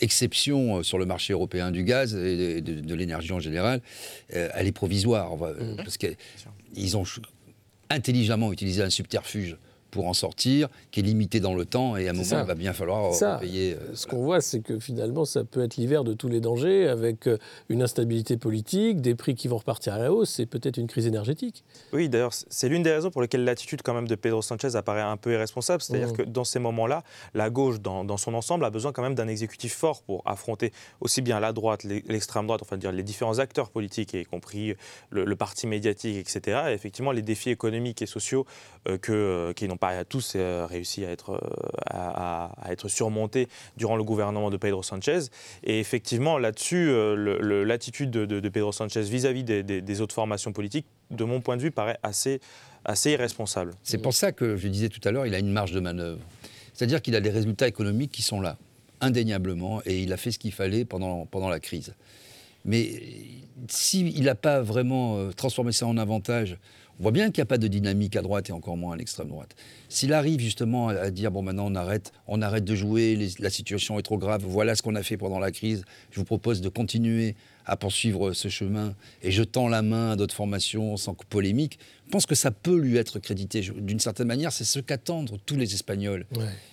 exception 0.00 0.82
sur 0.82 0.98
le 0.98 1.04
marché 1.04 1.32
européen 1.32 1.70
du 1.70 1.84
gaz 1.84 2.14
et 2.14 2.60
de, 2.60 2.94
l'énergie 2.94 3.32
en 3.32 3.40
général, 3.40 3.80
euh, 4.34 4.48
elle 4.54 4.66
est 4.66 4.72
provisoire. 4.72 5.36
Mmh. 5.36 5.76
Parce 5.76 5.98
qu'ils 5.98 6.96
ont 6.96 7.04
intelligemment 7.90 8.52
utilisé 8.52 8.82
un 8.82 8.90
subterfuge 8.90 9.56
pour 9.90 10.06
en 10.06 10.14
sortir, 10.14 10.68
qui 10.90 11.00
est 11.00 11.02
limité 11.02 11.40
dans 11.40 11.54
le 11.54 11.64
temps, 11.64 11.96
et 11.96 12.06
à 12.06 12.10
un 12.10 12.14
moment, 12.14 12.40
il 12.40 12.46
va 12.46 12.54
bien 12.54 12.72
falloir 12.72 13.12
payer. 13.40 13.74
Euh, 13.74 13.94
Ce 13.94 14.06
qu'on 14.06 14.22
voit, 14.22 14.40
c'est 14.40 14.60
que 14.60 14.78
finalement, 14.78 15.24
ça 15.24 15.44
peut 15.44 15.62
être 15.62 15.76
l'hiver 15.76 16.04
de 16.04 16.14
tous 16.14 16.28
les 16.28 16.40
dangers, 16.40 16.88
avec 16.88 17.26
euh, 17.26 17.38
une 17.68 17.82
instabilité 17.82 18.36
politique, 18.36 19.00
des 19.00 19.14
prix 19.14 19.34
qui 19.34 19.48
vont 19.48 19.58
repartir 19.58 19.94
à 19.94 19.98
la 19.98 20.12
hausse, 20.12 20.40
et 20.40 20.46
peut-être 20.46 20.76
une 20.76 20.86
crise 20.86 21.06
énergétique. 21.06 21.64
Oui, 21.92 22.08
d'ailleurs, 22.08 22.32
c'est 22.32 22.68
l'une 22.68 22.82
des 22.82 22.92
raisons 22.92 23.10
pour 23.10 23.22
lesquelles 23.22 23.44
l'attitude 23.44 23.82
quand 23.82 23.94
même 23.94 24.08
de 24.08 24.14
Pedro 24.14 24.42
Sanchez 24.42 24.76
apparaît 24.76 25.00
un 25.00 25.16
peu 25.16 25.32
irresponsable, 25.32 25.82
c'est-à-dire 25.82 26.08
mmh. 26.08 26.16
que 26.16 26.22
dans 26.22 26.44
ces 26.44 26.58
moments-là, 26.58 27.02
la 27.34 27.50
gauche, 27.50 27.80
dans, 27.80 28.16
son 28.16 28.34
ensemble, 28.34 28.64
a 28.64 28.70
besoin 28.70 28.92
quand 28.92 29.02
même 29.02 29.14
d'un 29.14 29.28
exécutif 29.28 29.74
fort 29.74 30.02
pour 30.02 30.22
affronter 30.26 30.72
aussi 31.00 31.22
bien 31.22 31.40
la 31.40 31.52
droite, 31.52 31.84
l'extrême 31.84 32.46
droite, 32.46 32.62
enfin 32.62 32.76
dire 32.76 32.92
les 32.92 33.02
différents 33.02 33.38
acteurs 33.38 33.70
politiques, 33.70 34.14
y 34.14 34.24
compris 34.24 34.74
le, 35.10 35.36
parti 35.36 35.66
médiatique, 35.66 36.16
etc., 36.16 36.62
et 36.68 36.72
effectivement 36.72 37.12
les 37.12 37.22
défis 37.22 37.50
économiques 37.50 38.02
et 38.02 38.06
sociaux 38.06 38.46
euh, 38.88 38.98
que, 38.98 39.52
qui 39.56 39.66
n'ont 39.68 39.76
pas 39.80 40.04
tous 40.04 40.34
euh, 40.36 40.66
réussi 40.68 41.04
à 41.04 41.10
être, 41.10 41.30
euh, 41.30 41.38
à, 41.90 42.52
être 42.68 42.88
surmontés 42.88 43.48
durant 43.76 43.96
le 43.96 44.04
gouvernement 44.04 44.50
de 44.50 44.56
Pedro 44.56 44.82
Sanchez. 44.82 45.20
Et 45.64 45.80
effectivement, 45.80 46.38
là-dessus, 46.38 46.90
euh, 46.90 47.64
l'attitude 47.64 48.10
de, 48.10 48.48
Pedro 48.48 48.72
Sanchez 48.72 49.02
vis-à-vis 49.02 49.42
des, 49.42 50.00
autres 50.00 50.14
formations 50.14 50.52
politiques, 50.52 50.86
de 51.10 51.24
mon 51.24 51.40
point 51.40 51.56
de 51.56 51.62
vue, 51.62 51.70
paraît 51.70 51.98
assez, 52.02 52.40
assez 52.84 53.12
irresponsable. 53.12 53.72
C'est 53.82 53.98
pour 53.98 54.14
ça 54.14 54.30
que 54.32 54.56
je 54.56 54.68
disais 54.68 54.90
tout 54.90 55.00
à 55.08 55.10
l'heure, 55.10 55.26
il 55.26 55.34
a 55.34 55.38
une 55.38 55.50
marge 55.50 55.72
de 55.72 55.80
manœuvre. 55.80 56.20
C'est-à-dire 56.74 57.02
qu'il 57.02 57.16
a 57.16 57.20
des 57.20 57.30
résultats 57.30 57.66
économiques 57.66 58.12
qui 58.12 58.22
sont 58.22 58.40
là, 58.40 58.58
indéniablement, 59.00 59.80
et 59.86 60.02
il 60.02 60.12
a 60.12 60.16
fait 60.16 60.30
ce 60.30 60.38
qu'il 60.38 60.52
fallait 60.52 60.84
pendant, 60.84 61.26
pendant 61.26 61.48
la 61.48 61.58
crise. 61.58 61.94
Mais 62.66 63.02
s'il 63.68 64.22
n'a 64.22 64.34
pas 64.34 64.60
vraiment 64.60 65.30
transformé 65.32 65.72
ça 65.72 65.86
en 65.86 65.96
avantage 65.96 66.58
on 67.00 67.02
voit 67.02 67.12
bien 67.12 67.30
qu'il 67.30 67.40
n'y 67.40 67.44
a 67.44 67.46
pas 67.46 67.56
de 67.56 67.66
dynamique 67.66 68.14
à 68.14 68.20
droite 68.20 68.50
et 68.50 68.52
encore 68.52 68.76
moins 68.76 68.92
à 68.92 68.96
l'extrême 68.96 69.28
droite. 69.28 69.56
S'il 69.88 70.12
arrive 70.12 70.40
justement 70.40 70.88
à 70.88 71.10
dire 71.10 71.30
bon 71.30 71.40
maintenant 71.40 71.64
on 71.66 71.74
arrête, 71.74 72.12
on 72.26 72.42
arrête 72.42 72.64
de 72.64 72.74
jouer, 72.74 73.18
la 73.38 73.48
situation 73.48 73.98
est 73.98 74.02
trop 74.02 74.18
grave, 74.18 74.44
voilà 74.46 74.74
ce 74.74 74.82
qu'on 74.82 74.94
a 74.94 75.02
fait 75.02 75.16
pendant 75.16 75.38
la 75.38 75.50
crise, 75.50 75.82
je 76.10 76.20
vous 76.20 76.26
propose 76.26 76.60
de 76.60 76.68
continuer 76.68 77.36
à 77.70 77.76
poursuivre 77.76 78.32
ce 78.32 78.48
chemin 78.48 78.96
et 79.22 79.30
je 79.30 79.44
tends 79.44 79.68
la 79.68 79.80
main 79.80 80.10
à 80.10 80.16
d'autres 80.16 80.34
formations 80.34 80.96
sans 80.96 81.14
polémique, 81.14 81.78
je 82.06 82.10
pense 82.10 82.26
que 82.26 82.34
ça 82.34 82.50
peut 82.50 82.76
lui 82.76 82.96
être 82.96 83.20
crédité. 83.20 83.60
D'une 83.60 84.00
certaine 84.00 84.26
manière, 84.26 84.50
c'est 84.50 84.64
ce 84.64 84.80
qu'attendent 84.80 85.38
tous 85.46 85.54
les 85.54 85.72
Espagnols. 85.72 86.26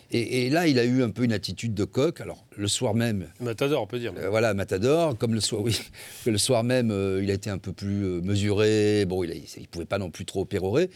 Et, 0.10 0.50
là, 0.50 0.68
il 0.68 0.80
a 0.80 0.86
eu 0.86 1.04
un 1.04 1.12
peu 1.12 1.24
une 1.24 1.34
attitude 1.34 1.76
de 1.76 1.84
coq. 1.84 2.20
Alors, 2.20 2.44
le 2.56 2.68
soir 2.68 2.96
même. 2.96 3.28
Matador, 3.40 3.84
on 3.84 3.86
peut 3.86 4.00
dire. 4.00 4.14
Euh, 4.18 4.30
voilà, 4.30 4.56
Matador. 4.56 5.16
Comme 5.16 5.36
le 5.36 5.40
soir, 5.40 5.62
oui, 5.64 5.80
le 6.26 6.38
soir 6.40 6.64
même, 6.64 6.90
euh, 6.90 7.22
il 7.22 7.30
a 7.30 7.36
été 7.36 7.52
un 7.52 7.60
peu 7.60 7.74
plus 7.74 8.04
euh, 8.04 8.22
mesuré. 8.22 9.06
Bon, 9.06 9.24
il 9.24 9.30
ne 9.30 9.66
pouvait 9.68 9.86
pas 9.86 10.00
non 10.00 10.10
plus 10.10 10.26
trop 10.26 10.46
pérorer. 10.46 10.90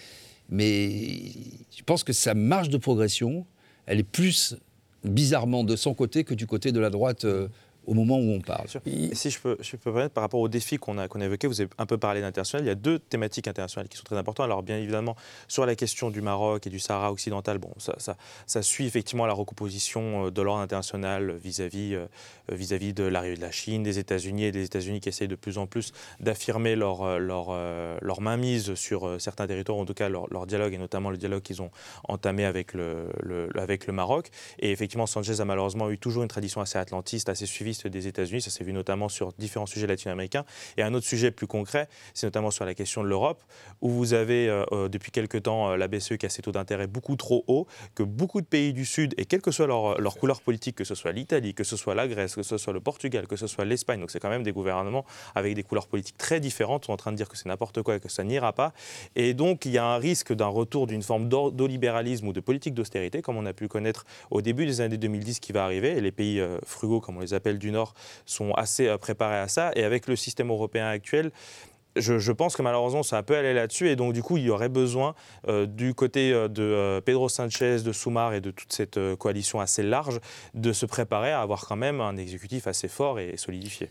Mais 0.49 0.79
je 1.77 1.83
pense 1.85 2.03
que 2.03 2.13
sa 2.13 2.33
marge 2.33 2.69
de 2.69 2.77
progression, 2.77 3.45
elle 3.85 3.99
est 3.99 4.03
plus 4.03 4.55
bizarrement 5.03 5.63
de 5.63 5.75
son 5.75 5.93
côté 5.93 6.23
que 6.23 6.33
du 6.33 6.47
côté 6.47 6.71
de 6.71 6.79
la 6.79 6.89
droite 6.89 7.25
au 7.87 7.93
moment 7.93 8.17
où 8.17 8.31
on 8.31 8.41
parle. 8.41 8.67
Si 9.13 9.29
je 9.31 9.39
peux, 9.39 9.57
je 9.59 9.75
permettre, 9.75 10.13
par 10.13 10.21
rapport 10.21 10.39
aux 10.39 10.47
défis 10.47 10.77
qu'on 10.77 10.97
a, 10.97 11.07
qu'on 11.07 11.19
a 11.21 11.25
évoqués, 11.25 11.47
vous 11.47 11.61
avez 11.61 11.69
un 11.77 11.85
peu 11.85 11.97
parlé 11.97 12.21
d'international, 12.21 12.65
il 12.65 12.67
y 12.67 12.71
a 12.71 12.75
deux 12.75 12.99
thématiques 12.99 13.47
internationales 13.47 13.87
qui 13.87 13.97
sont 13.97 14.03
très 14.03 14.17
importantes. 14.17 14.45
Alors 14.45 14.63
bien 14.63 14.77
évidemment, 14.77 15.15
sur 15.47 15.65
la 15.65 15.75
question 15.75 16.11
du 16.11 16.21
Maroc 16.21 16.67
et 16.67 16.69
du 16.69 16.79
Sahara 16.79 17.11
occidental, 17.11 17.57
bon, 17.57 17.71
ça, 17.77 17.95
ça, 18.45 18.61
suit 18.61 18.85
effectivement 18.85 19.25
la 19.25 19.33
recomposition 19.33 20.27
euh, 20.27 20.31
de 20.31 20.41
l'ordre 20.41 20.61
international 20.61 21.35
vis-à-vis 21.37 21.95
euh, 21.95 22.05
vis-à-vis 22.51 22.93
de 22.93 23.03
l'arrivée 23.03 23.35
de 23.35 23.41
la 23.41 23.51
Chine, 23.51 23.81
des 23.81 23.97
États-Unis 23.97 24.45
et 24.45 24.51
des 24.51 24.65
États-Unis 24.65 24.99
qui 24.99 25.09
essayent 25.09 25.27
de 25.27 25.35
plus 25.35 25.57
en 25.57 25.65
plus 25.65 25.93
d'affirmer 26.19 26.75
leur, 26.75 27.01
euh, 27.01 27.17
leur, 27.17 27.51
leur 28.01 28.21
mainmise 28.21 28.75
sur 28.75 29.19
certains 29.19 29.47
territoires, 29.47 29.77
en 29.77 29.85
tout 29.85 29.93
cas 29.93 30.09
leur, 30.09 30.27
leur 30.31 30.45
dialogue 30.45 30.73
et 30.73 30.77
notamment 30.77 31.09
le 31.09 31.17
dialogue 31.17 31.41
qu'ils 31.41 31.61
ont 31.61 31.71
entamé 32.07 32.45
avec 32.45 32.73
le, 32.73 33.09
avec 33.55 33.87
le 33.87 33.93
Maroc. 33.93 34.29
Et 34.59 34.71
effectivement, 34.71 35.07
Sanchez 35.07 35.41
a 35.41 35.45
malheureusement 35.45 35.89
eu 35.89 35.97
toujours 35.97 36.23
une 36.23 36.29
tradition 36.29 36.61
assez 36.61 36.77
atlantiste, 36.77 37.29
assez 37.29 37.45
suivie 37.45 37.70
des 37.73 38.07
États-Unis. 38.07 38.41
Ça 38.41 38.49
s'est 38.49 38.63
vu 38.63 38.73
notamment 38.73 39.09
sur 39.09 39.33
différents 39.33 39.65
sujets 39.65 39.87
latino-américains. 39.87 40.45
Et 40.77 40.83
un 40.83 40.93
autre 40.93 41.05
sujet 41.05 41.31
plus 41.31 41.47
concret, 41.47 41.87
c'est 42.13 42.27
notamment 42.27 42.51
sur 42.51 42.65
la 42.65 42.73
question 42.73 43.03
de 43.03 43.07
l'Europe, 43.07 43.43
où 43.81 43.89
vous 43.89 44.13
avez 44.13 44.47
euh, 44.47 44.63
euh, 44.71 44.89
depuis 44.89 45.11
quelque 45.11 45.37
temps 45.37 45.71
euh, 45.71 45.77
la 45.77 45.87
BCE 45.87 46.17
qui 46.17 46.25
a 46.25 46.29
ses 46.29 46.41
taux 46.41 46.51
d'intérêt 46.51 46.87
beaucoup 46.87 47.15
trop 47.15 47.43
hauts, 47.47 47.67
que 47.95 48.03
beaucoup 48.03 48.41
de 48.41 48.45
pays 48.45 48.73
du 48.73 48.85
Sud, 48.85 49.13
et 49.17 49.25
quelle 49.25 49.41
que 49.41 49.51
soit 49.51 49.67
leur, 49.67 49.99
leur 49.99 50.15
couleur 50.15 50.41
politique, 50.41 50.75
que 50.75 50.83
ce 50.83 50.95
soit 50.95 51.11
l'Italie, 51.11 51.53
que 51.53 51.63
ce 51.63 51.77
soit 51.77 51.95
la 51.95 52.07
Grèce, 52.07 52.35
que 52.35 52.43
ce 52.43 52.57
soit 52.57 52.73
le 52.73 52.79
Portugal, 52.79 53.27
que 53.27 53.35
ce 53.35 53.47
soit 53.47 53.65
l'Espagne, 53.65 53.99
donc 53.99 54.11
c'est 54.11 54.19
quand 54.19 54.29
même 54.29 54.43
des 54.43 54.51
gouvernements 54.51 55.05
avec 55.35 55.55
des 55.55 55.63
couleurs 55.63 55.87
politiques 55.87 56.17
très 56.17 56.39
différentes, 56.39 56.85
sont 56.85 56.93
en 56.93 56.97
train 56.97 57.11
de 57.11 57.17
dire 57.17 57.29
que 57.29 57.37
c'est 57.37 57.47
n'importe 57.47 57.81
quoi 57.81 57.95
et 57.95 57.99
que 57.99 58.09
ça 58.09 58.23
n'ira 58.23 58.53
pas. 58.53 58.73
Et 59.15 59.33
donc 59.33 59.65
il 59.65 59.71
y 59.71 59.77
a 59.77 59.85
un 59.85 59.97
risque 59.97 60.33
d'un 60.33 60.47
retour 60.47 60.87
d'une 60.87 61.03
forme 61.03 61.29
d'olibéralisme 61.29 62.27
ou 62.27 62.33
de 62.33 62.39
politique 62.39 62.73
d'austérité, 62.73 63.21
comme 63.21 63.37
on 63.37 63.45
a 63.45 63.53
pu 63.53 63.67
connaître 63.67 64.05
au 64.29 64.41
début 64.41 64.65
des 64.65 64.81
années 64.81 64.97
2010 64.97 65.39
qui 65.39 65.51
va 65.51 65.63
arriver. 65.63 65.97
Et 65.97 66.01
les 66.01 66.11
pays 66.11 66.41
frugaux, 66.65 66.99
comme 66.99 67.17
on 67.17 67.21
les 67.21 67.33
appelle 67.33 67.57
du 67.61 67.71
Nord, 67.71 67.93
sont 68.25 68.51
assez 68.53 68.87
euh, 68.87 68.97
préparés 68.97 69.39
à 69.39 69.47
ça. 69.47 69.71
Et 69.75 69.83
avec 69.83 70.07
le 70.07 70.15
système 70.15 70.49
européen 70.49 70.87
actuel, 70.87 71.31
je, 71.95 72.31
pense 72.31 72.55
que 72.55 72.61
malheureusement 72.61 73.03
ça 73.03 73.21
peut 73.23 73.35
aller 73.35 73.53
là-dessus 73.53 73.89
et 73.89 73.95
donc 73.95 74.13
du 74.13 74.23
coup 74.23 74.37
il 74.37 74.43
y 74.43 74.49
aurait 74.49 74.69
besoin 74.69 75.15
euh, 75.47 75.65
du 75.65 75.93
côté 75.93 76.33
euh, 76.33 76.47
de 76.47 76.99
Pedro 77.01 77.29
Sanchez, 77.29 77.81
de 77.83 77.91
Soumar 77.91 78.33
et 78.33 78.41
de 78.41 78.51
toute 78.51 78.71
cette 78.71 78.99
coalition 79.17 79.59
assez 79.59 79.83
large 79.83 80.19
de 80.53 80.73
se 80.73 80.85
préparer 80.85 81.31
à 81.31 81.41
avoir 81.41 81.65
quand 81.65 81.75
même 81.75 82.01
un 82.01 82.17
exécutif 82.17 82.67
assez 82.67 82.87
fort 82.87 83.19
et 83.19 83.35
solidifié. 83.37 83.89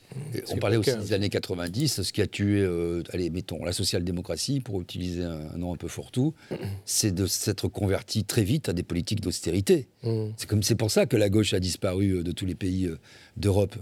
on 0.50 0.56
parlait 0.56 0.76
aussi 0.76 0.96
des 0.96 1.12
années 1.12 1.28
90, 1.28 2.02
ce 2.02 2.12
qui 2.12 2.22
a 2.22 2.26
tué, 2.26 2.66
allez 3.12 3.30
mettons, 3.30 3.64
la 3.64 3.72
social-démocratie 3.72 4.60
pour 4.60 4.80
utiliser 4.80 5.24
un, 5.24 5.56
nom 5.56 5.74
un 5.74 5.76
peu 5.76 5.88
fourre-tout, 5.88 6.34
c'est 6.84 7.14
de 7.14 7.26
s'être 7.26 7.68
converti 7.68 8.24
très 8.24 8.42
vite 8.42 8.68
à 8.68 8.72
des 8.72 8.82
politiques 8.82 9.20
d'austérité. 9.20 9.88
Mm. 10.02 10.30
C'est 10.36 10.48
comme 10.48 10.62
c'est 10.62 10.74
pour 10.74 10.90
ça 10.90 11.06
que 11.06 11.16
la 11.16 11.28
gauche 11.28 11.54
a 11.54 11.60
disparu 11.60 12.22
de 12.22 12.32
tous 12.32 12.46
les 12.46 12.54
pays 12.54 12.90
d'Europe 13.36 13.76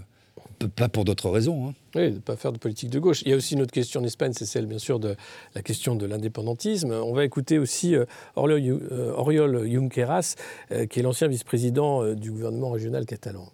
pas 0.67 0.89
pour 0.89 1.05
d'autres 1.05 1.29
raisons. 1.29 1.69
Hein. 1.69 1.73
Oui, 1.95 2.11
de 2.11 2.19
pas 2.19 2.35
faire 2.35 2.51
de 2.51 2.57
politique 2.57 2.89
de 2.89 2.99
gauche. 2.99 3.21
Il 3.23 3.29
y 3.29 3.33
a 3.33 3.35
aussi 3.35 3.55
une 3.55 3.61
autre 3.61 3.71
question 3.71 4.01
en 4.01 4.03
Espagne, 4.03 4.33
c'est 4.35 4.45
celle, 4.45 4.65
bien 4.65 4.79
sûr, 4.79 4.99
de 4.99 5.15
la 5.55 5.61
question 5.61 5.95
de 5.95 6.05
l'indépendantisme. 6.05 6.91
On 6.91 7.13
va 7.13 7.25
écouter 7.25 7.59
aussi 7.59 7.95
euh, 7.95 8.05
euh, 8.37 9.13
Oriol 9.15 9.69
Junqueras, 9.69 10.35
euh, 10.71 10.85
qui 10.85 10.99
est 10.99 11.03
l'ancien 11.03 11.27
vice-président 11.27 12.13
du 12.13 12.31
gouvernement 12.31 12.71
régional 12.71 13.05
catalan. 13.05 13.47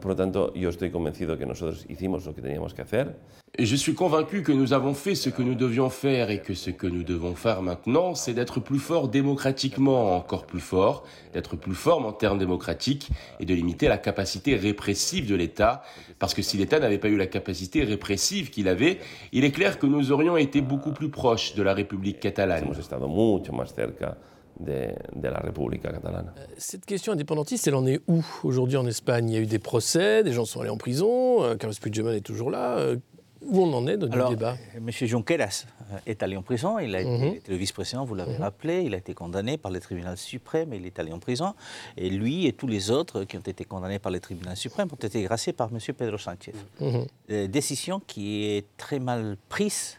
Por 0.00 0.10
lo 0.10 0.16
tanto, 0.16 0.52
yo 0.54 0.68
estoy 0.70 0.90
convencido 0.90 1.36
que 1.36 1.46
nosotros 1.46 1.84
hicimos 1.88 2.24
lo 2.24 2.34
que 2.34 2.42
teníamos 2.42 2.74
que 2.74 2.82
hacer. 2.82 3.16
Je 3.58 3.76
suis 3.76 3.94
convaincu 3.94 4.42
que 4.42 4.52
nous 4.52 4.72
avons 4.72 4.94
fait 4.94 5.14
ce 5.14 5.30
que 5.30 5.42
nous 5.42 5.54
devions 5.54 5.90
faire 5.90 6.30
et 6.30 6.40
que 6.42 6.54
ce 6.54 6.70
que 6.70 6.86
nous 6.86 7.02
devons 7.02 7.34
faire 7.34 7.62
maintenant, 7.62 8.14
c'est 8.14 8.34
d'être 8.34 8.60
plus 8.60 8.78
fort 8.78 9.08
démocratiquement, 9.08 10.14
encore 10.16 10.46
plus 10.46 10.60
fort, 10.60 11.04
d'être 11.32 11.56
plus 11.56 11.74
fort 11.74 12.04
en 12.06 12.12
termes 12.12 12.38
démocratiques 12.38 13.08
et 13.40 13.46
de 13.46 13.54
limiter 13.54 13.88
la 13.88 13.98
capacité 13.98 14.54
répressive 14.54 15.26
de 15.26 15.34
l'État. 15.34 15.82
Parce 16.18 16.34
que 16.34 16.42
si 16.42 16.56
l'État 16.56 16.78
n'avait 16.78 16.98
pas 16.98 17.08
eu 17.08 17.16
la 17.16 17.26
capacité 17.26 17.82
répressive 17.84 18.50
qu'il 18.50 18.68
avait, 18.68 18.98
il 19.32 19.44
est 19.44 19.50
clair 19.50 19.78
que 19.78 19.86
nous 19.86 20.12
aurions 20.12 20.36
été 20.36 20.60
beaucoup 20.60 20.92
plus 20.92 21.08
proches 21.08 21.54
de 21.54 21.62
la 21.62 21.74
République 21.74 22.20
catalane. 22.20 22.64
Hemos 22.64 22.78
estado 22.78 23.08
mucho 23.08 23.52
más 23.52 23.74
cerca 23.74 24.18
de, 24.60 24.88
de, 25.14 25.28
la 25.28 25.38
République 25.38 25.82
catalane. 25.82 26.32
Euh, 26.36 26.42
cette 26.56 26.84
question 26.84 27.12
indépendantiste, 27.12 27.66
elle 27.68 27.74
en 27.74 27.86
est 27.86 28.00
où 28.08 28.24
aujourd'hui 28.44 28.76
en 28.76 28.86
Espagne? 28.86 29.28
Il 29.30 29.34
y 29.34 29.36
a 29.36 29.40
eu 29.40 29.46
des 29.46 29.58
procès, 29.58 30.22
des 30.22 30.32
gens 30.32 30.44
sont 30.44 30.60
allés 30.60 30.70
en 30.70 30.76
prison, 30.76 31.42
euh, 31.42 31.56
Carlos 31.56 31.74
Puigdemont 31.80 32.12
est 32.12 32.20
toujours 32.20 32.50
là. 32.50 32.78
Euh, 32.78 32.96
où 33.40 33.62
on 33.62 33.72
en 33.72 33.86
est 33.86 33.96
dans 33.96 34.08
le 34.08 34.34
débat? 34.34 34.56
M. 34.74 34.90
Junqueras 34.90 35.66
est 36.06 36.24
allé 36.24 36.36
en 36.36 36.42
prison, 36.42 36.80
il 36.80 36.94
a 36.96 37.00
été, 37.00 37.08
mhm. 37.08 37.38
le 37.48 37.54
vice-président, 37.54 38.04
vous 38.04 38.16
l'avez 38.16 38.34
mhm. 38.34 38.42
rappelé, 38.42 38.82
il 38.82 38.94
a 38.94 38.96
été 38.96 39.14
condamné 39.14 39.56
par 39.56 39.70
le 39.70 39.78
tribunal 39.78 40.16
suprême, 40.16 40.74
il 40.74 40.84
est 40.84 40.98
allé 40.98 41.12
en 41.12 41.20
prison. 41.20 41.54
Et 41.96 42.10
lui 42.10 42.46
et 42.46 42.52
tous 42.52 42.66
les 42.66 42.90
autres 42.90 43.22
qui 43.22 43.36
ont 43.36 43.40
été 43.40 43.64
condamnés 43.64 44.00
par 44.00 44.10
le 44.10 44.18
tribunal 44.18 44.56
suprême 44.56 44.88
ont 44.92 45.06
été 45.06 45.22
graciés 45.22 45.52
par 45.52 45.70
M. 45.72 45.78
Pedro 45.96 46.18
Sánchez. 46.18 46.52
Mhm. 46.80 47.46
décision 47.46 48.02
qui 48.04 48.44
est 48.44 48.66
très 48.76 48.98
mal 48.98 49.36
prise 49.48 49.98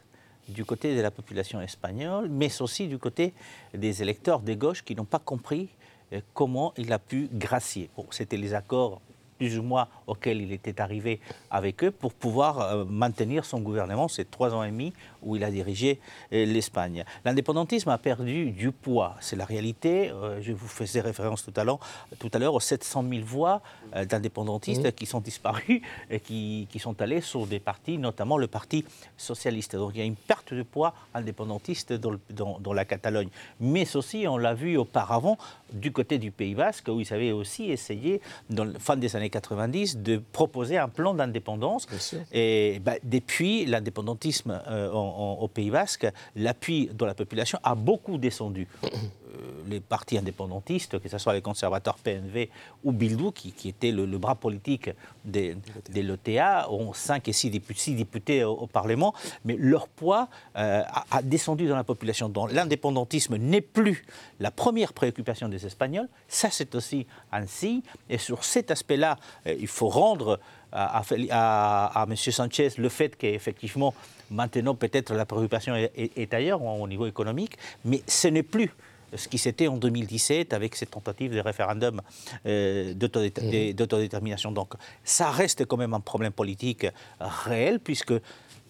du 0.49 0.65
côté 0.65 0.95
de 0.95 1.01
la 1.01 1.11
population 1.11 1.61
espagnole, 1.61 2.29
mais 2.29 2.61
aussi 2.61 2.87
du 2.87 2.97
côté 2.97 3.33
des 3.73 4.01
électeurs 4.01 4.39
de 4.39 4.53
gauche 4.53 4.83
qui 4.83 4.95
n'ont 4.95 5.05
pas 5.05 5.19
compris 5.19 5.69
euh, 6.13 6.21
comment 6.33 6.73
il 6.77 6.91
a 6.91 6.99
pu 6.99 7.29
gracier. 7.31 7.89
C'était 8.11 8.37
les 8.37 8.53
accords 8.53 9.01
plus 9.39 9.57
ou 9.57 9.63
moins 9.63 9.87
auquel 10.05 10.41
il 10.41 10.51
était 10.51 10.81
arrivé 10.81 11.21
avec 11.49 11.83
eux 11.83 11.91
pour 11.91 12.13
pouvoir 12.13 12.59
euh, 12.59 12.85
maintenir 12.85 13.45
son 13.45 13.61
gouvernement, 13.61 14.09
ces 14.09 14.25
trois 14.25 14.53
ans 14.53 14.63
et 14.63 14.69
demi 14.69 14.93
où 15.23 15.37
il 15.37 15.43
a 15.45 15.49
dirigé 15.49 15.99
euh, 16.33 16.45
l'Espagne. 16.45 17.05
L'indépendantisme 17.23 17.89
a 17.89 17.97
perdu 17.97 18.51
du 18.51 18.71
poids, 18.71 19.15
c'est 19.21 19.37
la 19.37 19.45
réalité. 19.45 20.11
Euh, 20.11 20.41
je 20.41 20.51
vous 20.51 20.67
faisais 20.67 20.99
référence 20.99 21.43
tout 21.43 21.53
à 21.55 21.63
l'heure, 21.63 21.79
tout 22.19 22.29
à 22.33 22.37
l'heure 22.37 22.53
aux 22.53 22.59
700 22.59 23.05
000 23.09 23.25
voix 23.25 23.61
d'indépendantistes 24.07 24.85
mmh. 24.85 24.91
qui 24.91 25.05
sont 25.05 25.21
disparus 25.21 25.81
et 26.09 26.19
qui, 26.19 26.67
qui, 26.69 26.79
sont 26.79 27.01
allés 27.01 27.21
sur 27.21 27.47
des 27.47 27.59
partis, 27.59 27.97
notamment 27.97 28.37
le 28.37 28.47
Parti 28.47 28.83
socialiste. 29.17 29.75
Donc 29.75 29.91
il 29.95 29.99
y 29.99 30.01
a 30.01 30.05
une 30.05 30.15
perte 30.15 30.53
de 30.53 30.63
poids 30.63 30.93
indépendantiste 31.13 31.93
dans, 31.93 32.15
dans, 32.29 32.59
dans 32.59 32.73
la 32.73 32.83
Catalogne. 32.83 33.29
Mais 33.59 33.95
aussi, 33.95 34.27
on 34.27 34.37
l'a 34.37 34.53
vu 34.53 34.77
auparavant, 34.77 35.37
du 35.71 35.91
côté 35.91 36.17
du 36.17 36.31
Pays 36.31 36.55
Basque, 36.55 36.87
où 36.87 36.99
ils 36.99 37.13
avaient 37.13 37.31
aussi 37.31 37.71
essayé, 37.71 38.21
dans 38.49 38.65
la 38.65 38.79
fin 38.79 38.95
des 38.95 39.15
années 39.15 39.28
90, 39.29 39.97
de 39.97 40.21
proposer 40.31 40.77
un 40.77 40.89
plan 40.89 41.13
d'indépendance. 41.13 41.87
Et 42.31 42.79
bah, 42.83 42.95
depuis, 43.03 43.65
l'indépendantisme 43.65 44.61
euh, 44.67 44.91
au 44.91 45.47
Pays 45.47 45.71
Basque, 45.71 46.07
l'appui 46.35 46.89
de 46.93 47.05
la 47.05 47.13
population 47.13 47.59
a 47.63 47.75
beaucoup 47.75 48.17
descendu. 48.17 48.67
Euh, 49.29 49.63
les 49.67 49.79
partis 49.79 50.17
indépendantistes, 50.17 50.97
que 50.97 51.07
ce 51.09 51.17
soit 51.19 51.33
les 51.33 51.41
conservateurs 51.41 51.97
PNV 51.99 52.49
ou 52.83 52.91
Bildu, 52.91 53.31
qui, 53.31 53.51
qui 53.51 53.69
était 53.69 53.91
le, 53.91 54.05
bras 54.17 54.33
politique 54.33 54.89
des, 55.23 55.55
des 55.89 56.01
l'OTA, 56.01 56.71
ont 56.71 56.93
5 56.93 57.27
et 57.27 57.33
6 57.33 57.51
députés, 57.51 57.93
députés 57.93 58.43
au, 58.43 58.65
Parlement, 58.65 59.13
mais 59.45 59.55
leur 59.59 59.87
poids 59.87 60.29
euh, 60.55 60.81
a, 61.11 61.21
descendu 61.21 61.67
dans 61.67 61.75
la 61.75 61.83
population. 61.83 62.29
Donc 62.29 62.51
l'indépendantisme 62.51 63.35
n'est 63.35 63.61
plus 63.61 64.03
la 64.39 64.49
première 64.49 64.93
préoccupation 64.93 65.47
des 65.49 65.63
Espagnols, 65.65 66.07
ça 66.27 66.49
c'est 66.49 66.73
aussi 66.73 67.05
un 67.31 67.45
signe, 67.45 67.81
et 68.09 68.17
sur 68.17 68.43
cet 68.43 68.71
aspect-là, 68.71 69.17
euh, 69.45 69.55
il 69.59 69.67
faut 69.67 69.89
rendre 69.89 70.39
à, 70.71 72.05
M. 72.07 72.15
Sanchez 72.15 72.69
le 72.77 72.89
fait 72.89 73.15
qu'effectivement, 73.15 73.93
maintenant 74.31 74.75
peut-être 74.75 75.13
la 75.13 75.25
préoccupation 75.25 75.75
est 75.75 76.33
ailleurs 76.33 76.63
au 76.63 76.87
niveau 76.87 77.07
économique, 77.07 77.57
mais 77.85 78.01
ce 78.07 78.27
n'est 78.27 78.43
plus 78.43 78.71
ce 79.15 79.27
qui 79.27 79.37
s'était 79.37 79.67
en 79.67 79.77
2017 79.77 80.53
avec 80.53 80.75
cette 80.75 80.91
tentative 80.91 81.33
de 81.33 81.39
référendum 81.39 82.01
euh, 82.45 82.93
d'autodétermination. 82.93 84.51
Donc 84.51 84.73
ça 85.03 85.31
reste 85.31 85.65
quand 85.65 85.77
même 85.77 85.93
un 85.93 85.99
problème 85.99 86.31
politique 86.31 86.87
réel 87.19 87.79
puisque 87.79 88.13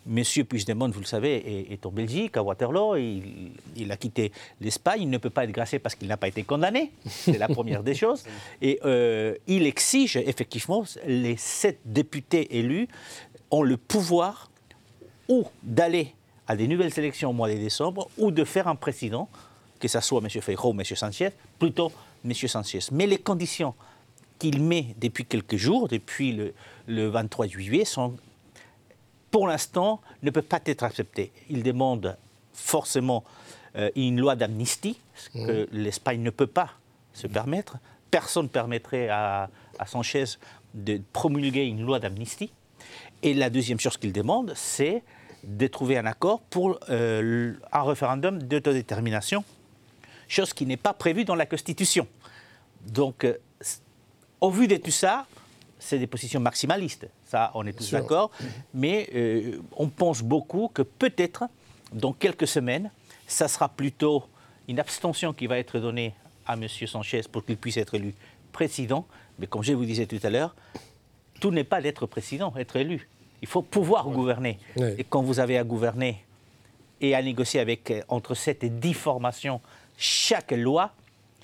M. 0.07 0.23
Puigdemont, 0.47 0.89
vous 0.89 1.01
le 1.01 1.05
savez, 1.05 1.71
est, 1.71 1.85
en 1.85 1.91
Belgique, 1.91 2.37
à 2.37 2.43
Waterloo. 2.43 2.95
Il, 2.95 3.51
il 3.75 3.91
a 3.91 3.97
quitté 3.97 4.31
l'Espagne. 4.59 5.03
Il 5.03 5.09
ne 5.09 5.17
peut 5.17 5.29
pas 5.29 5.43
être 5.43 5.51
gracié 5.51 5.77
parce 5.77 5.95
qu'il 5.95 6.07
n'a 6.07 6.17
pas 6.17 6.27
été 6.27 6.43
condamné. 6.43 6.91
C'est 7.05 7.37
la 7.37 7.47
première 7.47 7.83
des 7.83 7.93
choses. 7.93 8.23
Et 8.61 8.79
euh, 8.85 9.35
il 9.47 9.67
exige 9.67 10.17
effectivement, 10.17 10.83
les 11.05 11.37
sept 11.37 11.79
députés 11.85 12.57
élus 12.57 12.87
ont 13.51 13.61
le 13.61 13.77
pouvoir 13.77 14.49
ou 15.27 15.45
d'aller 15.63 16.15
à 16.47 16.55
des 16.55 16.67
nouvelles 16.67 16.97
élections 16.97 17.29
au 17.29 17.33
mois 17.33 17.49
de 17.49 17.55
décembre 17.55 18.09
ou 18.17 18.31
de 18.31 18.43
faire 18.43 18.67
un 18.67 18.75
président 18.75 19.29
que 19.80 19.88
ce 19.88 19.99
soit 19.99 20.21
M. 20.21 20.30
Feijóo 20.30 20.73
ou 20.73 20.80
M. 20.80 20.84
Sanchez, 20.84 21.32
plutôt 21.57 21.91
M. 22.25 22.34
Sanchez. 22.34 22.80
Mais 22.91 23.07
les 23.07 23.17
conditions 23.17 23.73
qu'il 24.38 24.61
met 24.61 24.95
depuis 24.99 25.25
quelques 25.25 25.57
jours, 25.57 25.88
depuis 25.88 26.39
le, 26.88 27.07
23 27.07 27.47
juillet, 27.47 27.86
sont, 27.86 28.15
pour 29.32 29.47
l'instant, 29.47 30.01
ne 30.23 30.32
peuvent 30.32 30.43
pas 30.43 30.61
être 30.65 30.84
acceptées. 30.84 31.32
Il 31.49 31.63
demande 31.63 32.17
forcément 32.53 33.23
euh, 33.75 33.89
une 33.95 34.19
loi 34.19 34.36
d'amnistie, 34.36 34.99
ce 35.15 35.30
que 35.30 35.63
mmh. 35.63 35.67
l'Espagne 35.71 36.21
ne 36.21 36.30
peut 36.30 36.47
pas 36.47 36.71
se 37.13 37.27
permettre. 37.27 37.77
Personne 38.11 38.43
ne 38.43 38.49
permettrait 38.49 39.09
à, 39.09 39.49
Sanchez 39.86 40.25
de 40.73 41.01
promulguer 41.13 41.63
une 41.63 41.86
loi 41.86 41.99
d'amnistie. 41.99 42.51
Et 43.23 43.34
la 43.34 43.49
deuxième 43.49 43.80
chose 43.80 43.97
qu'il 43.97 44.11
demande, 44.11 44.53
c'est 44.55 45.03
de 45.43 45.67
trouver 45.67 45.97
un 45.97 46.05
accord 46.05 46.41
pour 46.41 46.80
euh, 46.89 47.53
un 47.71 47.84
référendum 47.84 48.43
d'autodétermination 48.43 49.43
chose 50.30 50.53
qui 50.53 50.65
n'est 50.65 50.77
pas 50.77 50.93
prévue 50.93 51.25
dans 51.25 51.36
la 51.36 51.45
Constitution. 51.45 52.07
Donc, 52.86 53.25
euh, 53.25 53.38
au 54.39 54.51
vu 54.51 54.67
de 54.67 54.77
tout 54.77 54.91
ça, 54.91 55.25
c'est 55.80 55.99
des 55.99 56.07
positions 56.07 56.39
maximalistes, 56.39 57.07
ça 57.25 57.51
on 57.55 57.65
est 57.65 57.73
tous 57.73 57.91
d'accord, 57.91 58.32
mais 58.73 59.09
euh, 59.15 59.59
on 59.75 59.88
pense 59.88 60.21
beaucoup 60.21 60.69
que 60.73 60.82
peut-être 60.82 61.45
dans 61.93 62.13
quelques 62.13 62.47
semaines, 62.47 62.91
ça 63.27 63.47
sera 63.47 63.69
plutôt 63.69 64.23
une 64.67 64.80
abstention 64.80 65.34
qui 65.34 65.47
va 65.47 65.57
être 65.57 65.80
donnée 65.80 66.13
à 66.45 66.53
M. 66.53 66.67
Sanchez 66.67 67.21
pour 67.32 67.45
qu'il 67.45 67.57
puisse 67.57 67.77
être 67.77 67.95
élu 67.95 68.13
président, 68.51 69.05
mais 69.38 69.47
comme 69.47 69.63
je 69.63 69.73
vous 69.73 69.86
disais 69.86 70.05
tout 70.05 70.19
à 70.21 70.30
l'heure, 70.30 70.55
tout 71.39 71.51
n'est 71.51 71.63
pas 71.63 71.82
d'être 71.82 72.05
président, 72.05 72.53
être 72.57 72.75
élu. 72.75 73.07
Il 73.41 73.47
faut 73.47 73.61
pouvoir 73.61 74.09
gouverner. 74.09 74.59
Et 74.97 75.05
quand 75.05 75.21
vous 75.21 75.39
avez 75.39 75.57
à 75.57 75.63
gouverner 75.63 76.25
et 76.99 77.15
à 77.15 77.21
négocier 77.21 77.61
avec 77.61 77.91
euh, 77.91 78.01
entre 78.09 78.36
7 78.36 78.63
et 78.65 78.69
10 78.69 78.93
formations 78.93 79.61
chaque 80.00 80.54
loi, 80.54 80.93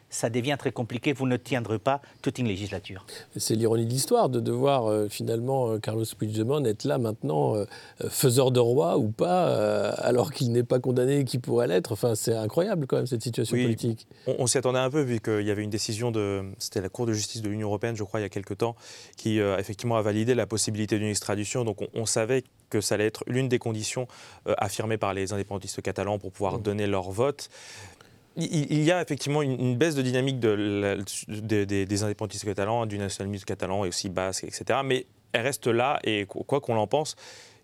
ça 0.09 0.29
devient 0.29 0.55
très 0.57 0.71
compliqué, 0.71 1.11
vous 1.11 1.27
ne 1.27 1.35
tiendrez 1.35 1.77
pas 1.77 2.01
toute 2.21 2.39
une 2.39 2.47
législature. 2.47 3.05
C'est 3.35 3.55
l'ironie 3.55 3.85
de 3.85 3.89
l'histoire 3.89 4.29
de 4.29 4.39
devoir 4.39 4.85
euh, 4.85 5.09
finalement 5.09 5.71
euh, 5.71 5.79
Carlos 5.79 6.05
Puigdemont 6.17 6.63
être 6.63 6.85
là 6.85 6.97
maintenant, 6.97 7.55
euh, 7.55 7.65
faiseur 8.09 8.51
de 8.51 8.61
roi 8.61 8.97
ou 8.97 9.09
pas, 9.09 9.89
alors 9.95 10.31
qu'il 10.31 10.53
n'est 10.53 10.63
pas 10.63 10.79
condamné 10.79 11.19
et 11.19 11.25
qu'il 11.25 11.41
pourrait 11.41 11.67
l'être. 11.67 11.91
Enfin, 11.91 12.15
c'est 12.15 12.35
incroyable 12.35 12.87
quand 12.87 12.95
même 12.95 13.07
cette 13.07 13.23
situation 13.23 13.57
politique. 13.57 14.07
On, 14.25 14.47
s'y 14.47 14.57
attendait 14.57 14.79
un 14.79 14.89
peu 14.89 15.01
vu 15.01 15.19
qu'il 15.19 15.41
y 15.41 15.51
avait 15.51 15.63
une 15.63 15.69
décision 15.69 16.11
de, 16.11 16.43
c'était 16.59 16.81
la 16.81 16.89
Cour 16.89 17.05
de 17.05 17.13
justice 17.13 17.41
de 17.41 17.49
l'Union 17.49 17.67
européenne, 17.67 17.97
je 17.97 18.03
crois, 18.03 18.21
il 18.21 18.23
y 18.23 18.25
a 18.25 18.29
quelques 18.29 18.59
temps, 18.59 18.75
qui 19.17 19.39
effectivement 19.39 19.97
a 19.97 20.01
validé 20.01 20.33
la 20.33 20.45
possibilité 20.47 20.97
d'une 20.97 21.09
extradition. 21.09 21.65
Donc 21.65 21.79
on, 21.93 22.05
savait 22.05 22.43
que 22.69 22.79
ça 22.79 22.95
allait 22.95 23.07
être 23.07 23.23
l'une 23.27 23.49
des 23.49 23.59
conditions 23.59 24.07
affirmées 24.45 24.97
par 24.97 25.13
les 25.13 25.33
indépendantistes 25.33 25.81
catalans 25.81 26.19
pour 26.19 26.31
pouvoir 26.31 26.59
mmh. 26.59 26.61
donner 26.61 26.87
leur 26.87 27.11
vote 27.11 27.49
il 28.37 28.83
y 28.83 28.91
a 28.91 29.01
effectivement 29.01 29.41
une, 29.41 29.77
baisse 29.77 29.95
de 29.95 30.01
dynamique 30.01 30.39
de 30.39 30.97
des 31.27 32.03
indépendantistes 32.03 32.45
catalans, 32.45 32.85
du 32.85 32.97
nationalisme 32.97 33.45
catalan 33.45 33.85
et 33.85 33.89
aussi 33.89 34.09
basque, 34.09 34.43
etc. 34.43 34.79
Mais 34.83 35.05
elle 35.31 35.43
reste 35.43 35.67
là 35.67 35.99
et 36.03 36.25
quoi 36.25 36.61
qu'on 36.61 36.77
en 36.77 36.87
pense, 36.87 37.15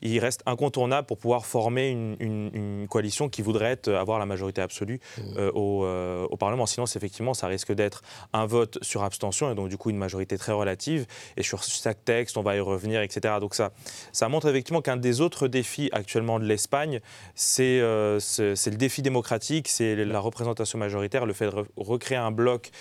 il 0.02 0.20
reste 0.20 0.42
incontournable 0.46 1.08
pour 1.08 1.18
pouvoir 1.18 1.46
former 1.46 1.90
une, 1.90 2.88
coalition 2.90 3.30
qui 3.30 3.42
voudrait 3.42 3.78
avoir 3.88 4.20
la 4.20 4.26
majorité 4.26 4.62
absolue 4.62 5.00
mmh. 5.18 5.22
euh, 5.38 5.52
euh, 5.56 6.28
au, 6.30 6.38
Parlement. 6.38 6.66
Sinon, 6.66 6.86
effectivement, 6.86 7.34
ça 7.34 7.48
risque 7.48 7.72
d'être 7.72 8.02
un 8.34 8.46
vote 8.46 8.80
sur 8.82 9.04
abstention 9.04 9.52
et 9.52 9.56
donc 9.56 9.70
du 9.70 9.78
coup 9.78 9.90
une 9.90 9.98
majorité 9.98 10.38
très 10.38 10.52
relative. 10.52 11.06
Et 11.38 11.44
sur 11.44 11.64
chaque 11.64 12.04
texte, 12.04 12.38
on 12.38 12.42
va 12.42 12.56
y 12.56 12.60
revenir, 12.60 13.02
etc. 13.02 13.36
Donc 13.40 13.54
ça, 13.54 13.72
ça 14.12 14.28
montre 14.28 14.50
effectivement 14.50 14.82
qu'un 14.82 14.98
des 14.98 15.22
autres 15.22 15.48
défis 15.48 15.90
actuellement 15.94 16.40
de 16.40 16.46
l'Espagne, 16.46 17.00
c'est 17.36 17.80
euh, 17.80 18.20
le 18.40 18.76
défi 18.76 19.02
démocratique, 19.02 19.68
c'est 19.68 19.96
la 19.96 20.20
représentation 20.20 20.80
majoritaire, 20.80 21.26
le 21.26 21.34
fait 21.34 21.46
de 21.46 21.66
recréer 21.78 22.18
un 22.18 22.32
bloc 22.32 22.72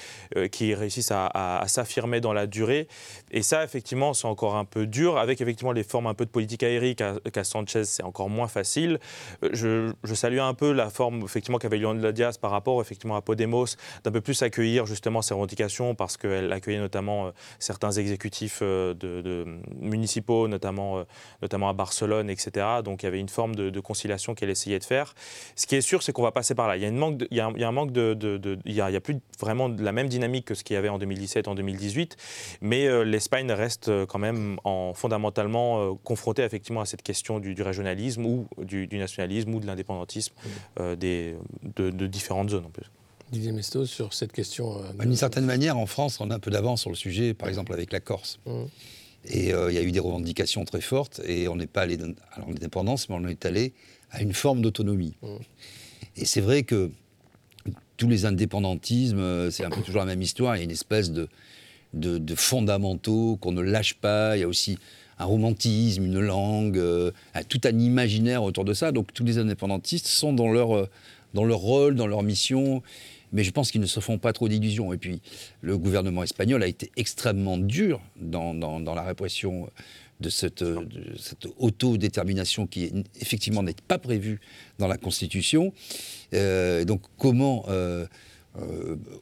qui 0.51 0.75
réussisse 0.75 1.11
à, 1.11 1.27
à 1.27 1.69
s'affirmer 1.69 2.21
dans 2.21 2.33
la 2.33 2.47
durée. 2.47 2.89
Et 3.31 3.43
ça, 3.43 3.63
effectivement, 3.63 4.15
c'est 4.15 4.27
encore 4.27 4.57
un 4.57 4.65
peu 4.65 4.87
dur, 4.87 5.19
avec 5.19 5.41
effectivement 5.41 5.73
les 5.73 5.85
formes 5.85 6.07
un 6.07 6.15
peu 6.15 6.25
de 6.25 6.31
politique 6.31 6.63
aérienne 6.63 6.81
qu'à 7.33 7.45
Sanchez, 7.45 7.85
c'est 7.85 8.03
encore 8.03 8.29
moins 8.29 8.49
facile. 8.49 8.99
Je, 9.43 9.93
salue 10.15 10.39
un 10.39 10.55
peu 10.55 10.73
la 10.73 10.91
forme 10.91 11.23
effectivement 11.23 11.59
qu'avait 11.59 11.79
Leon 11.79 11.95
Diaz 12.13 12.37
par 12.37 12.51
rapport 12.51 12.81
effectivement 12.81 13.17
à 13.17 13.23
Podemos 13.23 13.65
d'un 14.05 14.11
peu 14.11 14.21
plus 14.21 14.43
accueillir 14.43 14.85
justement 14.85 15.23
ces 15.23 15.33
revendications 15.33 15.95
parce 15.95 16.17
qu'elle 16.17 16.53
accueillait 16.53 16.79
notamment 16.79 17.33
certains 17.59 17.91
exécutifs 17.93 18.61
de, 18.63 19.45
municipaux, 19.81 20.49
notamment, 20.49 21.05
notamment 21.41 21.69
à 21.69 21.73
Barcelone, 21.73 22.29
etc. 22.29 22.67
Donc 22.85 23.03
il 23.03 23.07
y 23.07 23.09
avait 23.09 23.21
une 23.21 23.29
forme 23.29 23.55
de, 23.55 23.81
conciliation 23.81 24.35
qu'elle 24.35 24.51
essayait 24.51 24.79
de 24.79 24.85
faire. 24.85 25.15
Ce 25.57 25.67
qui 25.67 25.75
est 25.77 25.81
sûr, 25.81 26.03
c'est 26.03 26.13
qu'on 26.13 26.23
va 26.23 26.33
passer 26.33 26.55
par 26.55 26.69
là. 26.69 26.77
Il 26.77 26.83
y 26.83 26.87
a, 27.41 27.47
un, 27.69 27.73
manque 27.73 27.93
de, 27.93 28.59
il 28.67 28.75
y 28.75 29.01
plus 29.01 29.17
vraiment 29.39 29.69
la 29.69 29.93
même 29.93 30.09
dynamique 30.09 30.47
que 30.47 30.55
ce 30.55 30.65
qu'il 30.65 30.75
y 30.75 30.77
avait 30.77 30.91
en 30.91 30.99
2017, 30.99 31.49
en 31.49 31.55
2018, 31.55 32.17
mais 32.61 33.05
l'Espagne 33.05 33.51
reste 33.53 33.91
quand 34.07 34.19
même 34.19 34.59
en, 34.65 34.93
fondamentalement 34.95 35.81
euh, 35.81 35.95
confronté 36.05 36.43
effectivement 36.43 36.81
à 36.81 36.87
cette 36.87 37.00
question 37.03 37.41
du, 37.41 37.61
régionalisme 37.61 38.25
ou 38.25 38.47
du, 38.59 38.87
nationalisme 38.93 39.55
ou 39.55 39.61
de 39.61 39.67
l'indépendantisme 39.67 40.35
euh, 40.79 40.97
de, 40.97 42.07
différentes 42.07 42.51
zones 42.51 42.67
en 42.67 42.71
plus. 42.71 42.87
Didier 43.33 43.53
Mesto, 43.53 43.87
sur 43.87 44.13
cette 44.13 44.33
question. 44.33 44.79
Euh, 44.79 44.93
bah, 44.95 45.05
d'une 45.05 45.17
certaine 45.17 45.45
manière, 45.45 45.79
en 45.79 45.87
France, 45.87 46.21
on 46.21 46.31
a 46.31 46.35
un 46.35 46.39
peu 46.39 46.51
d'avance 46.51 46.81
sur 46.81 46.91
le 46.91 46.97
sujet, 46.97 47.35
par 47.35 47.49
exemple 47.49 47.73
avec 47.73 47.93
la 47.93 48.01
Corse. 48.01 48.41
Mmh. 48.47 48.65
Et 49.27 49.51
il 49.51 49.75
y 49.75 49.79
a 49.79 49.83
eu 49.83 49.93
des 49.93 50.01
revendications 50.01 50.65
très 50.65 50.81
fortes, 50.81 51.21
et 51.27 51.47
on 51.47 51.57
n'est 51.57 51.67
pas 51.67 51.83
allé 51.83 51.99
à 52.33 52.41
l'indépendance, 52.41 53.11
mais 53.11 53.17
on 53.17 53.29
est 53.29 53.45
allé 53.45 53.75
à 54.11 54.23
une 54.23 54.33
forme 54.33 54.63
d'autonomie. 54.63 55.15
Mmh. 55.21 55.29
Et 56.17 56.25
c'est 56.25 56.41
vrai 56.41 56.63
que 56.63 56.91
tous 57.99 58.09
les 58.09 58.25
indépendantismes, 58.25 59.51
c'est 59.51 59.63
un 59.63 59.69
peu 59.69 59.83
toujours 59.83 60.01
la 60.01 60.07
même 60.07 60.23
histoire. 60.23 60.57
Il 60.57 60.61
y 60.61 60.63
a 60.63 60.65
une 60.65 60.71
espèce 60.71 61.13
de, 61.13 61.29
de, 61.95 62.35
fondamentaux 62.35 63.37
qu'on 63.41 63.53
ne 63.53 63.63
lâche 63.63 63.95
pas. 63.95 64.37
Il 64.37 64.41
y 64.41 64.43
a 64.43 64.49
aussi 64.49 64.79
un 65.21 65.25
romantisme, 65.25 66.07
une 66.07 66.19
langue, 66.19 66.79
euh, 66.79 67.13
tout 67.49 67.61
un 67.65 67.79
imaginaire 67.79 68.43
autour 68.43 68.65
de 68.65 68.73
ça. 68.73 68.91
Donc 68.91 69.13
tous 69.13 69.23
les 69.23 69.39
indépendantistes 69.39 70.07
sont 70.07 70.33
dans 70.33 70.51
leur, 70.51 70.75
euh, 70.75 70.89
dans 71.35 71.45
leur 71.45 71.59
rôle, 71.59 71.95
dans 71.95 72.07
leur 72.07 72.23
mission. 72.23 72.83
Mais 73.33 73.45
je 73.45 73.51
pense 73.53 73.71
qu'ils 73.71 73.83
ne 73.83 73.87
se 73.87 74.01
font 74.01 74.19
pas 74.19 74.33
trop 74.33 74.49
d'illusions. 74.49 74.93
Et 74.93 74.99
puis, 74.99 75.21
le 75.61 75.79
gouvernement 75.79 76.25
espagnol 76.25 76.63
a 76.65 76.67
été 76.67 76.91
extrêmement 76.97 77.59
dur 77.59 78.01
dans, 78.17 78.55
la 78.83 79.03
répression 79.03 79.71
de 80.19 80.31
cette, 80.31 80.65
autodétermination 81.59 82.67
qui, 82.67 82.91
effectivement, 83.21 83.63
n'est 83.63 83.77
pas 83.87 83.99
prévue 83.99 84.41
dans 84.81 84.89
la 84.89 84.97
Constitution. 84.97 85.73
Euh, 86.35 86.85
donc, 86.85 87.03
comment 87.19 87.67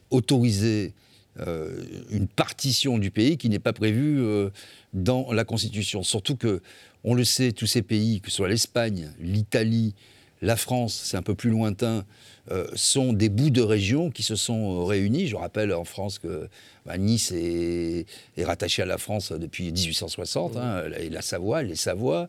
autoriser 0.09 0.93
euh, 1.39 1.83
une 2.09 2.27
partition 2.27 2.97
du 2.97 3.11
pays 3.11 3.37
qui 3.37 3.49
n'est 3.49 3.59
pas 3.59 3.73
prévue 3.73 4.19
euh, 4.19 4.49
dans 4.93 5.31
la 5.31 5.45
Constitution. 5.45 6.03
Surtout 6.03 6.35
que, 6.35 6.61
on 7.03 7.13
le 7.13 7.23
sait, 7.23 7.51
tous 7.51 7.67
ces 7.67 7.81
pays, 7.81 8.19
que 8.19 8.29
ce 8.29 8.37
soit 8.37 8.49
l'Espagne, 8.49 9.11
l'Italie, 9.19 9.93
la 10.41 10.55
France, 10.55 11.01
c'est 11.03 11.17
un 11.17 11.21
peu 11.21 11.35
plus 11.35 11.49
lointain, 11.49 12.05
euh, 12.51 12.65
sont 12.73 13.13
des 13.13 13.29
bouts 13.29 13.51
de 13.51 13.61
régions 13.61 14.09
qui 14.09 14.23
se 14.23 14.35
sont 14.35 14.83
réunis. 14.85 15.27
Je 15.27 15.35
rappelle 15.35 15.71
en 15.71 15.83
France 15.83 16.17
que 16.17 16.47
bah, 16.85 16.97
Nice 16.97 17.31
est, 17.31 18.05
rattachée 18.39 18.81
à 18.81 18.85
la 18.85 18.97
France 18.97 19.31
depuis 19.31 19.71
1860, 19.71 20.57
hein, 20.57 20.83
la, 21.11 21.21
Savoie, 21.21 21.61
les 21.61 21.75
Savoies. 21.75 22.27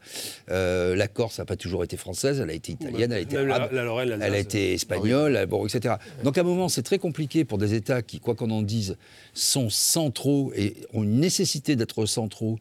Euh, 0.50 0.94
la 0.94 1.08
Corse 1.08 1.38
n'a 1.38 1.46
pas 1.46 1.56
toujours 1.56 1.84
été 1.84 1.96
française, 1.96 2.40
elle 2.40 2.50
a 2.50 2.52
été 2.52 2.72
italienne, 2.72 3.12
elle 3.12 3.18
a 3.18 3.20
été 3.20 3.36
arabe, 3.38 3.70
elle 3.72 4.34
a 4.34 4.38
été 4.38 4.74
espagnole, 4.74 5.36
ah 5.36 5.46
bon, 5.46 5.66
etc. 5.66 5.94
Donc 6.22 6.36
à 6.36 6.42
un 6.42 6.44
moment, 6.44 6.68
c'est 6.68 6.82
très 6.82 6.98
compliqué 6.98 7.44
pour 7.44 7.56
des 7.56 7.72
États 7.72 8.02
qui, 8.02 8.20
quoi 8.20 8.34
qu'on 8.34 8.50
en 8.50 8.62
dise, 8.62 8.96
sont 9.32 9.70
centraux 9.70 10.52
et 10.54 10.74
ont 10.92 11.02
une 11.02 11.20
nécessité 11.20 11.76
d'être 11.76 12.04
centraux 12.04 12.58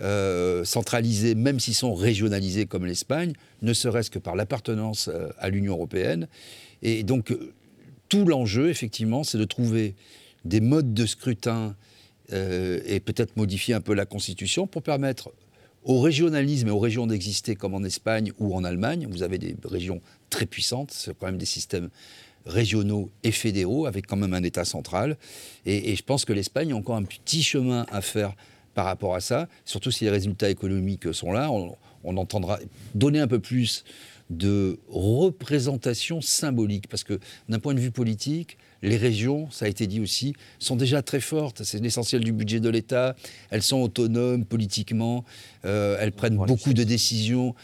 euh, 0.00 0.64
centralisés, 0.64 1.34
même 1.34 1.58
s'ils 1.58 1.74
sont 1.74 1.92
régionalisés 1.92 2.66
comme 2.66 2.86
l'Espagne, 2.86 3.32
ne 3.62 3.72
serait-ce 3.72 4.10
que 4.10 4.20
par 4.20 4.36
l'appartenance 4.36 5.08
euh, 5.08 5.28
à 5.38 5.48
l'Union 5.48 5.74
européenne. 5.74 6.28
Et 6.82 7.02
donc, 7.02 7.32
euh, 7.32 7.52
tout 8.08 8.24
l'enjeu, 8.24 8.70
effectivement, 8.70 9.24
c'est 9.24 9.38
de 9.38 9.44
trouver 9.44 9.96
des 10.44 10.60
modes 10.60 10.94
de 10.94 11.04
scrutin 11.04 11.74
et 12.30 13.00
peut-être 13.00 13.38
modifier 13.38 13.72
un 13.72 13.80
peu 13.80 13.94
la 13.94 14.04
Constitution 14.04 14.66
pour 14.66 14.82
permettre 14.82 15.32
au 15.82 16.00
régionalisme 16.00 16.68
et 16.68 16.70
aux 16.70 16.78
régions 16.78 17.06
d'exister 17.06 17.56
comme 17.56 17.72
en 17.72 17.82
Espagne 17.82 18.32
ou 18.38 18.54
en 18.54 18.64
Allemagne. 18.64 19.08
Vous 19.10 19.22
avez 19.22 19.38
des 19.38 19.56
régions 19.64 20.02
très 20.28 20.44
puissantes, 20.44 20.90
c'est 20.92 21.16
quand 21.16 21.24
même 21.26 21.38
des 21.38 21.46
systèmes 21.46 21.88
régionaux 22.44 23.10
et 23.22 23.32
fédéraux 23.32 23.86
avec 23.86 24.06
quand 24.06 24.16
même 24.16 24.34
un 24.34 24.42
État 24.42 24.66
central. 24.66 25.16
Et, 25.64 25.90
et 25.90 25.96
je 25.96 26.02
pense 26.02 26.26
que 26.26 26.34
l'Espagne 26.34 26.72
a 26.72 26.76
encore 26.76 26.96
un 26.96 27.04
petit 27.04 27.42
chemin 27.42 27.86
à 27.90 28.02
faire 28.02 28.34
par 28.78 28.86
rapport 28.86 29.16
à 29.16 29.20
ça, 29.20 29.48
surtout 29.64 29.90
si 29.90 30.04
les 30.04 30.10
résultats 30.10 30.48
économiques 30.50 31.12
sont 31.12 31.32
là, 31.32 31.50
on, 31.50 32.16
entendra 32.16 32.60
donner 32.94 33.18
un 33.18 33.26
peu 33.26 33.40
plus 33.40 33.82
de 34.30 34.78
représentation 34.88 36.20
symbolique, 36.20 36.86
parce 36.86 37.02
que 37.02 37.18
d'un 37.48 37.58
point 37.58 37.74
de 37.74 37.80
vue 37.80 37.90
politique, 37.90 38.56
les 38.82 38.96
régions, 38.96 39.50
ça 39.50 39.64
a 39.64 39.68
été 39.68 39.88
dit 39.88 40.00
aussi, 40.00 40.32
sont 40.60 40.76
déjà 40.76 41.02
très 41.02 41.18
fortes. 41.18 41.64
C'est 41.64 41.80
l'essentiel 41.80 42.22
du 42.22 42.32
budget 42.32 42.60
de 42.60 42.68
l'État. 42.68 43.16
Elles 43.50 43.64
sont 43.64 43.78
autonomes 43.78 44.44
politiquement. 44.44 45.24
Euh, 45.64 45.96
elles 45.98 46.12
prennent 46.12 46.36
beaucoup 46.36 46.72
de 46.72 46.84
décisions. 46.84 47.56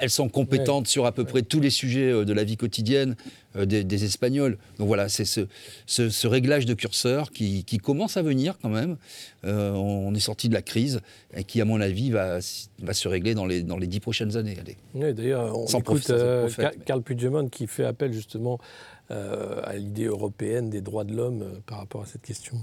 Elles, 0.00 0.10
sont 0.10 0.28
compétentes 0.28 0.86
sur 0.86 1.06
à 1.06 1.12
peu 1.12 1.24
près 1.24 1.42
tous 1.42 1.58
les 1.58 1.70
sujets 1.70 2.12
euh, 2.12 2.24
de 2.24 2.32
la 2.32 2.44
vie 2.44 2.56
quotidienne 2.56 3.16
euh, 3.56 3.66
des, 3.66 4.04
Espagnols. 4.04 4.58
Donc 4.78 4.88
voilà, 4.88 5.08
c'est 5.08 5.24
ce, 5.24 6.26
réglage 6.26 6.66
de 6.66 6.74
curseur 6.74 7.30
qui, 7.30 7.64
commence 7.82 8.16
à 8.16 8.22
venir 8.22 8.58
quand 8.60 8.68
même. 8.68 8.96
on 9.44 10.14
est 10.14 10.20
sorti 10.20 10.48
de 10.48 10.54
la 10.54 10.62
crise 10.62 11.00
et 11.34 11.44
qui, 11.44 11.60
à 11.60 11.64
mon 11.64 11.80
avis, 11.80 12.10
va, 12.10 12.38
va 12.80 12.94
se 12.94 13.08
régler 13.08 13.34
dans 13.34 13.46
les, 13.46 13.62
dans 13.62 13.78
les 13.78 13.86
dix 13.86 14.00
prochaines 14.00 14.36
années. 14.36 14.56
Oui, 14.94 15.12
D'ailleurs, 15.14 15.56
on 15.58 15.66
Sans 15.66 15.80
écoute 15.80 16.12
Carl 16.84 17.02
Puigdemont 17.02 17.48
qui 17.48 17.66
fait 17.66 17.84
appel 17.84 18.12
justement 18.12 18.58
euh, 19.10 19.60
à 19.64 19.74
l'idée 19.74 20.04
européenne 20.04 20.70
des 20.70 20.82
droits 20.82 21.02
de 21.02 21.12
l'homme 21.12 21.42
euh, 21.42 21.60
par 21.66 21.78
rapport 21.78 22.02
à 22.02 22.06
cette 22.06 22.22
question 22.22 22.56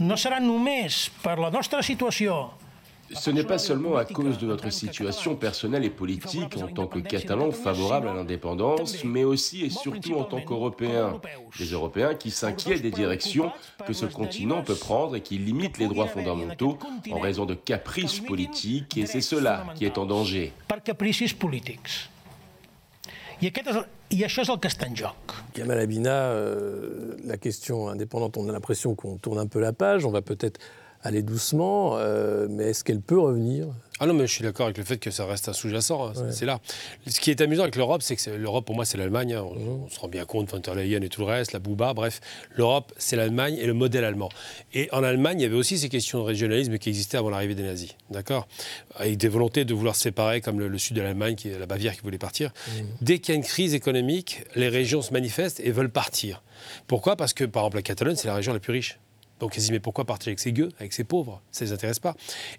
No 0.00 0.16
serà 0.16 0.40
només 0.40 0.88
per 1.22 1.36
la 1.36 1.50
nostra 1.50 1.82
situació 1.82 2.54
ce 3.14 3.30
n'est 3.30 3.44
pas 3.44 3.58
seulement 3.58 3.96
à 3.96 4.04
cause 4.04 4.38
de 4.38 4.46
notre 4.46 4.70
situation 4.70 5.36
personnelle 5.36 5.84
et 5.84 5.90
politique 5.90 6.56
en 6.56 6.68
tant 6.68 6.86
que 6.86 6.98
Catalans 6.98 7.52
favorables 7.52 8.08
à 8.08 8.14
l'indépendance, 8.14 9.04
mais 9.04 9.24
aussi 9.24 9.64
et 9.64 9.70
surtout 9.70 10.14
en 10.14 10.24
tant 10.24 10.40
qu'Européens. 10.40 11.20
Des 11.58 11.66
Européens 11.66 12.14
qui 12.14 12.30
s'inquiètent 12.30 12.82
des 12.82 12.90
directions 12.90 13.50
que 13.86 13.92
ce 13.92 14.06
continent 14.06 14.62
peut 14.62 14.74
prendre 14.74 15.16
et 15.16 15.20
qui 15.20 15.38
limitent 15.38 15.78
les 15.78 15.88
droits 15.88 16.08
fondamentaux 16.08 16.78
en 17.10 17.18
raison 17.18 17.46
de 17.46 17.54
caprices 17.54 18.20
politiques, 18.20 18.96
et 18.96 19.06
c'est 19.06 19.20
cela 19.20 19.66
qui 19.74 19.84
est 19.84 19.98
en 19.98 20.06
danger. 20.06 20.52
Par 20.66 20.82
capricis 20.82 21.32
politiques. 21.32 22.10
I, 23.40 23.52
aquest 23.52 23.68
és, 23.70 23.76
I 24.18 24.24
això 24.26 24.42
és 24.42 24.48
el 24.50 24.58
que 24.58 24.66
està 24.66 24.88
en 24.88 24.96
joc. 24.98 25.34
Kamal 25.54 25.78
Abina, 25.78 26.16
euh, 26.34 27.14
la 27.24 27.36
question 27.38 27.88
indépendante, 27.88 28.36
on 28.36 28.48
a 28.48 28.52
l'impression 28.52 28.96
qu'on 28.96 29.16
tourne 29.16 29.38
un 29.38 29.46
peu 29.46 29.60
la 29.60 29.72
page, 29.72 30.04
on 30.04 30.10
va 30.10 30.22
peut-être 30.22 30.58
aller 31.02 31.22
doucement, 31.22 31.96
euh, 31.96 32.46
mais 32.50 32.70
est-ce 32.70 32.84
qu'elle 32.84 33.00
peut 33.00 33.18
revenir? 33.18 33.68
Ah 34.00 34.06
non, 34.06 34.14
mais 34.14 34.28
je 34.28 34.32
suis 34.32 34.44
d'accord 34.44 34.66
avec 34.66 34.78
le 34.78 34.84
fait 34.84 34.98
que 34.98 35.10
ça 35.10 35.26
reste 35.26 35.48
un 35.48 35.52
sous-jacent. 35.52 36.10
Hein, 36.10 36.30
c'est 36.30 36.46
là. 36.46 36.60
Ce 37.08 37.18
qui 37.18 37.32
est 37.32 37.40
amusant 37.40 37.62
avec 37.62 37.74
l'Europe, 37.74 38.00
c'est 38.02 38.14
que 38.14 38.30
l'Europe, 38.30 38.64
pour 38.64 38.76
moi, 38.76 38.84
c'est 38.84 38.96
l'Allemagne. 38.96 39.34
Hein. 39.34 39.42
Mhm. 39.42 39.68
On, 39.68 39.88
se 39.88 39.98
rend 39.98 40.06
bien 40.06 40.24
compte, 40.24 40.48
von 40.50 40.60
der 40.60 40.76
Leyen 40.76 41.02
et 41.02 41.08
tout 41.08 41.20
le 41.22 41.26
reste, 41.26 41.52
la 41.52 41.58
Bouba, 41.58 41.94
bref. 41.94 42.20
L'Europe, 42.54 42.92
c'est 42.96 43.16
l'Allemagne 43.16 43.56
et 43.60 43.66
le 43.66 43.74
modèle 43.74 44.04
allemand. 44.04 44.28
Et 44.72 44.88
en 44.92 45.02
Allemagne, 45.02 45.40
il 45.40 45.42
y 45.42 45.46
avait 45.46 45.56
aussi 45.56 45.78
ces 45.78 45.88
questions 45.88 46.20
de 46.20 46.24
régionalisme 46.24 46.78
qui 46.78 46.90
existaient 46.90 47.16
avant 47.16 47.30
l'arrivée 47.30 47.56
des 47.56 47.64
nazis. 47.64 47.96
D'accord? 48.10 48.46
Avec 48.94 49.16
des 49.16 49.28
volontés 49.28 49.64
de 49.64 49.74
vouloir 49.74 49.96
se 49.96 50.02
séparer, 50.02 50.40
comme 50.40 50.60
le, 50.60 50.78
sud 50.78 50.94
de 50.96 51.02
l'Allemagne, 51.02 51.34
qui 51.34 51.48
est 51.48 51.58
la 51.58 51.66
Bavière 51.66 51.96
qui 51.96 52.02
voulait 52.02 52.18
partir. 52.18 52.52
Mhm. 52.68 52.86
Dès 53.00 53.18
qu'il 53.18 53.34
y 53.34 53.36
a 53.36 53.36
une 53.36 53.44
crise 53.44 53.74
économique, 53.74 54.44
les 54.54 54.68
régions 54.68 55.02
se 55.02 55.12
manifestent 55.12 55.58
et 55.58 55.72
veulent 55.72 55.90
partir. 55.90 56.44
Pourquoi? 56.86 57.16
Parce 57.16 57.32
que, 57.32 57.44
par 57.44 57.62
exemple, 57.64 57.76
la 57.78 57.82
Catalogne, 57.82 58.16
c'est 58.16 58.28
la 58.28 58.34
région 58.34 58.52
la 58.52 58.60
plus 58.60 58.72
riche. 58.72 59.00
Donc 59.40 59.56
ils 59.56 59.60
disent 59.60 59.70
mais 59.70 59.80
pourquoi 59.80 60.04
partir 60.04 60.28
avec 60.28 60.40
ces 60.40 60.52
gueux, 60.52 60.70
avec 60.78 60.92
ces 60.92 61.04
pauvres? 61.04 61.40
Ça 61.50 61.64
ne 61.64 61.70
les 61.70 61.74
intéresse 61.74 61.98
pas. 61.98 62.14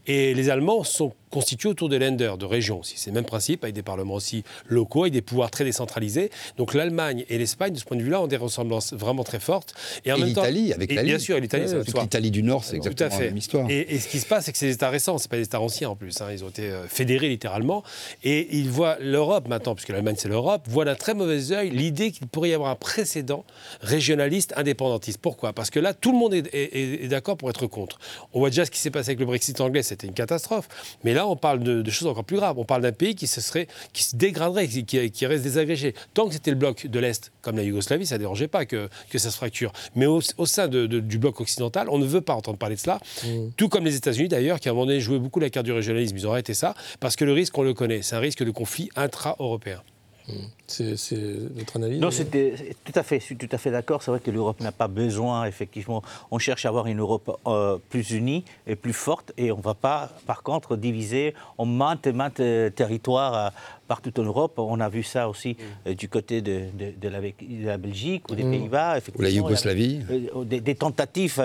Et 0.08 0.34
les 0.34 0.50
Allemands 0.50 0.84
sont 0.84 1.14
constitués 1.30 1.70
autour 1.70 1.90
de 1.90 1.98
Länder, 1.98 2.34
de 2.40 2.46
régions 2.46 2.80
aussi. 2.80 2.96
C'est 2.98 3.12
le 3.12 3.16
même 3.16 3.26
principe, 3.26 3.64
avec 3.64 3.76
des 3.76 3.84
parlements 3.84 4.16
aussi 4.16 4.44
locaux, 4.68 5.04
avec 5.04 5.14
des 5.14 5.22
pouvoirs 5.22 5.52
très 5.52 5.64
décentralisés. 5.64 6.32
Donc 6.58 6.74
l'Allemagne 6.74 7.26
et 7.30 7.38
l'Espagne, 7.38 7.74
de 7.74 7.80
ce 7.80 7.86
point 7.86 7.98
de 7.98 8.04
vue-là, 8.04 8.22
ont 8.22 8.28
des 8.28 8.38
ressemblances 8.38 8.94
vraiment 8.94 9.24
très 9.24 9.40
fortes. 9.40 9.74
Et, 10.06 10.12
en 10.12 10.18
même 10.18 10.28
l'Italie, 10.28 10.74
avec 10.74 10.90
l'Italie. 10.90 11.10
Bien 11.10 11.20
sûr, 11.20 11.40
l'Italie, 11.40 11.68
c'est 11.68 12.00
L'Italie 12.00 12.32
du 12.32 12.44
Nord, 12.44 12.64
c'est 12.64 12.78
exactement 12.78 13.10
la 13.10 13.26
même 13.26 13.38
histoire. 13.38 13.70
Et, 13.70 14.00
ce 14.00 14.08
qui 14.08 14.20
se 14.20 14.26
passe, 14.26 14.46
c'est 14.46 14.54
que 14.54 14.60
des 14.60 14.72
États 14.72 14.90
récents, 14.90 15.18
c'est 15.18 15.30
pas 15.30 15.38
des 15.38 15.44
États 15.44 15.62
anciens 15.62 15.90
en 15.90 15.96
plus. 15.96 16.22
Hein. 16.22 16.28
Ils 16.32 16.44
ont 16.44 16.50
été 16.50 16.64
euh, 16.64 16.88
fédérés 16.88 17.30
littéralement. 17.30 17.84
Et 18.24 18.48
ils 18.58 18.70
voient 18.70 18.98
l'Europe 19.00 19.48
maintenant, 19.48 19.76
puisque 19.76 19.90
l'Allemagne 19.90 20.16
c'est 20.18 20.30
l'Europe, 20.30 20.64
voient 20.68 20.86
d'un 20.86 20.96
très 20.96 21.14
mauvais 21.14 21.52
œil 21.52 21.70
l'idée 21.70 22.12
qu'il 22.12 22.28
pourrait 22.28 22.50
y 22.50 22.54
avoir 22.54 22.70
un 22.70 22.76
précédent 22.76 23.46
régionaliste 23.82 24.54
indépendantiste. 24.56 25.20
Pourquoi? 25.22 25.54
Parce 25.54 25.70
que 25.70 25.80
là, 25.80 25.94
tout 25.94 26.12
le 26.12 26.18
monde 26.18 26.34
est 26.34 26.40
est, 26.54 26.69
d'accord 27.08 27.38
pour 27.38 27.50
être 27.50 27.68
contre. 27.68 28.00
On 28.34 28.40
voit 28.40 28.50
déjà 28.50 28.66
ce 28.66 28.72
qui 28.72 28.80
s'est 28.80 28.92
passé 28.92 29.10
avec 29.10 29.20
le 29.20 29.26
Brexit 29.26 29.60
anglais, 29.62 29.84
c'était 29.84 30.08
une 30.08 30.14
catastrophe. 30.14 30.68
Mais 31.04 31.14
là, 31.14 31.28
on 31.28 31.36
parle 31.36 31.60
de, 31.64 31.90
choses 31.90 32.08
encore 32.08 32.24
plus 32.24 32.38
graves. 32.38 32.58
On 32.58 32.66
parle 32.66 32.82
d'un 32.82 32.92
pays 32.92 33.16
qui 33.16 33.28
se, 33.28 33.42
serait, 33.42 33.68
qui 33.94 34.04
se 34.04 34.16
dégraderait, 34.16 34.68
qui, 34.68 35.26
reste 35.26 35.44
désagrégé. 35.44 35.94
Tant 36.14 36.28
que 36.28 36.34
c'était 36.34 36.52
le 36.52 36.58
bloc 36.58 36.88
de 36.88 37.00
l'Est, 37.00 37.32
comme 37.42 37.58
la 37.58 37.64
Yougoslavie, 37.64 38.06
ça 38.06 38.16
ne 38.16 38.20
dérangeait 38.20 38.48
pas 38.48 38.66
que, 38.66 38.90
que 39.10 39.18
ça 39.18 39.32
se 39.32 39.36
fracture. 39.36 39.72
Mais 39.96 40.06
au, 40.06 40.22
sein 40.22 40.68
du 40.68 41.18
bloc 41.18 41.42
occidental, 41.42 41.88
on 41.90 41.98
ne 41.98 42.06
veut 42.06 42.22
pas 42.22 42.34
entendre 42.34 42.58
parler 42.58 42.76
de 42.76 42.82
cela. 42.82 43.00
Mmh. 43.24 43.50
Tout 43.58 43.70
comme 43.70 43.86
les 43.86 43.96
États-Unis, 43.96 44.28
d'ailleurs, 44.28 44.60
qui 44.60 44.70
à 44.70 44.72
un 44.72 44.76
moment 44.76 44.86
donné 44.86 45.00
jouaient 45.00 45.20
beaucoup 45.20 45.40
la 45.40 45.50
carte 45.50 45.66
du 45.66 45.72
régionalisme. 45.72 46.16
Ils 46.18 46.28
ont 46.28 46.32
arrêté 46.32 46.54
ça 46.54 46.74
parce 47.00 47.16
que 47.16 47.26
le 47.26 47.34
risque, 47.34 47.58
on 47.58 47.64
le 47.64 47.74
connaît. 47.74 48.02
C'est 48.02 48.16
un 48.16 48.20
risque 48.20 48.44
de 48.44 48.52
conflit 48.52 48.90
intra-européen. 48.96 49.82
C'est 50.68 50.96
votre 51.56 51.78
analyse 51.78 52.00
Non, 52.00 52.12
c'était 52.12 52.76
tout 52.84 52.92
à 52.96 53.04
fait, 53.04 53.20
je 53.20 53.26
suis 53.26 53.38
tout 53.38 53.50
à 53.52 53.58
fait 53.58 53.72
d'accord. 53.72 54.04
C'est 54.04 54.12
vrai 54.12 54.20
que 54.20 54.30
l'Europe 54.30 54.60
n'a 54.60 54.72
pas 54.72 54.88
besoin, 54.88 55.46
effectivement. 55.46 56.04
On 56.30 56.38
cherche 56.38 56.66
à 56.66 56.70
avoir 56.70 56.88
une 56.88 57.00
Europe 57.00 57.40
euh, 57.48 57.78
plus 57.90 58.12
unie 58.12 58.46
et 58.68 58.76
plus 58.76 58.94
forte, 58.94 59.34
et 59.38 59.52
on 59.52 59.58
ne 59.58 59.64
va 59.64 59.74
pas, 59.74 60.10
par 60.28 60.44
contre, 60.44 60.76
diviser 60.76 61.34
en 61.58 61.66
maintes 61.66 62.06
et 62.06 62.14
maintes 62.14 62.40
euh, 62.40 62.70
territoires 62.70 63.34
euh, 63.34 63.50
partout 63.90 64.18
en 64.22 64.24
Europe. 64.24 64.54
On 64.58 64.80
a 64.80 64.88
vu 64.88 65.04
ça 65.04 65.28
aussi 65.28 65.58
mm. 65.86 65.94
du 65.94 66.08
côté 66.08 66.42
de, 66.42 66.68
de, 66.78 67.10
la, 67.10 67.78
Belgique 67.78 68.30
ou 68.30 68.36
des 68.36 68.44
mm. 68.44 68.52
Pays-Bas. 68.52 69.00
Ou 69.18 69.22
la 69.22 69.30
Yougoslavie. 69.30 70.00
Des, 70.46 70.76
tentatives, 70.76 71.42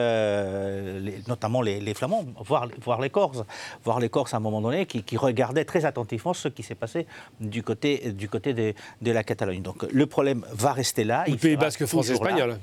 notamment 1.27 1.63
les, 1.63 1.95
Flamands, 1.95 2.27
voire, 2.45 2.69
voir 2.85 3.01
les 3.01 3.11
Corses, 3.11 3.43
voir 3.85 3.99
les 3.99 4.11
Corses 4.11 4.35
à 4.35 4.37
un 4.37 4.41
moment 4.41 4.61
donné, 4.61 4.87
qui, 4.87 5.03
qui 5.03 5.17
regardaient 5.17 5.65
très 5.65 5.85
attentivement 5.85 6.35
ce 6.35 6.49
qui 6.49 6.63
s'est 6.63 6.75
passé 6.75 7.07
du 7.41 7.63
côté, 7.63 8.13
du 8.13 8.29
côté 8.29 8.53
de, 8.53 8.75
de 9.01 9.11
la 9.11 9.25
Catalogne. 9.25 9.63
Donc 9.63 9.87
le 9.91 10.07
problème 10.07 10.45
va 10.53 10.73
rester 10.73 11.05
là. 11.05 11.25
Le 11.27 11.37
Pays 11.37 11.57
basque 11.57 11.87
français-espagnol. 11.87 12.59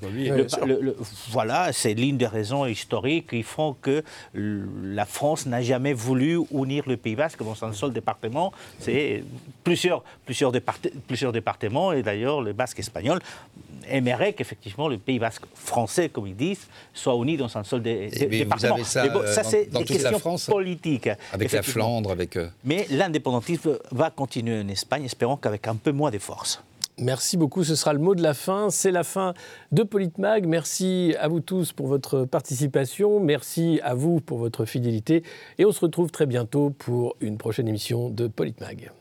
voilà, 1.31 1.73
c'est 1.73 1.93
l'une 1.93 2.17
des 2.17 2.27
raisons 2.27 2.65
historiques 2.65 3.29
qui 3.31 3.43
font 3.43 3.75
que 3.81 4.03
la 4.33 5.05
France 5.05 5.45
n'a 5.45 5.61
jamais 5.61 5.93
voulu 5.93 6.39
unir 6.51 6.83
le 6.87 6.97
Pays 6.97 7.15
basque 7.15 7.43
dans 7.43 7.63
un 7.63 7.73
seul 7.73 7.91
département. 7.93 8.51
C'est 8.79 9.23
plusieurs, 9.71 10.03
plusieurs, 10.25 10.51
plusieurs 11.07 11.31
départements, 11.31 11.93
et 11.93 12.03
d'ailleurs 12.03 12.41
le 12.41 12.51
basque 12.51 12.79
espagnol 12.79 13.19
aimerait 13.87 14.33
qu'effectivement 14.33 14.89
le 14.89 14.97
Pays 14.97 15.17
basque 15.17 15.43
français, 15.55 16.09
comme 16.09 16.27
ils 16.27 16.35
disent, 16.35 16.67
soit 16.93 17.15
uni 17.15 17.37
dans 17.37 17.57
un 17.57 17.63
seul 17.63 17.81
département. 17.81 18.75
Vous 18.75 18.83
ça, 18.83 19.07
ça 19.27 19.43
c'est 19.43 19.65
des 19.71 19.85
questions 19.85 20.19
politiques. 20.47 21.09
Avec 21.31 21.51
la 21.53 21.63
Flandre, 21.63 22.11
avec... 22.11 22.35
Euh, 22.35 22.49
Mais 22.65 22.85
l'indépendantisme 22.89 23.79
va 23.91 24.09
continuer 24.09 24.59
en 24.59 24.67
Espagne, 24.67 25.05
espérons 25.05 25.37
qu'avec 25.37 25.65
un 25.67 25.75
peu 25.75 25.93
moins 25.93 26.11
de 26.11 26.19
force. 26.19 26.61
Merci 26.97 27.37
beaucoup, 27.37 27.63
ce 27.63 27.75
sera 27.75 27.93
le 27.93 27.99
mot 27.99 28.13
de 28.13 28.21
la 28.21 28.33
fin. 28.33 28.69
C'est 28.69 28.91
la 28.91 29.03
fin 29.03 29.33
de 29.71 29.81
Politmag. 29.81 30.45
Merci 30.45 31.15
à 31.19 31.29
vous 31.29 31.39
tous 31.39 31.71
pour 31.71 31.87
votre 31.87 32.25
participation. 32.25 33.19
Merci 33.19 33.79
à 33.83 33.95
vous 33.95 34.19
pour 34.19 34.37
votre 34.37 34.65
fidélité. 34.65 35.23
Et 35.57 35.65
on 35.65 35.71
se 35.71 35.79
retrouve 35.79 36.11
très 36.11 36.27
bientôt 36.27 36.69
pour 36.69 37.15
une 37.19 37.37
prochaine 37.39 37.67
émission 37.67 38.09
de 38.09 38.27
Politmag. 38.27 38.91